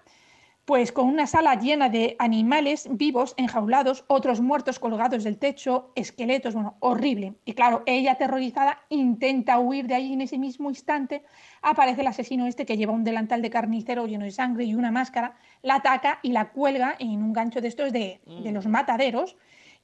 pues 0.65 0.93
con 0.93 1.09
una 1.09 1.27
sala 1.27 1.57
llena 1.57 1.89
de 1.89 2.15
animales 2.21 2.87
vivos, 2.89 3.35
enjaulados, 3.37 4.05
otros 4.07 4.41
muertos 4.41 4.79
colgados 4.79 5.25
del 5.25 5.39
techo, 5.39 5.91
esqueletos, 5.97 6.55
bueno, 6.55 6.77
horrible. 6.79 7.35
Y 7.45 7.55
claro, 7.55 7.83
ella 7.85 8.13
aterrorizada 8.13 8.79
intenta 8.91 9.59
huir 9.59 9.89
de 9.89 9.95
ahí 9.95 10.13
en 10.13 10.21
ese 10.21 10.39
mismo 10.39 10.69
instante, 10.69 11.25
aparece 11.63 12.03
el 12.03 12.07
asesino 12.07 12.47
este 12.47 12.65
que 12.65 12.77
lleva 12.77 12.93
un 12.93 13.03
delantal 13.03 13.43
de 13.43 13.51
carnicero 13.51 14.07
lleno 14.07 14.25
de 14.25 14.31
sangre 14.31 14.67
y 14.67 14.77
una 14.77 14.93
máscara, 14.93 15.35
la 15.63 15.77
ataca 15.77 16.21
y 16.23 16.31
la 16.31 16.51
cuelga 16.51 16.95
en 17.01 17.25
un 17.25 17.33
gancho 17.33 17.61
de 17.61 17.67
estos 17.67 17.93
de, 17.93 18.21
de 18.25 18.53
los 18.53 18.69
mataderos, 18.69 19.37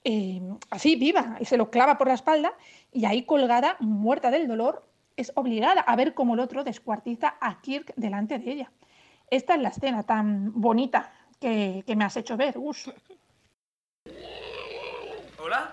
eh, 0.04 0.40
así 0.70 0.96
viva, 0.96 1.36
y 1.40 1.46
se 1.46 1.56
lo 1.56 1.70
clava 1.70 1.98
por 1.98 2.08
la 2.08 2.14
espalda 2.14 2.54
y 2.92 3.06
ahí 3.06 3.24
colgada, 3.24 3.76
muerta 3.80 4.30
del 4.30 4.46
dolor, 4.46 4.86
es 5.16 5.32
obligada 5.34 5.80
a 5.80 5.96
ver 5.96 6.14
cómo 6.14 6.34
el 6.34 6.40
otro 6.40 6.64
descuartiza 6.64 7.36
a 7.40 7.60
Kirk 7.60 7.94
delante 7.96 8.38
de 8.38 8.50
ella. 8.50 8.72
Esta 9.30 9.54
es 9.54 9.62
la 9.62 9.70
escena 9.70 10.02
tan 10.02 10.52
bonita 10.60 11.12
que, 11.40 11.82
que 11.86 11.96
me 11.96 12.04
has 12.04 12.16
hecho 12.16 12.36
ver. 12.36 12.54
¿Hola? 15.38 15.72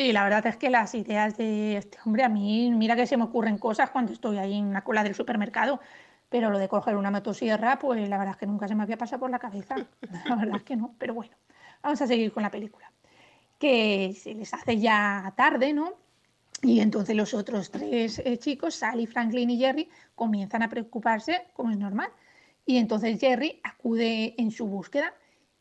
Sí, 0.00 0.14
la 0.14 0.24
verdad 0.24 0.46
es 0.46 0.56
que 0.56 0.70
las 0.70 0.94
ideas 0.94 1.36
de 1.36 1.76
este 1.76 1.98
hombre 2.06 2.24
a 2.24 2.30
mí, 2.30 2.70
mira 2.70 2.96
que 2.96 3.06
se 3.06 3.18
me 3.18 3.24
ocurren 3.24 3.58
cosas 3.58 3.90
cuando 3.90 4.14
estoy 4.14 4.38
ahí 4.38 4.56
en 4.56 4.72
la 4.72 4.82
cola 4.82 5.04
del 5.04 5.14
supermercado, 5.14 5.78
pero 6.30 6.48
lo 6.48 6.58
de 6.58 6.68
coger 6.68 6.96
una 6.96 7.10
motosierra, 7.10 7.78
pues 7.78 8.08
la 8.08 8.16
verdad 8.16 8.32
es 8.32 8.38
que 8.38 8.46
nunca 8.46 8.66
se 8.66 8.74
me 8.74 8.82
había 8.82 8.96
pasado 8.96 9.20
por 9.20 9.30
la 9.30 9.38
cabeza. 9.38 9.74
La 10.24 10.36
verdad 10.36 10.56
es 10.56 10.62
que 10.62 10.74
no, 10.74 10.94
pero 10.96 11.12
bueno, 11.12 11.36
vamos 11.82 12.00
a 12.00 12.06
seguir 12.06 12.32
con 12.32 12.42
la 12.42 12.50
película. 12.50 12.90
Que 13.58 14.16
se 14.18 14.32
les 14.32 14.54
hace 14.54 14.78
ya 14.78 15.34
tarde, 15.36 15.74
¿no? 15.74 15.92
Y 16.62 16.80
entonces 16.80 17.14
los 17.14 17.34
otros 17.34 17.70
tres 17.70 18.22
eh, 18.24 18.38
chicos, 18.38 18.76
Sally, 18.76 19.06
Franklin 19.06 19.50
y 19.50 19.58
Jerry, 19.58 19.90
comienzan 20.14 20.62
a 20.62 20.70
preocuparse, 20.70 21.48
como 21.52 21.72
es 21.72 21.76
normal. 21.76 22.08
Y 22.64 22.78
entonces 22.78 23.20
Jerry 23.20 23.60
acude 23.62 24.34
en 24.38 24.50
su 24.50 24.66
búsqueda 24.66 25.12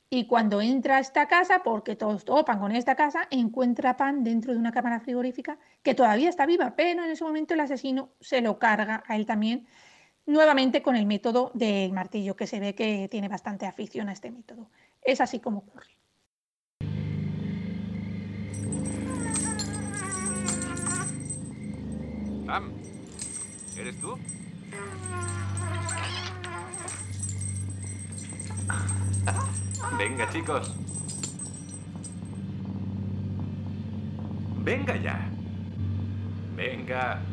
y 0.10 0.26
cuando 0.26 0.60
entra 0.62 0.97
a 0.97 0.99
esta 0.99 1.28
casa, 1.28 1.62
porque 1.64 1.95
todos 1.95 2.26
topan 2.26 2.60
con 2.60 2.72
esta 2.72 2.95
casa, 2.95 3.28
encuentra 3.30 3.95
pan 3.95 4.24
dentro 4.24 4.53
de 4.53 4.60
una 4.60 4.72
cámara 4.72 4.99
frigorífica 4.99 5.60
que 5.84 5.93
todavía 5.93 6.30
está 6.30 6.47
viva, 6.47 6.76
pero 6.76 7.03
en 7.03 7.12
ese 7.12 7.24
momento 7.24 7.53
el 7.53 7.60
asesino 7.60 8.10
se 8.20 8.41
lo 8.41 8.57
carga 8.57 9.03
a 9.07 9.16
él 9.16 9.28
también, 9.28 9.68
nuevamente 10.26 10.82
con 10.82 10.95
el 10.95 11.05
método 11.05 11.51
del 11.53 11.91
martillo, 11.93 12.36
que 12.36 12.47
se 12.47 12.60
ve 12.60 12.74
que 12.74 13.07
tiene 13.10 13.28
bastante 13.28 13.68
afición 13.68 14.10
a 14.10 14.14
este 14.14 14.32
método. 14.32 14.72
Es 15.01 15.22
así 15.22 15.39
como 15.39 15.60
ocurre. 15.60 15.95
Pam, 22.47 22.74
¿eres 23.78 24.01
tú? 24.01 24.18
Venga, 29.97 30.30
chicos. 30.30 30.71
Venga 34.63 34.95
ya. 34.95 35.19
Venga. 36.55 37.28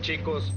Chicos. 0.00 0.50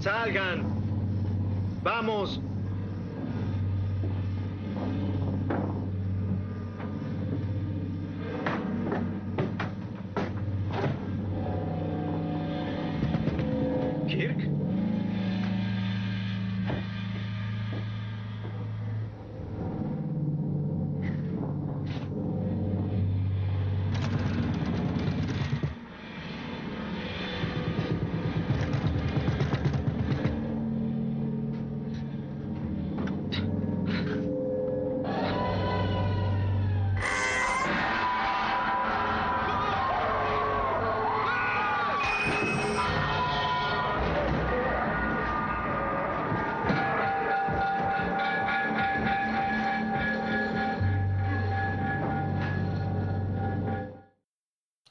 Salgan. 0.00 0.64
Vamos. 1.82 2.40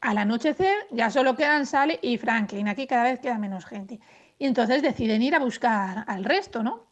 Al 0.07 0.19
anochecer 0.19 0.87
ya 0.89 1.09
solo 1.09 1.35
quedan 1.35 1.65
Sally 1.65 1.99
y 2.01 2.17
Franklin. 2.17 2.69
Aquí 2.69 2.87
cada 2.87 3.03
vez 3.03 3.19
queda 3.19 3.37
menos 3.37 3.65
gente. 3.65 3.99
Y 4.39 4.45
entonces 4.45 4.81
deciden 4.81 5.21
ir 5.21 5.35
a 5.35 5.39
buscar 5.39 6.05
al 6.07 6.23
resto, 6.23 6.63
¿no? 6.63 6.87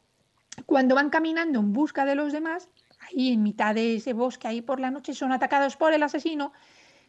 Cuando 0.65 0.95
van 0.95 1.09
caminando 1.09 1.61
en 1.61 1.71
busca 1.71 2.03
de 2.03 2.15
los 2.15 2.33
demás, 2.33 2.67
ahí 2.99 3.31
en 3.31 3.41
mitad 3.41 3.73
de 3.73 3.95
ese 3.95 4.11
bosque, 4.11 4.49
ahí 4.49 4.61
por 4.61 4.81
la 4.81 4.91
noche, 4.91 5.13
son 5.13 5.31
atacados 5.31 5.77
por 5.77 5.93
el 5.93 6.03
asesino 6.03 6.51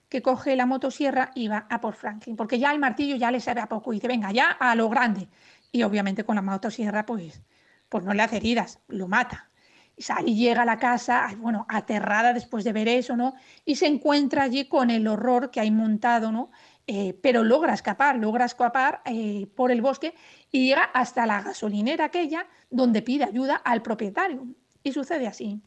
que 0.08 0.22
coge 0.22 0.54
la 0.54 0.64
motosierra 0.64 1.32
y 1.34 1.48
va 1.48 1.66
a 1.68 1.80
por 1.80 1.96
Franklin. 1.96 2.36
Porque 2.36 2.60
ya 2.60 2.70
el 2.70 2.78
martillo 2.78 3.16
ya 3.16 3.32
le 3.32 3.40
sabe 3.40 3.60
a 3.60 3.68
poco. 3.68 3.92
Y 3.92 3.96
dice, 3.96 4.06
venga, 4.06 4.30
ya 4.30 4.50
a 4.50 4.76
lo 4.76 4.88
grande. 4.88 5.28
Y 5.72 5.82
obviamente 5.82 6.22
con 6.22 6.36
la 6.36 6.42
motosierra, 6.42 7.04
pues, 7.04 7.42
pues 7.88 8.04
no 8.04 8.14
le 8.14 8.22
hace 8.22 8.36
heridas, 8.36 8.78
lo 8.86 9.08
mata. 9.08 9.50
Sally 9.98 10.34
llega 10.34 10.62
a 10.62 10.66
la 10.66 10.78
casa, 10.78 11.28
bueno, 11.38 11.66
aterrada 11.68 12.32
después 12.32 12.64
de 12.64 12.72
ver 12.72 12.88
eso, 12.88 13.16
¿no? 13.16 13.34
Y 13.64 13.76
se 13.76 13.86
encuentra 13.86 14.42
allí 14.42 14.66
con 14.66 14.90
el 14.90 15.06
horror 15.08 15.50
que 15.50 15.60
hay 15.60 15.70
montado, 15.70 16.32
¿no? 16.32 16.50
Eh, 16.86 17.18
pero 17.22 17.42
logra 17.42 17.74
escapar, 17.74 18.16
logra 18.16 18.44
escapar 18.44 19.02
eh, 19.06 19.48
por 19.56 19.72
el 19.72 19.80
bosque 19.80 20.14
y 20.52 20.68
llega 20.68 20.84
hasta 20.84 21.26
la 21.26 21.42
gasolinera 21.42 22.04
aquella 22.04 22.46
donde 22.70 23.02
pide 23.02 23.24
ayuda 23.24 23.56
al 23.56 23.82
propietario. 23.82 24.46
Y 24.82 24.92
sucede 24.92 25.26
así. 25.26 25.60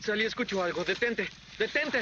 Sally, 0.00 0.24
escucho 0.24 0.62
algo. 0.62 0.82
Detente. 0.82 1.28
Detente. 1.58 2.00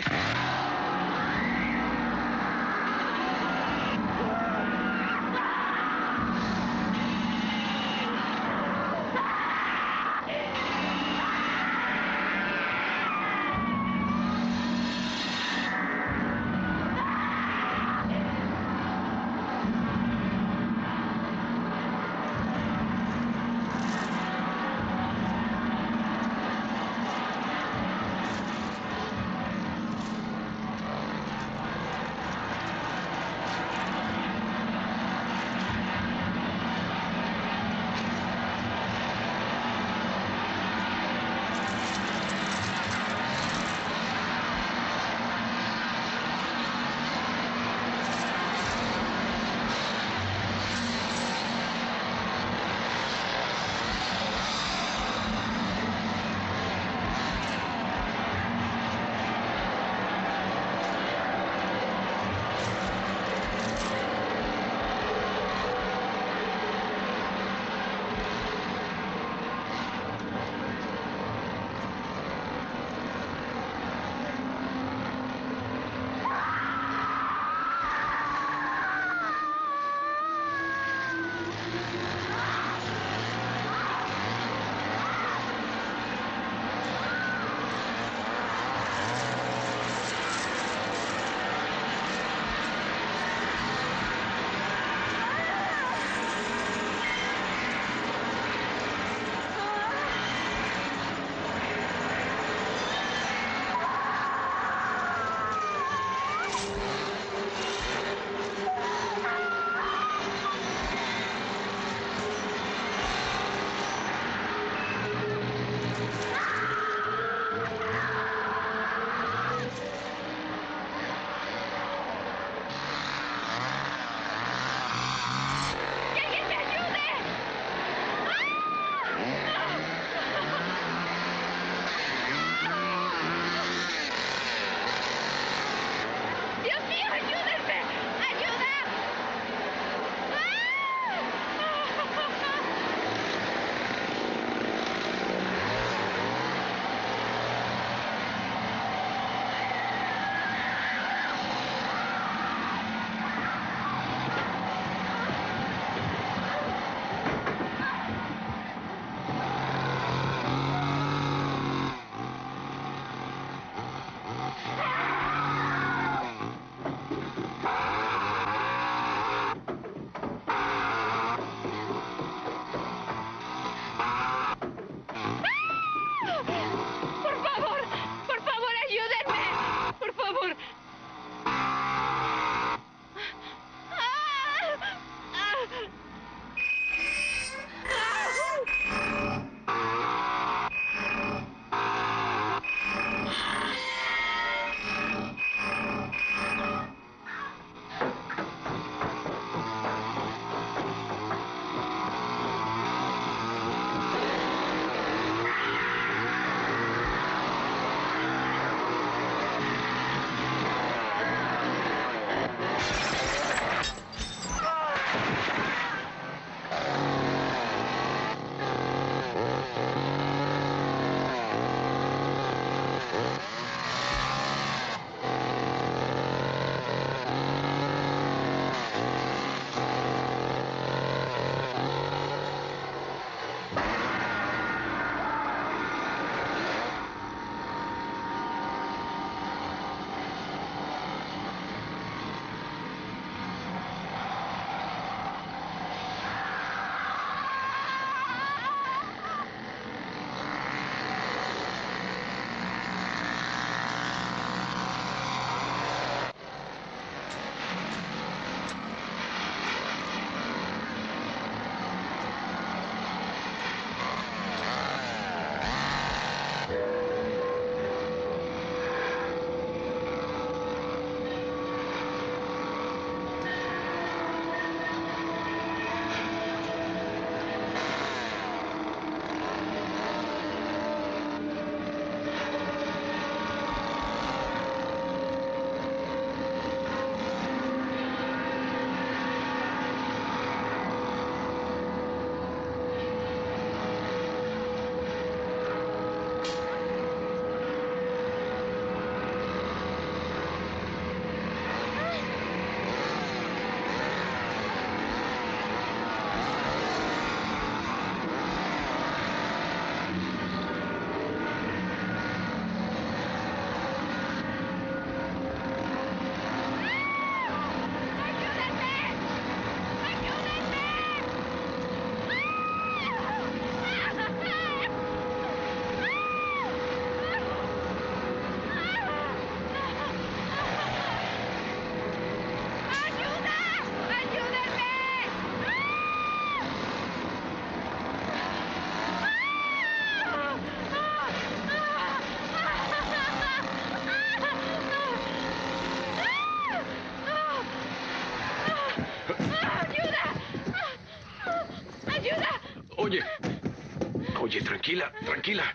Tranquila. 355.34 355.74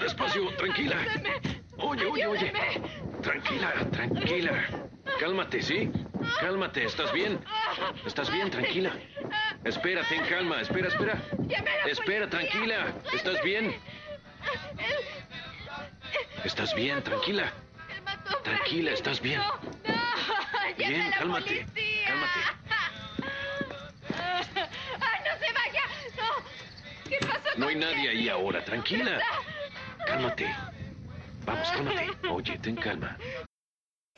Despacio, 0.00 0.50
tranquila. 0.56 0.96
Oye, 1.78 2.06
oye, 2.06 2.26
oye. 2.26 2.52
Tranquila, 3.22 3.72
tranquila. 3.92 4.64
Cálmate, 5.20 5.62
¿sí? 5.62 5.90
Cálmate, 6.40 6.84
¿estás 6.84 7.12
bien? 7.12 7.38
¿Estás 8.04 8.30
bien? 8.32 8.50
Tranquila. 8.50 8.92
Espera, 9.64 10.02
ten 10.08 10.24
calma. 10.26 10.60
Espera, 10.60 10.88
espera. 10.88 11.22
Espera, 11.86 12.28
tranquila. 12.28 12.92
¿Estás 13.12 13.42
bien? 13.44 13.76
¿Estás 16.44 16.74
bien? 16.74 17.02
Tranquila. 17.02 17.52
Tranquila, 18.42 18.90
¿estás 18.90 19.20
bien? 19.20 19.40
Bien. 20.76 21.12
Cálmate. 21.12 21.66
¡Ay, 25.00 25.20
no 25.24 25.46
se 25.46 25.52
vaya! 25.52 25.82
¡No! 26.16 27.08
¿Qué 27.08 27.18
pasó 27.20 27.57
No 27.68 27.72
hay 27.74 27.80
nadie 27.80 28.08
ahí 28.08 28.28
ahora. 28.30 28.64
Tranquila. 28.64 29.20
Cálmate. 30.06 30.46
Vamos, 31.44 31.70
cálmate. 31.70 32.06
Oye, 32.30 32.58
ten 32.60 32.76
calma. 32.76 33.18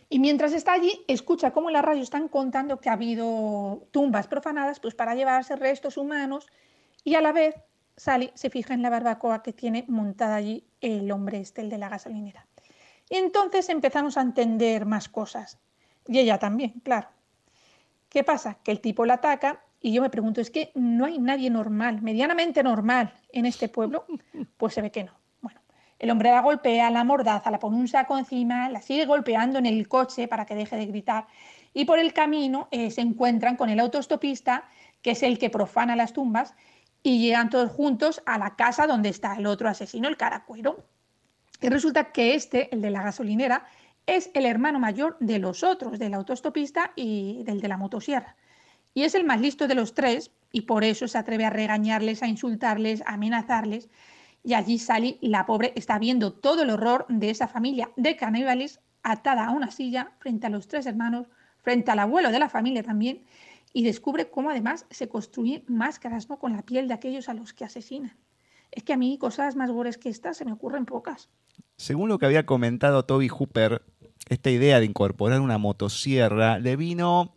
Y 0.09 0.21
mientras 0.21 0.53
está 0.53 0.75
allí, 0.75 1.05
escucha 1.09 1.51
cómo 1.51 1.69
en 1.69 1.73
la 1.73 1.83
radio 1.83 2.01
están 2.01 2.29
contando 2.29 2.79
que 2.79 2.91
ha 2.91 2.93
habido 2.93 3.89
tumbas 3.91 4.29
profanadas 4.29 4.79
pues, 4.79 4.95
para 4.95 5.17
llevarse 5.17 5.57
restos 5.57 5.97
humanos 5.97 6.47
y 7.03 7.17
a 7.17 7.21
la 7.21 7.33
vez 7.33 7.57
Sally 7.97 8.31
se 8.35 8.51
fija 8.51 8.73
en 8.73 8.83
la 8.83 8.91
barbacoa 8.91 9.43
que 9.43 9.53
tiene 9.53 9.85
montada 9.89 10.37
allí 10.37 10.65
el 10.81 11.11
hombre 11.11 11.41
este, 11.41 11.61
el 11.61 11.71
de 11.71 11.79
la 11.79 11.89
gasolinera. 11.89 12.47
Y 13.09 13.17
entonces 13.17 13.69
empezamos 13.69 14.17
a 14.17 14.21
entender 14.21 14.87
más 14.87 15.09
cosas. 15.09 15.59
Y 16.07 16.21
ella 16.21 16.39
también, 16.39 16.75
claro. 16.85 17.09
¿Qué 18.11 18.23
pasa? 18.23 18.59
Que 18.63 18.71
el 18.71 18.81
tipo 18.81 19.07
la 19.07 19.15
ataca 19.15 19.65
y 19.81 19.93
yo 19.93 20.03
me 20.03 20.11
pregunto, 20.11 20.41
¿es 20.41 20.51
que 20.51 20.73
no 20.75 21.07
hay 21.07 21.19
nadie 21.19 21.49
normal, 21.49 22.03
medianamente 22.03 22.63
normal 22.63 23.15
en 23.33 23.47
este 23.47 23.69
pueblo? 23.69 24.07
Pues 24.57 24.75
se 24.75 24.83
ve 24.83 24.91
que 24.91 25.05
no. 25.05 25.13
Bueno, 25.41 25.61
el 25.99 26.11
hombre 26.11 26.31
la 26.31 26.43
golpea, 26.43 26.91
la 26.91 27.03
mordaza, 27.03 27.51
la 27.51 27.59
pone 27.59 27.77
un 27.77 27.89
saco 27.89 28.19
encima, 28.19 28.69
la 28.69 28.83
sigue 28.83 29.07
golpeando 29.07 29.59
en 29.59 29.67
el 29.67 29.89
coche 29.89 30.29
para 30.29 30.45
que 30.45 30.55
deje 30.55 30.77
de 30.77 30.87
gritar. 30.87 31.27
Y 31.73 31.87
por 31.87 31.99
el 31.99 32.13
camino 32.13 32.69
eh, 32.71 32.91
se 32.91 33.01
encuentran 33.01 33.57
con 33.57 33.71
el 33.71 33.81
autostopista, 33.81 34.65
que 35.01 35.13
es 35.13 35.23
el 35.23 35.39
que 35.39 35.49
profana 35.49 35.97
las 35.97 36.13
tumbas, 36.13 36.55
y 37.03 37.21
llegan 37.23 37.49
todos 37.49 37.71
juntos 37.71 38.23
a 38.27 38.39
la 38.39 38.57
casa 38.57 38.87
donde 38.87 39.09
está 39.09 39.37
el 39.37 39.47
otro 39.47 39.69
asesino, 39.69 40.09
el 40.09 40.19
caracuero. 40.19 40.85
Y 41.63 41.69
resulta 41.69 42.13
que 42.13 42.35
este, 42.35 42.75
el 42.75 42.83
de 42.83 42.91
la 42.91 43.03
gasolinera, 43.03 43.65
es 44.07 44.31
el 44.35 44.45
hermano 44.45 44.79
mayor 44.79 45.17
de 45.21 45.39
los 45.39 45.63
otros, 45.63 45.99
del 45.99 46.15
autostopista 46.15 46.93
y 46.97 47.43
del 47.45 47.61
de 47.61 47.69
la 47.69 47.77
motosierra. 47.77 48.37
Y 48.95 49.05
es 49.05 49.15
el 49.15 49.25
más 49.25 49.41
listo 49.41 49.69
de 49.69 49.75
los 49.75 49.95
tres 49.95 50.31
y 50.53 50.63
por 50.63 50.85
eso 50.85 51.07
se 51.09 51.19
atreve 51.19 51.45
a 51.45 51.51
regañarles, 51.51 52.23
a 52.23 52.29
insultarles, 52.29 53.03
a 53.03 53.15
amenazarles. 53.15 53.89
Y 54.43 54.55
allí 54.55 54.79
Sally, 54.79 55.19
la 55.21 55.47
pobre, 55.47 55.73
está 55.77 55.99
viendo 55.99 56.33
todo 56.33 56.63
el 56.63 56.71
horror 56.71 57.07
de 57.09 57.31
esa 57.31 57.47
familia 57.47 57.91
de 57.97 58.17
caníbales 58.17 58.81
atada 59.03 59.47
a 59.47 59.51
una 59.51 59.71
silla 59.71 60.13
frente 60.19 60.47
a 60.47 60.51
los 60.51 60.67
tres 60.67 60.87
hermanos, 60.87 61.29
frente 61.59 61.91
al 61.91 61.99
abuelo 61.99 62.31
de 62.31 62.39
la 62.39 62.49
familia 62.49 62.83
también, 62.83 63.25
y 63.73 63.85
descubre 63.85 64.31
cómo 64.31 64.51
además 64.51 64.87
se 64.91 65.09
construyen 65.09 65.65
máscaras 65.69 66.29
¿no? 66.29 66.39
con 66.39 66.53
la 66.53 66.63
piel 66.63 66.89
de 66.89 66.95
aquellos 66.95 67.29
a 67.29 67.35
los 67.35 67.53
que 67.53 67.65
asesinan. 67.65 68.17
Es 68.73 68.83
que 68.83 68.93
a 68.93 68.97
mí 68.97 69.19
cosas 69.19 69.57
más 69.57 69.71
gores 69.71 69.99
que 69.99 70.09
estas 70.09 70.37
se 70.37 70.45
me 70.45 70.53
ocurren 70.53 70.87
pocas. 70.87 71.29
Según 71.77 72.09
lo 72.09 72.19
que 72.19 72.27
había 72.27 72.47
comentado 72.47 73.05
Toby 73.05 73.29
Hooper, 73.29 73.83
esta 74.29 74.51
idea 74.51 74.81
de 74.81 74.87
incorporar 74.87 75.41
una 75.41 75.59
motosierra 75.59 76.59
le 76.59 76.77
vino 76.77 77.37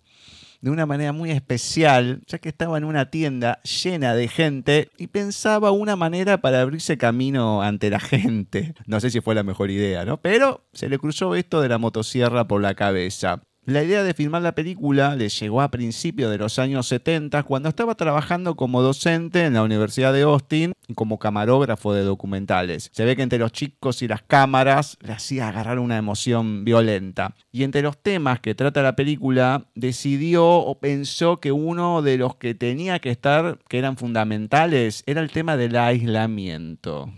de 0.64 0.72
una 0.72 0.86
manera 0.86 1.11
muy 1.11 1.30
especial, 1.30 2.22
ya 2.26 2.38
que 2.38 2.47
estaba 2.47 2.78
en 2.78 2.86
una 2.86 3.09
tienda 3.09 3.61
llena 3.64 4.16
de 4.16 4.30
gente 4.30 4.89
y 4.97 5.07
pensaba 5.07 5.72
una 5.72 5.97
manera 5.97 6.39
para 6.39 6.61
abrirse 6.61 6.97
camino 6.97 7.61
ante 7.61 7.89
la 7.89 7.99
gente. 7.99 8.74
No 8.86 9.01
sé 9.01 9.09
si 9.09 9.20
fue 9.20 9.36
la 9.36 9.43
mejor 9.43 9.72
idea, 9.72 10.05
¿no? 10.05 10.22
Pero 10.22 10.66
se 10.72 10.88
le 10.88 10.97
cruzó 10.99 11.36
esto 11.36 11.59
de 11.59 11.68
la 11.68 11.80
motosierra 11.80 12.47
por 12.47 12.61
la 12.61 12.76
cabeza. 12.76 13.43
La 13.66 13.82
idea 13.82 14.03
de 14.03 14.14
filmar 14.14 14.41
la 14.41 14.55
película 14.55 15.16
le 15.16 15.30
llegó 15.30 15.61
a 15.61 15.72
principios 15.72 16.30
de 16.30 16.38
los 16.38 16.59
años 16.59 16.86
70 16.88 17.43
cuando 17.43 17.70
estaba 17.70 17.95
trabajando 17.95 18.55
como 18.55 18.82
docente 18.82 19.45
en 19.45 19.53
la 19.53 19.64
Universidad 19.64 20.11
de 20.11 20.24
Austin 20.24 20.74
como 20.95 21.18
camarógrafo 21.18 21.93
de 21.93 22.03
documentales. 22.03 22.89
Se 22.91 23.05
ve 23.05 23.16
que 23.16 23.22
entre 23.22 23.39
los 23.39 23.53
chicos 23.53 24.01
y 24.01 24.09
las 24.09 24.22
cámaras 24.22 24.97
le 24.99 25.14
hacía 25.14 25.47
agarrar 25.47 25.80
una 25.80 25.95
emoción 25.95 26.66
violenta. 26.66 27.36
Y 27.53 27.64
entre 27.64 27.84
los 27.84 27.97
temas 27.97 28.41
que 28.41 28.53
trata 28.53 28.82
la 28.82 28.97
película 28.97 29.70
decidió 29.76 30.45
o 30.45 30.78
pensó 30.80 31.39
que 31.39 31.53
uno 31.53 32.01
de 32.01 32.18
los 32.18 32.36
que 32.36 32.55
tenía 32.55 32.99
que 32.99 33.11
estar, 33.11 33.59
que 33.70 33.80
eran 33.80 33.95
fundamentales, 33.95 35.03
era 35.05 35.22
el 35.22 35.32
tema 35.32 35.55
del 35.55 35.78
aislamiento. 35.78 37.14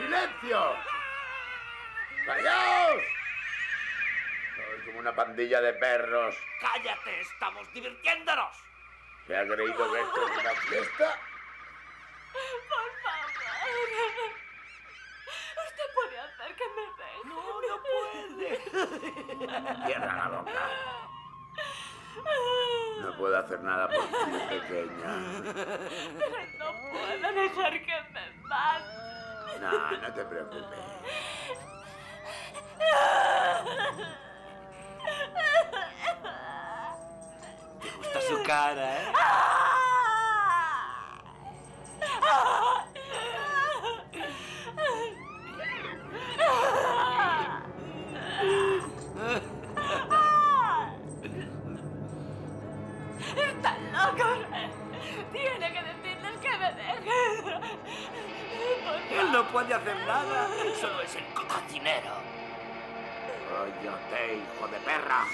¡Silencio! 0.00 0.58
¡Largaos! 2.26 3.02
Sois 4.56 4.84
como 4.86 4.98
una 4.98 5.14
pandilla 5.40 5.60
de 5.62 5.72
perros. 5.72 6.36
¡Cállate! 6.60 7.20
¡Estamos 7.22 7.72
divirtiéndonos! 7.72 8.54
¿Se 9.26 9.34
ha 9.34 9.46
creído 9.46 9.90
que 9.90 10.00
esto 10.00 10.26
es 10.26 10.38
una 10.38 10.50
fiesta? 10.50 11.18
Por 12.68 12.90
favor. 13.00 13.30
Usted 15.66 15.88
puede 15.94 16.18
hacer 16.18 16.54
que 16.56 16.64
me 16.76 16.82
deje. 16.98 17.20
No, 17.24 17.40
no 17.62 17.76
puede. 17.88 18.50
Cierra 19.86 20.12
la 20.14 20.28
boca. 20.28 20.62
No 23.00 23.16
puedo 23.16 23.38
hacer 23.38 23.60
nada 23.62 23.88
por 23.88 24.04
ti, 24.04 24.12
pequeña. 24.50 25.10
Pero 26.18 26.40
no 26.58 26.68
puedo 26.90 27.32
dejar 27.32 27.72
que 27.82 27.96
me 28.12 28.24
mate. 28.42 29.58
No, 29.58 29.70
no 29.90 30.12
te 30.12 30.24
preocupes. 30.24 30.80
su 38.30 38.42
cara, 38.44 38.96
eh? 38.96 39.12
Está 53.36 53.76
loco. 53.92 54.28
Tiene 55.32 55.72
que 55.72 55.82
decirles 55.82 56.36
que 56.40 56.58
me 56.58 56.72
deje. 56.72 57.60
Por 58.84 59.18
Él 59.18 59.32
no 59.32 59.44
puede 59.48 59.74
hacer 59.74 59.96
nada. 60.06 60.48
Solo 60.80 61.02
es 61.02 61.16
el 61.16 61.24
co- 61.34 61.46
cocinero. 61.46 62.14
Cállate, 63.50 64.36
hijo 64.36 64.68
de 64.68 64.78
perra. 64.78 65.24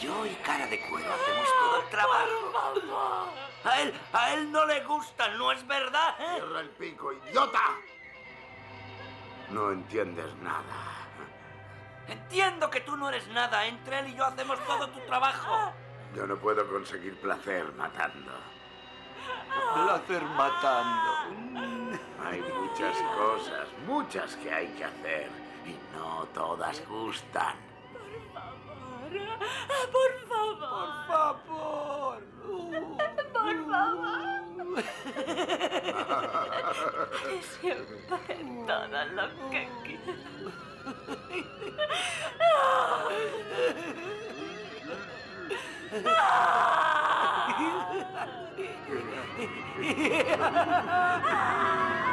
Yo 0.00 0.24
y 0.24 0.30
cara 0.36 0.66
de 0.66 0.80
cuero 0.88 1.12
hacemos 1.12 1.46
todo 1.58 1.82
el 1.82 1.88
trabajo. 1.90 3.32
A 3.64 3.80
él, 3.82 3.94
a 4.12 4.32
él 4.34 4.50
no 4.50 4.64
le 4.64 4.82
gustan, 4.84 5.36
¿no 5.36 5.52
es 5.52 5.66
verdad? 5.66 6.14
eh? 6.18 6.36
Cierra 6.36 6.60
el 6.60 6.70
pico, 6.70 7.12
idiota. 7.12 7.60
No 9.50 9.72
entiendes 9.72 10.34
nada. 10.36 10.64
Entiendo 12.08 12.70
que 12.70 12.80
tú 12.80 12.96
no 12.96 13.08
eres 13.10 13.28
nada. 13.28 13.66
Entre 13.66 13.98
él 13.98 14.08
y 14.08 14.14
yo 14.14 14.24
hacemos 14.24 14.58
todo 14.64 14.88
tu 14.88 15.00
trabajo. 15.00 15.72
Yo 16.14 16.26
no 16.26 16.36
puedo 16.36 16.66
conseguir 16.68 17.20
placer 17.20 17.70
matando. 17.74 18.32
Placer 19.74 20.22
matando. 20.22 21.12
Hay 22.24 22.40
muchas 22.40 22.96
cosas, 23.16 23.68
muchas 23.86 24.34
que 24.36 24.52
hay 24.52 24.68
que 24.68 24.84
hacer. 24.84 25.28
Y 25.66 25.76
no 25.96 26.24
todas 26.32 26.82
gustan. 26.88 27.54
Por 29.10 30.12
favor. 30.28 30.88
Por 31.06 31.34
favor. 31.46 32.18
Por 33.32 33.56
favor. 33.68 34.84
Siempre 37.60 37.98
todo 38.66 39.00
lo 39.16 39.24
que 39.50 39.62
quiero. 39.84 40.50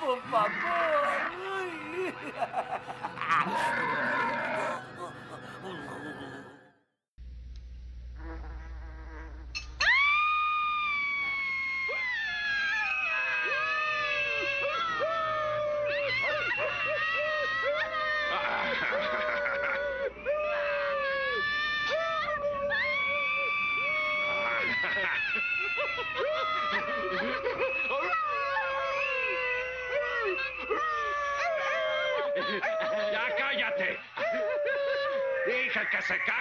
por 0.00 0.18
favor. 0.30 0.52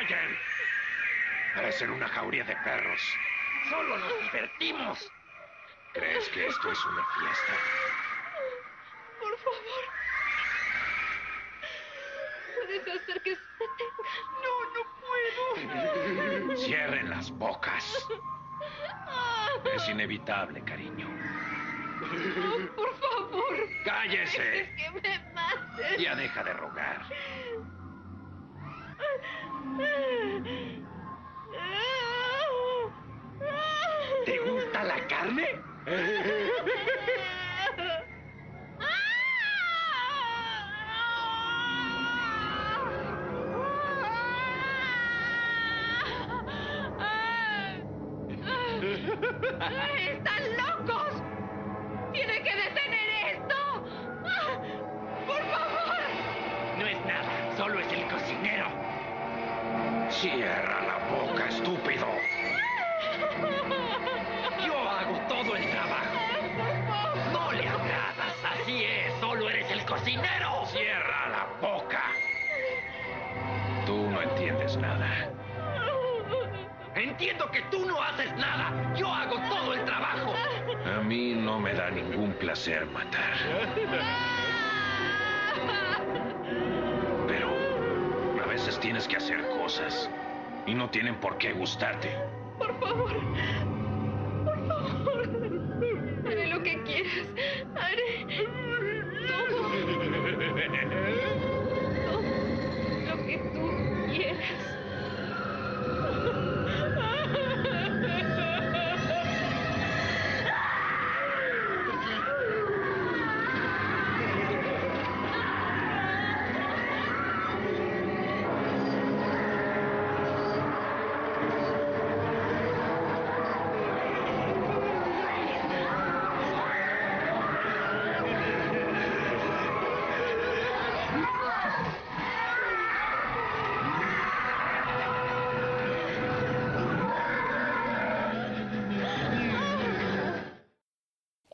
Callen! 0.08 0.38
Parecen 1.56 1.92
una 1.92 2.08
jauría 2.08 2.44
de 2.44 2.56
perros. 2.58 3.02
Solo 3.70 3.98
nos 3.98 4.20
divertimos. 4.22 5.12
¿Crees 5.94 6.30
que 6.30 6.48
esto 6.48 6.72
es 6.72 6.86
una 6.86 7.06
fiesta? 7.20 7.54
Por 9.20 9.38
favor. 9.40 9.84
Puedes 12.56 13.02
hacer 13.02 13.22
que 13.24 13.36
se 13.36 13.42
detenga. 13.60 14.04
No, 14.44 14.54
no 14.74 14.82
puedo. 16.48 16.58
Cierren 16.58 17.10
las 17.10 17.32
bocas. 17.32 18.08
Es 19.76 19.90
inevitable, 19.90 20.64
cariño. 20.64 21.08
Oh, 22.02 22.76
por 22.76 23.00
favor. 23.00 23.70
¡Cállese! 23.86 24.61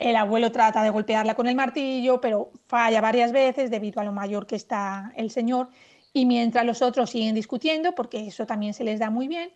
El 0.07 0.15
abuelo 0.15 0.53
trata 0.53 0.83
de 0.83 0.89
golpearla 0.89 1.35
con 1.35 1.47
el 1.47 1.55
martillo, 1.55 2.21
pero 2.21 2.51
falla 2.65 3.01
varias 3.01 3.33
veces 3.33 3.69
debido 3.69 3.99
a 3.99 4.05
lo 4.05 4.13
mayor 4.13 4.47
que 4.47 4.55
está 4.55 5.11
el 5.17 5.31
señor. 5.31 5.67
Y 6.13 6.25
mientras 6.25 6.65
los 6.65 6.81
otros 6.81 7.09
siguen 7.09 7.35
discutiendo, 7.35 7.93
porque 7.93 8.25
eso 8.25 8.45
también 8.45 8.73
se 8.73 8.85
les 8.85 9.01
da 9.01 9.09
muy 9.09 9.27
bien, 9.27 9.51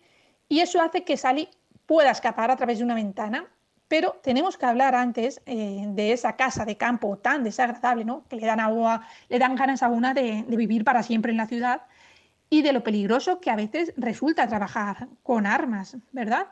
y 0.50 0.60
eso 0.60 0.82
hace 0.82 1.04
que 1.04 1.16
Sally 1.16 1.48
pueda 1.86 2.10
escapar 2.10 2.50
a 2.50 2.56
través 2.56 2.76
de 2.76 2.84
una 2.84 2.94
ventana. 2.94 3.48
Pero 3.88 4.20
tenemos 4.22 4.58
que 4.58 4.66
hablar 4.66 4.94
antes 4.94 5.40
eh, 5.46 5.86
de 5.88 6.12
esa 6.12 6.36
casa 6.36 6.66
de 6.66 6.76
campo 6.76 7.16
tan 7.16 7.44
desagradable, 7.44 8.04
¿no? 8.04 8.24
que 8.28 8.36
le 8.36 8.46
dan, 8.46 8.60
agua, 8.60 9.08
le 9.30 9.38
dan 9.38 9.56
ganas 9.56 9.82
a 9.82 9.88
una 9.88 10.12
de, 10.12 10.44
de 10.46 10.56
vivir 10.58 10.84
para 10.84 11.02
siempre 11.02 11.32
en 11.32 11.38
la 11.38 11.46
ciudad 11.46 11.82
y 12.50 12.60
de 12.60 12.74
lo 12.74 12.82
peligroso 12.82 13.40
que 13.40 13.50
a 13.50 13.56
veces 13.56 13.94
resulta 13.96 14.46
trabajar 14.48 15.08
con 15.22 15.46
armas, 15.46 15.96
¿verdad? 16.12 16.48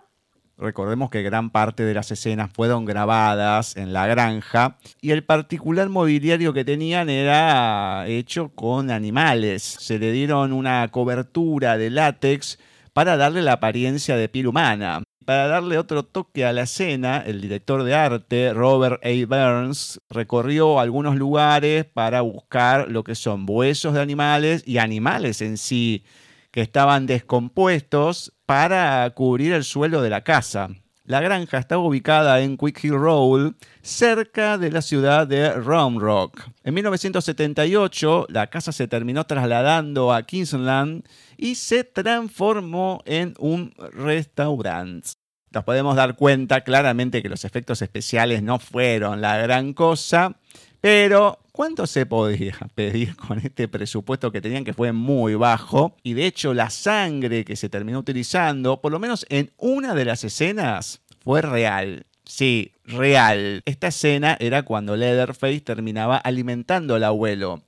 Recordemos 0.60 1.08
que 1.08 1.22
gran 1.22 1.48
parte 1.48 1.84
de 1.84 1.94
las 1.94 2.10
escenas 2.10 2.50
fueron 2.52 2.84
grabadas 2.84 3.78
en 3.78 3.94
la 3.94 4.06
granja 4.06 4.76
y 5.00 5.12
el 5.12 5.24
particular 5.24 5.88
mobiliario 5.88 6.52
que 6.52 6.66
tenían 6.66 7.08
era 7.08 8.06
hecho 8.06 8.50
con 8.50 8.90
animales. 8.90 9.62
Se 9.62 9.98
le 9.98 10.12
dieron 10.12 10.52
una 10.52 10.86
cobertura 10.88 11.78
de 11.78 11.88
látex 11.88 12.58
para 12.92 13.16
darle 13.16 13.40
la 13.40 13.54
apariencia 13.54 14.16
de 14.16 14.28
piel 14.28 14.48
humana. 14.48 15.02
Para 15.24 15.46
darle 15.46 15.78
otro 15.78 16.02
toque 16.02 16.44
a 16.44 16.52
la 16.52 16.62
escena, 16.62 17.22
el 17.24 17.40
director 17.40 17.82
de 17.82 17.94
arte, 17.94 18.52
Robert 18.52 19.00
A. 19.02 19.26
Burns, 19.26 19.98
recorrió 20.10 20.78
algunos 20.78 21.16
lugares 21.16 21.86
para 21.86 22.20
buscar 22.20 22.90
lo 22.90 23.02
que 23.02 23.14
son 23.14 23.46
huesos 23.48 23.94
de 23.94 24.02
animales 24.02 24.62
y 24.66 24.76
animales 24.76 25.40
en 25.40 25.56
sí 25.56 26.04
que 26.50 26.60
estaban 26.60 27.06
descompuestos 27.06 28.32
para 28.50 29.08
cubrir 29.10 29.52
el 29.52 29.62
suelo 29.62 30.02
de 30.02 30.10
la 30.10 30.24
casa. 30.24 30.70
La 31.04 31.20
granja 31.20 31.58
estaba 31.58 31.84
ubicada 31.84 32.40
en 32.40 32.56
Quick 32.56 32.82
Hill 32.82 32.94
Road, 32.94 33.52
cerca 33.80 34.58
de 34.58 34.72
la 34.72 34.82
ciudad 34.82 35.28
de 35.28 35.52
Round 35.52 36.00
Rock. 36.00 36.48
En 36.64 36.74
1978, 36.74 38.26
la 38.28 38.48
casa 38.48 38.72
se 38.72 38.88
terminó 38.88 39.24
trasladando 39.24 40.12
a 40.12 40.24
Kingsland 40.24 41.04
y 41.36 41.54
se 41.54 41.84
transformó 41.84 43.02
en 43.04 43.34
un 43.38 43.72
restaurante. 43.92 45.10
Nos 45.52 45.62
podemos 45.62 45.94
dar 45.94 46.16
cuenta 46.16 46.62
claramente 46.62 47.22
que 47.22 47.28
los 47.28 47.44
efectos 47.44 47.82
especiales 47.82 48.42
no 48.42 48.58
fueron 48.58 49.20
la 49.20 49.36
gran 49.36 49.74
cosa, 49.74 50.34
pero 50.80 51.38
¿cuánto 51.52 51.86
se 51.86 52.06
podía 52.06 52.56
pedir 52.74 53.16
con 53.16 53.38
este 53.38 53.68
presupuesto 53.68 54.32
que 54.32 54.40
tenían 54.40 54.64
que 54.64 54.74
fue 54.74 54.92
muy 54.92 55.34
bajo? 55.34 55.96
Y 56.02 56.14
de 56.14 56.26
hecho 56.26 56.54
la 56.54 56.70
sangre 56.70 57.44
que 57.44 57.56
se 57.56 57.68
terminó 57.68 57.98
utilizando, 57.98 58.80
por 58.80 58.92
lo 58.92 58.98
menos 58.98 59.26
en 59.28 59.50
una 59.56 59.94
de 59.94 60.04
las 60.04 60.24
escenas, 60.24 61.00
fue 61.22 61.42
real. 61.42 62.06
Sí, 62.24 62.72
real. 62.84 63.62
Esta 63.64 63.88
escena 63.88 64.36
era 64.38 64.62
cuando 64.62 64.96
Leatherface 64.96 65.60
terminaba 65.60 66.16
alimentando 66.16 66.94
al 66.94 67.04
abuelo. 67.04 67.62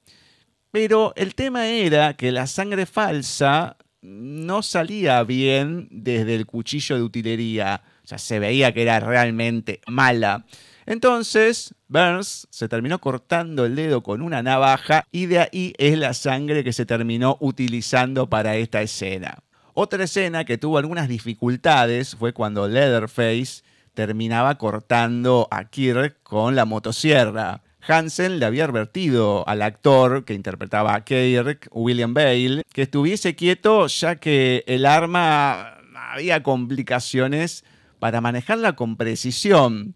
Pero 0.70 1.12
el 1.16 1.34
tema 1.34 1.66
era 1.68 2.14
que 2.14 2.32
la 2.32 2.46
sangre 2.46 2.86
falsa 2.86 3.76
no 4.00 4.62
salía 4.62 5.22
bien 5.22 5.88
desde 5.90 6.34
el 6.34 6.46
cuchillo 6.46 6.96
de 6.96 7.02
utilería. 7.02 7.82
O 8.04 8.06
sea, 8.06 8.18
se 8.18 8.38
veía 8.38 8.72
que 8.72 8.82
era 8.82 9.00
realmente 9.00 9.80
mala. 9.86 10.44
Entonces, 10.86 11.74
Burns 11.88 12.48
se 12.50 12.68
terminó 12.68 12.98
cortando 13.00 13.64
el 13.64 13.76
dedo 13.76 14.02
con 14.02 14.22
una 14.22 14.42
navaja 14.42 15.04
y 15.12 15.26
de 15.26 15.40
ahí 15.40 15.74
es 15.78 15.96
la 15.96 16.14
sangre 16.14 16.64
que 16.64 16.72
se 16.72 16.86
terminó 16.86 17.36
utilizando 17.40 18.28
para 18.28 18.56
esta 18.56 18.82
escena. 18.82 19.38
Otra 19.74 20.04
escena 20.04 20.44
que 20.44 20.58
tuvo 20.58 20.78
algunas 20.78 21.08
dificultades 21.08 22.16
fue 22.16 22.32
cuando 22.32 22.68
Leatherface 22.68 23.62
terminaba 23.94 24.58
cortando 24.58 25.48
a 25.50 25.64
Kirk 25.64 26.18
con 26.22 26.56
la 26.56 26.64
motosierra. 26.64 27.62
Hansen 27.86 28.38
le 28.38 28.46
había 28.46 28.64
advertido 28.64 29.46
al 29.48 29.62
actor 29.62 30.24
que 30.24 30.34
interpretaba 30.34 30.94
a 30.94 31.04
Kirk, 31.04 31.68
William 31.72 32.14
Bale, 32.14 32.62
que 32.72 32.82
estuviese 32.82 33.34
quieto 33.34 33.86
ya 33.86 34.16
que 34.16 34.64
el 34.66 34.86
arma 34.86 35.78
había 36.12 36.42
complicaciones 36.42 37.64
para 38.02 38.20
manejarla 38.20 38.72
con 38.72 38.96
precisión. 38.96 39.94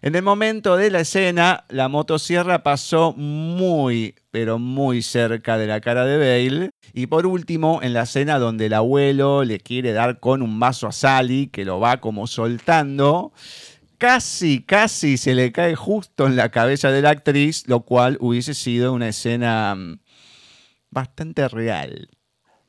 En 0.00 0.14
el 0.14 0.22
momento 0.22 0.76
de 0.76 0.92
la 0.92 1.00
escena, 1.00 1.64
la 1.70 1.88
motosierra 1.88 2.62
pasó 2.62 3.14
muy, 3.14 4.14
pero 4.30 4.60
muy 4.60 5.02
cerca 5.02 5.58
de 5.58 5.66
la 5.66 5.80
cara 5.80 6.04
de 6.04 6.18
Bale. 6.18 6.70
Y 6.92 7.08
por 7.08 7.26
último, 7.26 7.80
en 7.82 7.94
la 7.94 8.02
escena 8.02 8.38
donde 8.38 8.66
el 8.66 8.74
abuelo 8.74 9.42
le 9.42 9.58
quiere 9.58 9.92
dar 9.92 10.20
con 10.20 10.40
un 10.40 10.60
vaso 10.60 10.86
a 10.86 10.92
Sally, 10.92 11.48
que 11.48 11.64
lo 11.64 11.80
va 11.80 11.96
como 11.96 12.28
soltando, 12.28 13.32
casi, 13.98 14.62
casi 14.62 15.16
se 15.16 15.34
le 15.34 15.50
cae 15.50 15.74
justo 15.74 16.28
en 16.28 16.36
la 16.36 16.50
cabeza 16.50 16.92
de 16.92 17.02
la 17.02 17.10
actriz, 17.10 17.66
lo 17.66 17.80
cual 17.80 18.18
hubiese 18.20 18.54
sido 18.54 18.92
una 18.92 19.08
escena 19.08 19.74
mm, 19.74 19.98
bastante 20.92 21.48
real. 21.48 22.08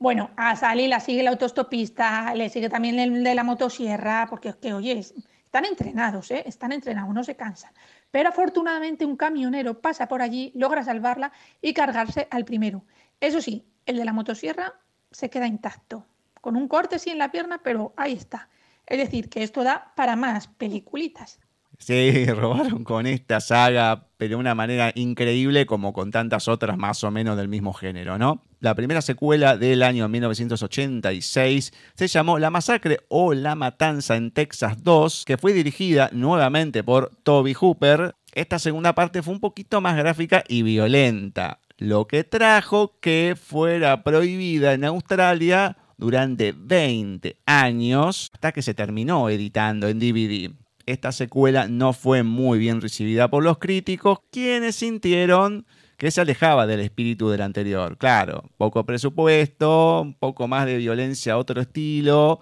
Bueno, 0.03 0.31
a 0.35 0.53
Sally 0.57 0.89
la 0.89 0.99
sigue 0.99 1.21
el 1.21 1.29
autostopista, 1.29 2.35
le 2.35 2.49
sigue 2.49 2.67
también 2.67 2.99
el 2.99 3.23
de 3.23 3.35
la 3.35 3.45
motosierra, 3.45 4.27
porque 4.29 4.49
es 4.49 4.57
que, 4.57 4.73
oye, 4.73 4.99
están 4.99 5.63
entrenados, 5.63 6.29
¿eh? 6.31 6.43
están 6.45 6.73
entrenados, 6.73 7.15
no 7.15 7.23
se 7.23 7.37
cansan. 7.37 7.71
Pero 8.11 8.27
afortunadamente 8.27 9.05
un 9.05 9.15
camionero 9.15 9.79
pasa 9.79 10.09
por 10.09 10.21
allí, 10.21 10.51
logra 10.55 10.83
salvarla 10.83 11.31
y 11.61 11.73
cargarse 11.73 12.27
al 12.31 12.43
primero. 12.43 12.83
Eso 13.21 13.39
sí, 13.39 13.65
el 13.85 13.95
de 13.95 14.03
la 14.03 14.11
motosierra 14.11 14.73
se 15.09 15.29
queda 15.29 15.47
intacto, 15.47 16.05
con 16.41 16.57
un 16.57 16.67
corte 16.67 16.99
sí 16.99 17.09
en 17.09 17.17
la 17.17 17.31
pierna, 17.31 17.61
pero 17.63 17.93
ahí 17.95 18.11
está. 18.11 18.49
Es 18.85 18.97
decir, 18.97 19.29
que 19.29 19.41
esto 19.41 19.63
da 19.63 19.93
para 19.95 20.17
más 20.17 20.49
peliculitas. 20.49 21.39
Sí, 21.79 22.25
robaron 22.27 22.83
con 22.83 23.07
esta 23.07 23.39
saga, 23.39 24.07
pero 24.17 24.31
de 24.31 24.35
una 24.35 24.53
manera 24.53 24.91
increíble 24.95 25.65
como 25.65 25.93
con 25.93 26.11
tantas 26.11 26.49
otras 26.49 26.77
más 26.77 27.05
o 27.05 27.11
menos 27.11 27.37
del 27.37 27.47
mismo 27.47 27.71
género, 27.71 28.17
¿no? 28.17 28.43
La 28.63 28.75
primera 28.75 29.01
secuela 29.01 29.57
del 29.57 29.83
año 29.83 30.07
1986 30.07 31.73
se 31.95 32.07
llamó 32.07 32.39
La 32.39 32.49
Masacre 32.49 33.01
o 33.09 33.33
La 33.33 33.55
Matanza 33.55 34.15
en 34.15 34.31
Texas 34.31 34.85
2, 34.85 35.25
que 35.25 35.35
fue 35.35 35.51
dirigida 35.51 36.09
nuevamente 36.13 36.81
por 36.81 37.11
Toby 37.23 37.53
Hooper. 37.55 38.15
Esta 38.31 38.59
segunda 38.59 38.95
parte 38.95 39.21
fue 39.21 39.33
un 39.33 39.41
poquito 39.41 39.81
más 39.81 39.97
gráfica 39.97 40.45
y 40.47 40.61
violenta, 40.61 41.59
lo 41.77 42.07
que 42.07 42.23
trajo 42.23 42.97
que 43.01 43.35
fuera 43.35 44.01
prohibida 44.01 44.71
en 44.71 44.85
Australia 44.85 45.75
durante 45.97 46.53
20 46.57 47.39
años 47.45 48.29
hasta 48.33 48.53
que 48.53 48.61
se 48.61 48.73
terminó 48.73 49.27
editando 49.27 49.89
en 49.89 49.99
DVD 49.99 50.53
esta 50.85 51.11
secuela 51.11 51.67
no 51.67 51.93
fue 51.93 52.23
muy 52.23 52.59
bien 52.59 52.81
recibida 52.81 53.29
por 53.29 53.43
los 53.43 53.57
críticos, 53.57 54.19
quienes 54.31 54.75
sintieron 54.75 55.65
que 55.97 56.11
se 56.11 56.21
alejaba 56.21 56.67
del 56.67 56.79
espíritu 56.79 57.29
del 57.29 57.41
anterior. 57.41 57.97
Claro, 57.97 58.43
poco 58.57 58.85
presupuesto, 58.85 60.01
un 60.01 60.13
poco 60.13 60.47
más 60.47 60.65
de 60.65 60.77
violencia, 60.77 61.37
otro 61.37 61.61
estilo, 61.61 62.39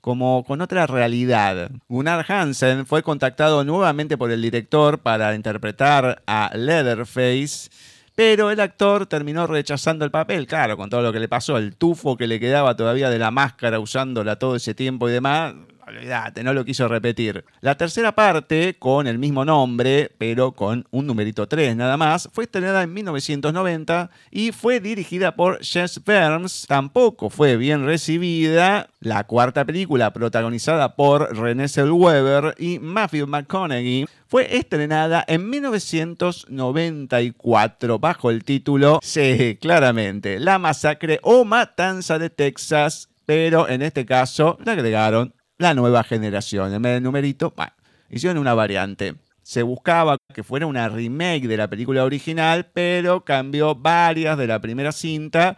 como 0.00 0.44
con 0.44 0.60
otra 0.60 0.86
realidad. 0.86 1.70
Gunnar 1.88 2.24
Hansen 2.26 2.86
fue 2.86 3.02
contactado 3.02 3.64
nuevamente 3.64 4.18
por 4.18 4.30
el 4.30 4.42
director 4.42 4.98
para 4.98 5.34
interpretar 5.34 6.22
a 6.26 6.50
Leatherface. 6.54 7.70
Pero 8.14 8.50
el 8.50 8.60
actor 8.60 9.06
terminó 9.06 9.46
rechazando 9.46 10.04
el 10.04 10.10
papel, 10.10 10.46
claro, 10.46 10.76
con 10.76 10.90
todo 10.90 11.00
lo 11.00 11.12
que 11.14 11.20
le 11.20 11.28
pasó, 11.28 11.56
el 11.56 11.76
tufo 11.76 12.18
que 12.18 12.26
le 12.26 12.38
quedaba 12.38 12.76
todavía 12.76 13.08
de 13.08 13.18
la 13.18 13.30
máscara 13.30 13.80
usándola 13.80 14.36
todo 14.36 14.56
ese 14.56 14.74
tiempo 14.74 15.08
y 15.08 15.12
demás, 15.12 15.54
olvídate, 15.92 16.42
no 16.42 16.52
lo 16.52 16.64
quiso 16.64 16.88
repetir. 16.88 17.44
La 17.60 17.76
tercera 17.76 18.12
parte, 18.14 18.76
con 18.78 19.06
el 19.06 19.18
mismo 19.18 19.44
nombre, 19.44 20.10
pero 20.18 20.52
con 20.52 20.86
un 20.90 21.06
numerito 21.06 21.46
3 21.46 21.76
nada 21.76 21.96
más, 21.96 22.28
fue 22.32 22.44
estrenada 22.44 22.82
en 22.82 22.92
1990 22.92 24.10
y 24.30 24.52
fue 24.52 24.80
dirigida 24.80 25.36
por 25.36 25.62
Jess 25.62 26.00
Burns. 26.04 26.66
Tampoco 26.66 27.30
fue 27.30 27.56
bien 27.56 27.84
recibida. 27.84 28.88
La 29.00 29.24
cuarta 29.24 29.64
película, 29.64 30.12
protagonizada 30.12 30.96
por 30.96 31.36
Renée 31.36 31.68
Zellweger 31.68 32.54
y 32.58 32.78
Matthew 32.78 33.26
McConaughey, 33.26 34.06
fue 34.26 34.56
estrenada 34.56 35.24
en 35.28 35.50
1994 35.50 37.98
bajo 37.98 38.30
el 38.30 38.44
título, 38.44 38.98
sí, 39.02 39.58
claramente, 39.60 40.40
La 40.40 40.58
Masacre 40.58 41.20
o 41.22 41.44
Matanza 41.44 42.18
de 42.18 42.30
Texas, 42.30 43.10
pero 43.26 43.68
en 43.68 43.82
este 43.82 44.06
caso 44.06 44.56
le 44.64 44.72
agregaron 44.72 45.34
la 45.62 45.74
nueva 45.74 46.04
generación. 46.04 46.74
En 46.74 46.82
vez 46.82 46.94
del 46.94 47.02
numerito, 47.02 47.52
bueno, 47.56 47.72
hicieron 48.10 48.38
una 48.38 48.54
variante. 48.54 49.14
Se 49.42 49.62
buscaba 49.62 50.18
que 50.34 50.44
fuera 50.44 50.66
una 50.66 50.88
remake 50.88 51.48
de 51.48 51.56
la 51.56 51.68
película 51.68 52.04
original, 52.04 52.70
pero 52.72 53.24
cambió 53.24 53.74
varias 53.74 54.38
de 54.38 54.46
la 54.46 54.60
primera 54.60 54.92
cinta 54.92 55.56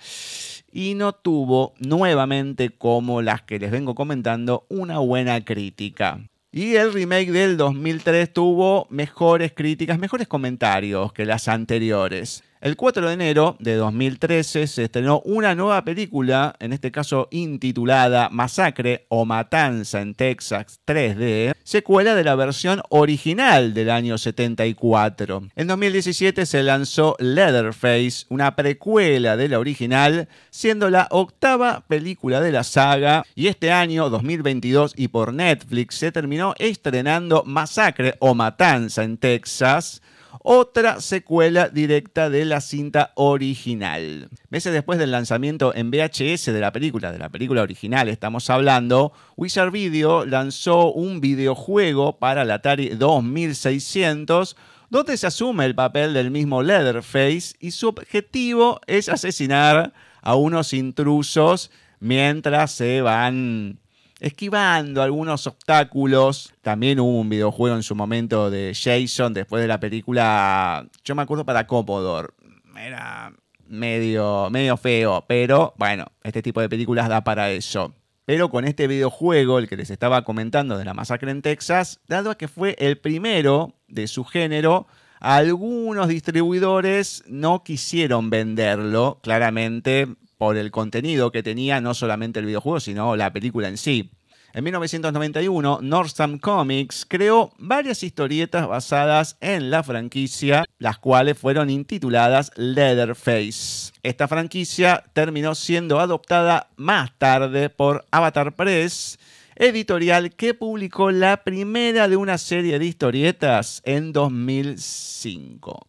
y 0.72 0.94
no 0.94 1.12
tuvo 1.12 1.74
nuevamente, 1.78 2.70
como 2.70 3.22
las 3.22 3.42
que 3.42 3.58
les 3.58 3.70
vengo 3.70 3.94
comentando, 3.94 4.66
una 4.68 4.98
buena 4.98 5.44
crítica. 5.44 6.20
Y 6.50 6.76
el 6.76 6.92
remake 6.92 7.32
del 7.32 7.56
2003 7.56 8.32
tuvo 8.32 8.86
mejores 8.88 9.52
críticas, 9.52 9.98
mejores 9.98 10.28
comentarios 10.28 11.12
que 11.12 11.24
las 11.24 11.48
anteriores. 11.48 12.44
El 12.64 12.76
4 12.76 13.08
de 13.08 13.12
enero 13.12 13.56
de 13.58 13.74
2013 13.74 14.66
se 14.66 14.84
estrenó 14.84 15.20
una 15.26 15.54
nueva 15.54 15.84
película, 15.84 16.56
en 16.60 16.72
este 16.72 16.90
caso 16.90 17.28
intitulada 17.30 18.30
Masacre 18.30 19.04
o 19.10 19.26
Matanza 19.26 20.00
en 20.00 20.14
Texas 20.14 20.80
3D, 20.86 21.54
secuela 21.62 22.14
de 22.14 22.24
la 22.24 22.34
versión 22.36 22.80
original 22.88 23.74
del 23.74 23.90
año 23.90 24.16
74. 24.16 25.42
En 25.54 25.66
2017 25.66 26.46
se 26.46 26.62
lanzó 26.62 27.16
Leatherface, 27.18 28.24
una 28.30 28.56
precuela 28.56 29.36
de 29.36 29.50
la 29.50 29.58
original, 29.58 30.28
siendo 30.48 30.88
la 30.88 31.06
octava 31.10 31.84
película 31.86 32.40
de 32.40 32.52
la 32.52 32.64
saga, 32.64 33.26
y 33.34 33.48
este 33.48 33.72
año 33.72 34.08
2022 34.08 34.94
y 34.96 35.08
por 35.08 35.34
Netflix 35.34 35.96
se 35.96 36.12
terminó 36.12 36.54
estrenando 36.58 37.42
Masacre 37.44 38.14
o 38.20 38.34
Matanza 38.34 39.04
en 39.04 39.18
Texas, 39.18 40.00
otra 40.42 41.00
secuela 41.00 41.68
directa 41.68 42.30
de 42.30 42.44
la 42.44 42.60
cinta 42.60 43.12
original. 43.14 44.28
Meses 44.50 44.72
después 44.72 44.98
del 44.98 45.10
lanzamiento 45.10 45.74
en 45.74 45.90
VHS 45.90 46.46
de 46.46 46.60
la 46.60 46.72
película, 46.72 47.12
de 47.12 47.18
la 47.18 47.28
película 47.28 47.62
original 47.62 48.08
estamos 48.08 48.50
hablando, 48.50 49.12
Wizard 49.36 49.70
Video 49.70 50.24
lanzó 50.26 50.92
un 50.92 51.20
videojuego 51.20 52.18
para 52.18 52.44
la 52.44 52.54
Atari 52.54 52.88
2600 52.90 54.56
donde 54.90 55.16
se 55.16 55.26
asume 55.26 55.64
el 55.64 55.74
papel 55.74 56.14
del 56.14 56.30
mismo 56.30 56.62
Leatherface 56.62 57.56
y 57.58 57.72
su 57.72 57.88
objetivo 57.88 58.80
es 58.86 59.08
asesinar 59.08 59.92
a 60.22 60.34
unos 60.36 60.72
intrusos 60.72 61.70
mientras 62.00 62.72
se 62.72 63.00
van 63.00 63.80
esquivando 64.24 65.02
algunos 65.02 65.46
obstáculos. 65.46 66.54
También 66.62 66.98
hubo 66.98 67.20
un 67.20 67.28
videojuego 67.28 67.76
en 67.76 67.82
su 67.82 67.94
momento 67.94 68.50
de 68.50 68.72
Jason 68.74 69.34
después 69.34 69.60
de 69.60 69.68
la 69.68 69.78
película, 69.78 70.86
yo 71.04 71.14
me 71.14 71.22
acuerdo 71.22 71.44
para 71.44 71.66
Commodore. 71.66 72.30
Era 72.74 73.34
medio, 73.68 74.48
medio 74.50 74.76
feo, 74.78 75.24
pero 75.28 75.74
bueno, 75.76 76.06
este 76.22 76.42
tipo 76.42 76.62
de 76.62 76.70
películas 76.70 77.08
da 77.08 77.22
para 77.22 77.50
eso. 77.50 77.92
Pero 78.24 78.48
con 78.48 78.64
este 78.64 78.86
videojuego, 78.86 79.58
el 79.58 79.68
que 79.68 79.76
les 79.76 79.90
estaba 79.90 80.24
comentando 80.24 80.78
de 80.78 80.86
la 80.86 80.94
masacre 80.94 81.30
en 81.30 81.42
Texas, 81.42 82.00
dado 82.08 82.30
a 82.30 82.38
que 82.38 82.48
fue 82.48 82.74
el 82.78 82.96
primero 82.96 83.74
de 83.88 84.06
su 84.06 84.24
género, 84.24 84.86
algunos 85.20 86.08
distribuidores 86.08 87.22
no 87.26 87.62
quisieron 87.62 88.30
venderlo, 88.30 89.20
claramente 89.22 90.08
por 90.36 90.56
el 90.56 90.70
contenido 90.70 91.32
que 91.32 91.42
tenía 91.42 91.80
no 91.80 91.94
solamente 91.94 92.40
el 92.40 92.46
videojuego, 92.46 92.80
sino 92.80 93.16
la 93.16 93.32
película 93.32 93.68
en 93.68 93.76
sí. 93.76 94.10
En 94.54 94.62
1991, 94.62 95.80
Northstam 95.82 96.38
Comics 96.38 97.04
creó 97.08 97.52
varias 97.58 98.04
historietas 98.04 98.68
basadas 98.68 99.36
en 99.40 99.68
la 99.68 99.82
franquicia, 99.82 100.64
las 100.78 100.98
cuales 100.98 101.36
fueron 101.36 101.70
intituladas 101.70 102.52
Leatherface. 102.54 103.92
Esta 104.04 104.28
franquicia 104.28 105.02
terminó 105.12 105.56
siendo 105.56 105.98
adoptada 105.98 106.68
más 106.76 107.18
tarde 107.18 107.68
por 107.68 108.04
Avatar 108.12 108.54
Press, 108.54 109.18
editorial 109.56 110.36
que 110.36 110.54
publicó 110.54 111.10
la 111.10 111.42
primera 111.42 112.06
de 112.06 112.16
una 112.16 112.38
serie 112.38 112.78
de 112.78 112.86
historietas 112.86 113.82
en 113.84 114.12
2005. 114.12 115.84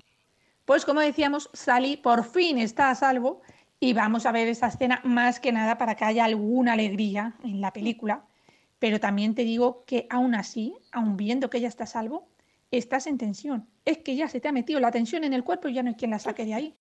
Pues 0.66 0.86
como 0.86 1.02
decíamos, 1.02 1.52
Sally 1.54 1.98
por 1.98 2.24
fin 2.24 2.58
está 2.58 2.90
a 2.90 2.96
salvo 2.96 3.44
y 3.86 3.94
vamos 3.94 4.26
a 4.26 4.32
ver 4.32 4.48
esa 4.48 4.68
escena 4.68 5.00
más 5.04 5.40
que 5.40 5.52
nada 5.52 5.78
para 5.78 5.94
que 5.94 6.06
haya 6.06 6.26
alguna 6.26 6.74
alegría 6.74 7.36
en 7.44 7.62
la 7.62 7.72
película. 7.72 8.26
Pero 8.80 9.00
también 9.00 9.36
te 9.36 9.44
digo 9.44 9.84
que 9.86 10.08
aún 10.10 10.34
así, 10.34 10.76
aún 10.92 11.18
viendo 11.18 11.52
que 11.52 11.60
ella 11.60 11.68
está 11.68 11.84
a 11.84 11.88
salvo, 11.88 12.28
estás 12.72 13.06
en 13.06 13.20
tensión. 13.20 13.70
Es 13.86 14.00
que 14.00 14.16
ya 14.16 14.28
se 14.28 14.40
te 14.40 14.48
ha 14.48 14.52
metido 14.52 14.80
la 14.80 14.90
tensión 14.90 15.24
en 15.24 15.34
el 15.34 15.44
cuerpo 15.44 15.68
y 15.68 15.76
ya 15.76 15.84
no 15.84 15.90
hay 15.90 15.96
quien 15.96 16.10
la 16.10 16.18
saque 16.18 16.46
de 16.46 16.56
ahí. 16.56 16.76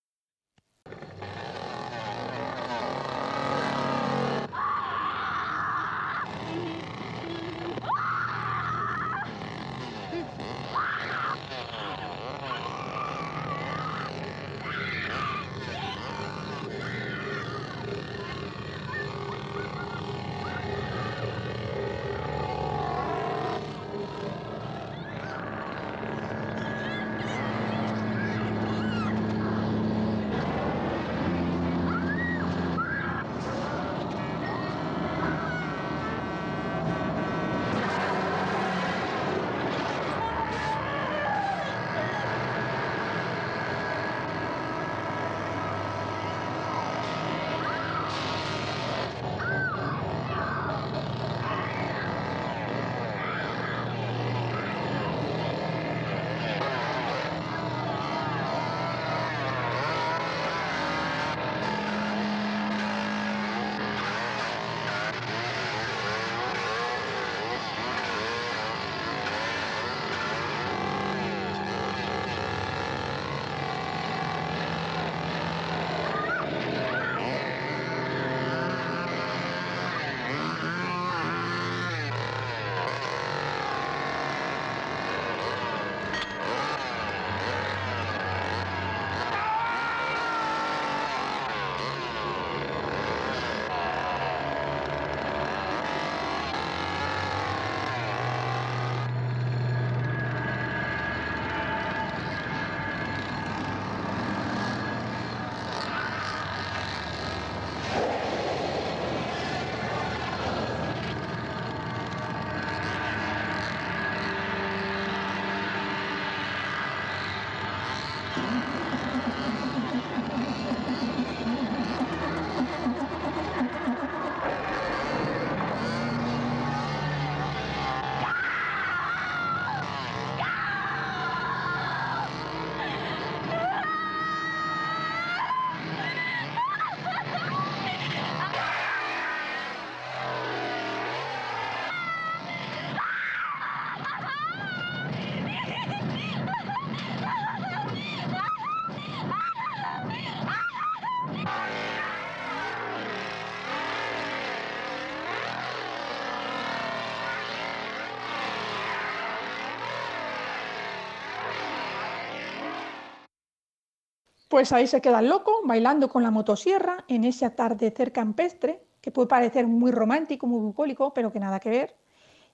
Pues 164.54 164.70
ahí 164.70 164.86
se 164.86 165.00
queda 165.00 165.20
loco, 165.20 165.62
bailando 165.64 166.08
con 166.08 166.22
la 166.22 166.30
motosierra 166.30 167.04
en 167.08 167.24
ese 167.24 167.44
atardecer 167.44 168.12
campestre, 168.12 168.86
que 169.00 169.10
puede 169.10 169.26
parecer 169.26 169.66
muy 169.66 169.90
romántico, 169.90 170.46
muy 170.46 170.60
bucólico, 170.60 171.12
pero 171.12 171.32
que 171.32 171.40
nada 171.40 171.58
que 171.58 171.70
ver. 171.70 171.96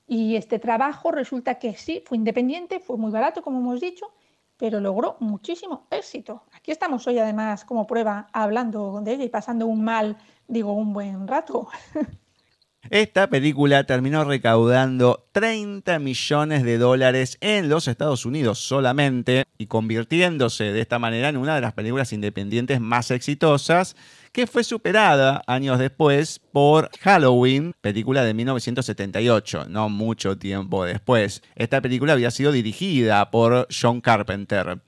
Y 0.07 0.37
este 0.37 0.59
trabajo 0.59 1.11
resulta 1.11 1.57
que 1.57 1.75
sí, 1.75 2.03
fue 2.07 2.17
independiente, 2.17 2.81
fue 2.81 2.97
muy 2.97 3.11
barato, 3.11 3.43
como 3.43 3.59
hemos 3.59 3.83
dicho, 3.83 4.07
pero 4.57 4.81
logró 4.81 5.19
muchísimo 5.21 5.89
éxito. 5.91 6.45
Aquí 6.53 6.71
estamos 6.71 7.07
hoy 7.07 7.19
además 7.19 7.67
como 7.67 7.87
prueba 7.87 8.29
hablando 8.33 9.03
de 9.03 9.13
ella 9.13 9.25
y 9.25 9.29
pasando 9.29 9.67
un 9.67 9.85
mal, 9.85 10.17
digo, 10.49 10.73
un 10.73 10.95
buen 10.95 11.29
rato. 11.29 11.69
Esta 12.89 13.29
película 13.29 13.85
terminó 13.85 14.25
recaudando 14.25 15.27
30 15.33 15.99
millones 15.99 16.65
de 16.65 16.79
dólares 16.79 17.37
en 17.43 17.69
los 17.69 17.87
Estados 17.89 18.25
Unidos 18.25 18.59
solamente 18.59 19.45
y 19.59 19.67
convirtiéndose 19.67 20.73
de 20.73 20.81
esta 20.81 20.99
manera 20.99 21.29
en 21.29 21.37
una 21.37 21.55
de 21.55 21.61
las 21.61 21.75
películas 21.75 22.13
independientes 22.15 22.81
más 22.81 23.11
exitosas 23.11 23.97
que 24.33 24.47
fue 24.47 24.65
superada 24.65 25.43
años 25.47 25.79
después 25.79 26.41
por 26.53 26.91
Halloween, 27.01 27.75
película 27.83 28.25
de 28.25 28.33
1978, 28.33 29.67
no 29.69 29.91
mucho 29.91 30.39
tiempo 30.39 30.85
después. 30.85 31.43
Esta 31.57 31.83
película 31.83 32.15
había 32.15 32.31
sido 32.31 32.51
dirigida 32.51 33.31
por 33.31 33.69
John 33.71 34.01
Carpenter. 34.01 34.81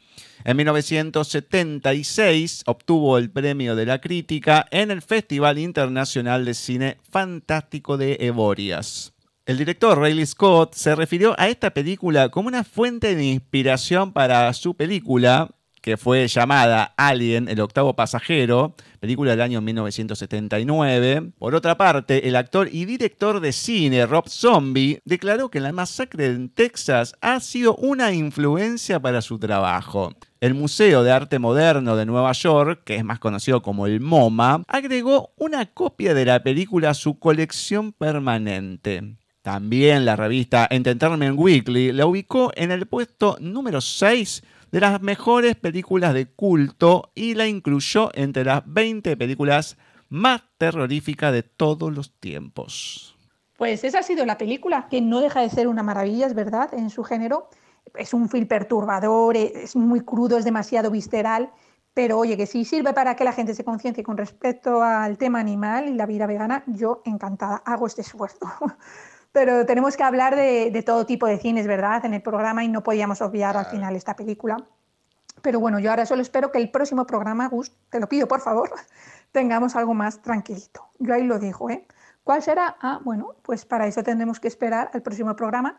En 0.45 0.57
1976 0.57 2.65
obtuvo 2.67 3.17
el 3.17 3.31
premio 3.31 3.77
de 3.77 3.87
la 3.87 4.01
crítica 4.01 4.67
en 4.73 4.91
el 4.91 5.01
Festival 5.01 5.59
Internacional 5.59 6.45
de 6.45 6.55
Cine 6.55 6.99
Fantástico 7.09 7.97
de 7.97 8.17
Eborias. 8.19 9.13
El 9.47 9.59
director 9.59 9.97
Rayleigh 9.99 10.27
Scott 10.27 10.75
se 10.75 10.97
refirió 10.97 11.37
a 11.39 11.49
esta 11.49 11.71
película 11.71 12.31
como 12.31 12.49
una 12.49 12.65
fuente 12.65 13.15
de 13.15 13.25
inspiración 13.25 14.13
para 14.13 14.53
su 14.53 14.75
película 14.75 15.49
que 15.83 15.97
fue 15.97 16.29
llamada 16.29 16.95
Alien, 16.97 17.49
el 17.49 17.61
octavo 17.61 17.95
pasajero, 17.95 18.75
película 19.01 19.33
del 19.33 19.41
año 19.41 19.61
1979. 19.61 21.33
Por 21.39 21.57
otra 21.57 21.77
parte, 21.77 22.29
el 22.29 22.37
actor 22.37 22.69
y 22.73 22.85
director 22.85 23.41
de 23.41 23.53
cine 23.53 24.07
Rob 24.07 24.29
Zombie 24.29 25.01
declaró 25.05 25.51
que 25.51 25.61
la 25.61 25.73
masacre 25.73 26.27
en 26.27 26.49
Texas 26.49 27.15
ha 27.21 27.41
sido 27.41 27.75
una 27.77 28.13
influencia 28.13 29.01
para 29.01 29.21
su 29.21 29.41
trabajo. 29.41 30.13
El 30.41 30.55
Museo 30.55 31.03
de 31.03 31.11
Arte 31.11 31.41
Moderno 31.41 31.97
de 31.97 32.07
Nueva 32.07 32.33
York, 32.33 32.83
que 32.85 32.97
es 32.97 33.05
más 33.05 33.19
conocido 33.19 33.61
como 33.61 33.87
el 33.87 34.01
MoMA, 34.01 34.63
agregó 34.69 35.33
una 35.37 35.67
copia 35.67 36.15
de 36.15 36.25
la 36.25 36.43
película 36.43 36.91
a 36.91 36.95
su 36.95 37.19
colección 37.19 37.93
permanente. 37.93 39.17
También 39.43 40.05
la 40.05 40.15
revista 40.15 40.69
Entertainment 40.71 41.37
Weekly 41.37 41.91
la 41.91 42.07
ubicó 42.07 42.53
en 42.55 42.71
el 42.71 42.87
puesto 42.87 43.37
número 43.41 43.81
6 43.81 44.45
de 44.73 44.81
las 44.81 45.03
mejores 45.03 45.55
películas 45.55 46.15
de 46.15 46.27
culto 46.27 47.13
y 47.15 47.35
la 47.35 47.47
incluyó 47.47 48.11
entre 48.15 48.45
las 48.45 48.63
20 48.67 49.17
películas 49.19 49.77
más 50.09 50.43
terroríficas 50.59 51.33
de 51.33 51.43
todos 51.43 51.93
los 51.93 52.19
tiempos. 52.19 53.17
Pues 53.59 53.85
esa 53.85 54.01
ha 54.01 54.03
sido 54.03 54.27
la 54.27 54.39
película, 54.39 54.89
que 54.91 55.01
no 55.01 55.21
deja 55.21 55.43
de 55.43 55.51
ser 55.51 55.69
una 55.69 55.83
maravilla, 55.83 56.27
es 56.27 56.35
verdad, 56.35 56.73
en 56.75 56.91
su 56.91 57.05
género. 57.05 57.49
Es 57.95 58.15
un 58.15 58.29
film 58.29 58.47
perturbador, 58.47 59.37
es 59.37 59.77
muy 59.77 60.01
crudo, 60.01 60.39
es 60.39 60.45
demasiado 60.45 60.91
visceral, 60.91 61.51
pero 61.95 62.19
oye, 62.19 62.37
que 62.37 62.47
si 62.47 62.65
sirve 62.65 62.95
para 62.95 63.15
que 63.15 63.25
la 63.25 63.33
gente 63.33 63.55
se 63.55 63.65
conciencie 63.65 64.03
con 64.03 64.17
respecto 64.17 64.83
al 64.83 65.19
tema 65.19 65.41
animal 65.41 65.89
y 65.89 65.95
la 65.95 66.07
vida 66.07 66.27
vegana, 66.27 66.65
yo 66.67 67.03
encantada, 67.05 67.57
hago 67.67 67.87
este 67.87 68.01
esfuerzo. 68.01 68.47
Pero 69.33 69.65
tenemos 69.65 69.97
que 69.97 70.03
hablar 70.03 70.37
de, 70.37 70.83
todo 70.85 71.07
tipo 71.07 71.27
de 71.27 71.39
cines, 71.39 71.67
¿verdad? 71.67 72.05
En 72.05 72.15
el 72.15 72.23
programa 72.23 72.65
y 72.65 72.69
no 72.69 72.83
podíamos 72.83 73.23
obviar 73.23 73.57
al 73.57 73.67
final 73.67 73.97
esta 73.97 74.15
película. 74.15 74.59
Pero 75.41 75.59
bueno, 75.59 75.79
yo 75.79 75.91
ahora 75.91 76.07
solo 76.07 76.23
espero 76.23 76.53
que 76.53 76.59
el 76.59 76.71
próximo 76.71 77.07
programa, 77.07 77.49
Gus, 77.49 77.73
te 77.91 77.99
lo 77.99 78.09
pido 78.09 78.29
por 78.29 78.41
favor, 78.41 78.71
tengamos 79.33 79.75
algo 79.75 79.95
más 79.95 80.21
tranquilito. 80.21 80.89
Yo 80.99 81.15
ahí 81.15 81.25
lo 81.25 81.39
digo, 81.39 81.71
¿eh? 81.71 81.87
¿Cuál 82.23 82.43
será? 82.43 82.77
Ah, 82.81 83.01
bueno, 83.03 83.35
pues 83.43 83.65
para 83.65 83.87
eso 83.87 84.03
tendremos 84.05 84.39
que 84.39 84.47
esperar 84.47 84.91
al 84.93 85.03
próximo 85.03 85.35
programa 85.35 85.79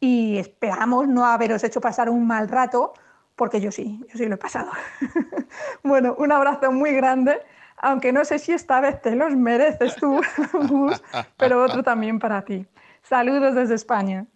y 0.00 0.38
esperamos 0.38 1.08
no 1.08 1.26
haberos 1.26 1.62
hecho 1.64 1.80
pasar 1.80 2.08
un 2.08 2.26
mal 2.26 2.48
rato, 2.48 2.94
porque 3.36 3.60
yo 3.60 3.70
sí, 3.70 4.00
yo 4.08 4.18
sí 4.18 4.26
lo 4.26 4.36
he 4.36 4.38
pasado. 4.38 4.70
bueno, 5.82 6.14
un 6.18 6.32
abrazo 6.32 6.72
muy 6.72 6.92
grande, 6.92 7.38
aunque 7.76 8.12
no 8.12 8.24
sé 8.24 8.38
si 8.38 8.52
esta 8.52 8.80
vez 8.80 9.02
te 9.02 9.14
los 9.14 9.36
mereces 9.36 9.96
tú, 9.96 10.20
Gus, 10.68 11.02
pero 11.36 11.62
otro 11.62 11.82
también 11.82 12.18
para 12.18 12.42
ti. 12.42 12.66
Saludos 13.04 13.54
desde 13.54 13.74
España. 13.74 14.26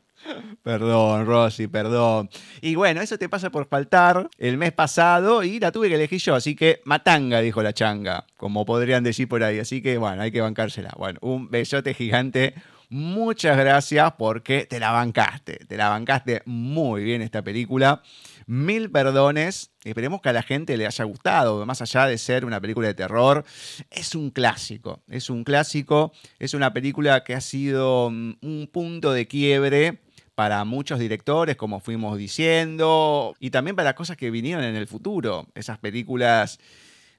Perdón, 0.63 1.27
Rosy, 1.27 1.69
perdón. 1.69 2.29
Y 2.61 2.75
bueno, 2.75 3.01
eso 3.01 3.19
te 3.19 3.29
pasa 3.29 3.51
por 3.51 3.67
faltar 3.67 4.29
el 4.37 4.59
mes 4.59 4.73
pasado 4.73 5.43
y 5.43 5.59
la 5.59 5.73
tuve 5.73 5.89
que 5.89 5.95
elegir 5.95 6.21
yo, 6.21 6.35
así 6.35 6.55
que 6.55 6.81
matanga, 6.85 7.41
dijo 7.41 7.63
la 7.63 7.73
changa, 7.73 8.27
como 8.37 8.67
podrían 8.67 9.05
decir 9.05 9.29
por 9.29 9.43
ahí. 9.43 9.59
Así 9.59 9.81
que 9.81 9.97
bueno, 9.97 10.23
hay 10.23 10.31
que 10.31 10.41
bancársela. 10.41 10.93
Bueno, 10.99 11.19
un 11.23 11.51
besote 11.51 11.95
gigante. 11.95 12.55
Muchas 12.91 13.57
gracias 13.57 14.13
porque 14.19 14.67
te 14.67 14.81
la 14.81 14.91
bancaste, 14.91 15.59
te 15.67 15.77
la 15.77 15.91
bancaste 15.91 16.43
muy 16.47 17.05
bien 17.05 17.23
esta 17.23 17.43
película. 17.43 18.03
Mil 18.49 18.91
perdones. 18.91 19.73
Esperemos 19.85 20.23
que 20.23 20.31
a 20.31 20.33
la 20.33 20.43
gente 20.43 20.79
le 20.79 20.87
haya 20.87 21.05
gustado. 21.05 21.67
Más 21.67 21.83
allá 21.83 22.07
de 22.07 22.17
ser 22.17 22.47
una 22.47 22.63
película 22.63 22.89
de 22.89 22.95
terror, 22.95 23.45
es 23.91 24.15
un 24.15 24.31
clásico. 24.31 25.03
Es 25.07 25.29
un 25.29 25.45
clásico. 25.45 26.13
Es 26.39 26.55
una 26.55 26.73
película 26.73 27.25
que 27.25 27.35
ha 27.35 27.43
sido 27.43 28.09
mm, 28.11 28.37
un 28.41 28.71
punto 28.73 29.13
de 29.13 29.29
quiebre 29.29 30.01
para 30.35 30.65
muchos 30.65 30.99
directores, 30.99 31.57
como 31.57 31.81
fuimos 31.81 32.17
diciendo, 32.17 33.35
y 33.39 33.51
también 33.51 33.77
para 33.77 33.95
cosas 33.95 34.17
que 34.17 34.31
vinieron 34.31 34.65
en 34.65 34.77
el 34.77 34.87
futuro. 34.87 35.49
Esas 35.55 35.77
películas 35.77 36.59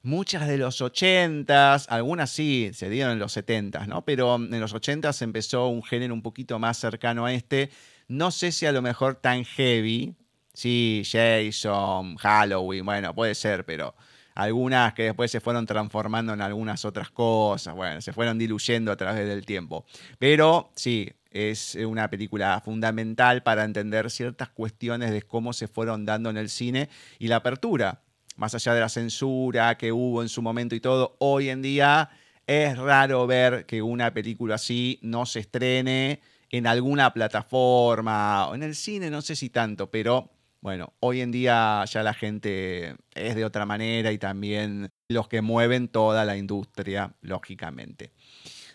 muchas 0.02 0.48
de 0.48 0.58
los 0.58 0.82
80s, 0.82 1.86
algunas 1.90 2.32
sí 2.32 2.72
se 2.74 2.90
dieron 2.90 3.14
en 3.14 3.20
los 3.20 3.38
70s, 3.38 3.86
¿no? 3.86 4.04
Pero 4.04 4.36
en 4.38 4.60
los 4.60 4.74
80s 4.74 5.22
empezó 5.22 5.68
un 5.68 5.84
género 5.84 6.16
un 6.16 6.24
poquito 6.24 6.58
más 6.58 6.80
cercano 6.80 7.28
a 7.28 7.34
este. 7.34 7.70
No 8.08 8.32
sé 8.32 8.52
si 8.52 8.66
a 8.66 8.72
lo 8.72 8.82
mejor 8.82 9.14
tan 9.14 9.46
heavy, 9.46 10.16
Sí, 10.54 11.04
Jason, 11.06 12.16
Halloween, 12.18 12.86
bueno, 12.86 13.14
puede 13.16 13.36
ser, 13.36 13.66
pero 13.66 13.96
algunas 14.36 14.94
que 14.94 15.04
después 15.04 15.30
se 15.32 15.40
fueron 15.40 15.66
transformando 15.66 16.34
en 16.34 16.42
algunas 16.42 16.86
otras 16.86 17.12
cosas, 17.12 17.76
bueno, 17.76 18.02
se 18.02 18.14
fueron 18.14 18.38
diluyendo 18.38 18.92
a 18.92 18.98
través 18.98 19.28
del 19.28 19.46
tiempo. 19.46 19.86
Pero 20.18 20.72
sí, 20.76 21.12
es 21.32 21.76
una 21.76 22.10
película 22.10 22.62
fundamental 22.64 23.44
para 23.44 23.64
entender 23.64 24.10
ciertas 24.10 24.50
cuestiones 24.50 25.12
de 25.12 25.22
cómo 25.22 25.54
se 25.54 25.68
fueron 25.68 26.06
dando 26.06 26.30
en 26.30 26.38
el 26.38 26.50
cine 26.50 26.90
y 27.20 27.28
la 27.28 27.38
apertura. 27.38 28.02
Más 28.36 28.56
allá 28.56 28.74
de 28.74 28.80
la 28.80 28.90
censura 28.90 29.78
que 29.78 29.92
hubo 29.92 30.22
en 30.22 30.30
su 30.30 30.42
momento 30.42 30.74
y 30.74 30.80
todo, 30.80 31.18
hoy 31.20 31.50
en 31.50 31.62
día 31.62 32.10
es 32.48 32.78
raro 32.78 33.28
ver 33.28 33.66
que 33.66 33.82
una 33.82 34.14
película 34.14 34.56
así 34.56 35.00
no 35.02 35.26
se 35.26 35.42
estrene 35.42 36.22
en 36.50 36.66
alguna 36.66 37.14
plataforma 37.14 38.48
o 38.48 38.56
en 38.56 38.64
el 38.64 38.76
cine, 38.76 39.10
no 39.10 39.22
sé 39.22 39.36
si 39.36 39.50
tanto, 39.50 39.92
pero 39.92 40.32
bueno, 40.62 40.94
hoy 41.00 41.22
en 41.22 41.32
día 41.32 41.84
ya 41.86 42.04
la 42.04 42.14
gente 42.14 42.96
es 43.14 43.36
de 43.36 43.46
otra 43.46 43.66
manera 43.66 44.12
y 44.12 44.18
también 44.18 44.92
los 45.08 45.28
que 45.28 45.42
mueven 45.42 45.88
toda 45.88 46.26
la 46.26 46.36
industria, 46.36 47.14
lógicamente. 47.22 48.12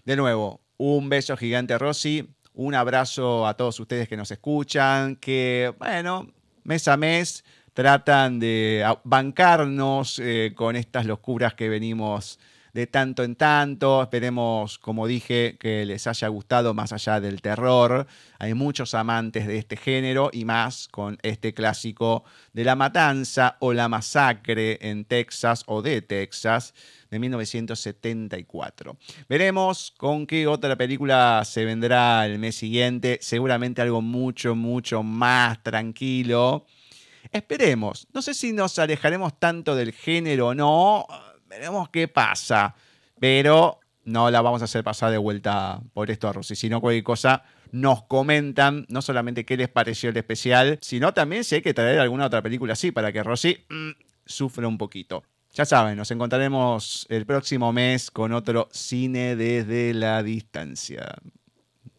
De 0.05 0.16
nuevo, 0.16 0.61
un 0.76 1.09
beso 1.09 1.37
gigante, 1.37 1.76
Rosy. 1.78 2.28
Un 2.55 2.74
abrazo 2.74 3.47
a 3.47 3.55
todos 3.57 3.78
ustedes 3.80 4.09
que 4.09 4.16
nos 4.16 4.30
escuchan, 4.30 5.16
que, 5.16 5.74
bueno, 5.78 6.32
mes 6.62 6.87
a 6.89 6.97
mes 6.97 7.45
tratan 7.72 8.39
de 8.39 8.85
bancarnos 9.03 10.20
eh, 10.20 10.53
con 10.55 10.76
estas 10.76 11.05
locuras 11.05 11.55
que 11.55 11.68
venimos 11.68 12.39
de 12.75 12.89
tanto 12.89 13.22
en 13.22 13.37
tanto. 13.37 14.03
Esperemos, 14.03 14.79
como 14.79 15.07
dije, 15.07 15.57
que 15.59 15.87
les 15.87 16.07
haya 16.07 16.29
gustado 16.29 16.75
más 16.75 16.93
allá 16.93 17.20
del 17.20 17.41
terror. 17.41 18.07
Hay 18.39 18.53
muchos 18.53 18.95
amantes 18.95 19.47
de 19.47 19.57
este 19.57 19.77
género 19.77 20.29
y 20.33 20.45
más 20.45 20.89
con 20.89 21.16
este 21.22 21.55
clásico 21.55 22.25
de 22.53 22.64
la 22.64 22.75
matanza 22.75 23.57
o 23.61 23.72
la 23.72 23.89
masacre 23.89 24.79
en 24.83 25.05
Texas 25.05 25.62
o 25.66 25.83
de 25.83 26.03
Texas 26.03 26.75
de 27.11 27.20
1974. 27.20 28.97
Veremos 29.29 29.95
con 29.97 30.27
qué 30.27 30.49
otra 30.49 30.77
película 30.77 31.43
se 31.45 31.64
vendrá 31.64 32.27
el 32.27 32.41
mes 32.41 32.57
siguiente. 32.57 33.18
Seguramente 33.22 33.83
algo 33.83 34.03
mucho, 34.03 34.57
mucho 34.57 35.05
más 35.05 35.62
tranquilo. 35.62 36.66
Esperemos. 37.31 38.09
No 38.12 38.20
sé 38.20 38.35
si 38.35 38.53
nos 38.53 38.79
alejaremos 38.81 39.39
tanto 39.39 39.77
del 39.77 39.93
género 39.93 40.49
o 40.49 40.55
no 40.55 41.07
veremos 41.55 41.88
qué 41.90 42.09
pasa. 42.09 42.74
Pero 43.20 43.78
no 44.05 44.30
la 44.30 44.42
vamos 44.42 44.61
a 44.62 44.66
hacer 44.66 44.84
pasar 44.84 45.11
de 45.11 45.18
vuelta 45.18 45.80
por 45.92 46.11
esto 46.11 46.28
a 46.28 46.32
Rosy, 46.32 46.57
sino 46.57 46.80
cualquier 46.80 47.05
cosa 47.05 47.44
nos 47.70 48.05
comentan 48.05 48.86
no 48.88 49.02
solamente 49.02 49.44
qué 49.44 49.57
les 49.57 49.68
pareció 49.68 50.11
el 50.11 50.16
especial, 50.16 50.78
sino 50.80 51.14
también 51.14 51.44
si 51.44 51.57
hay 51.57 51.62
que 51.62 51.74
traer 51.74 51.98
alguna 51.98 52.26
otra 52.26 52.42
película 52.42 52.74
así 52.74 52.92
para 52.92 53.12
que 53.12 53.22
Rosy 53.22 53.64
mm, 53.68 53.90
sufra 54.26 54.68
un 54.68 54.78
poquito. 54.78 55.24
Ya 55.52 55.64
saben, 55.64 55.96
nos 55.96 56.11
encontraremos 56.11 57.07
el 57.09 57.26
próximo 57.26 57.72
mes 57.72 58.11
con 58.11 58.32
otro 58.32 58.68
cine 58.72 59.36
desde 59.36 59.94
la 59.94 60.22
distancia. 60.22 61.14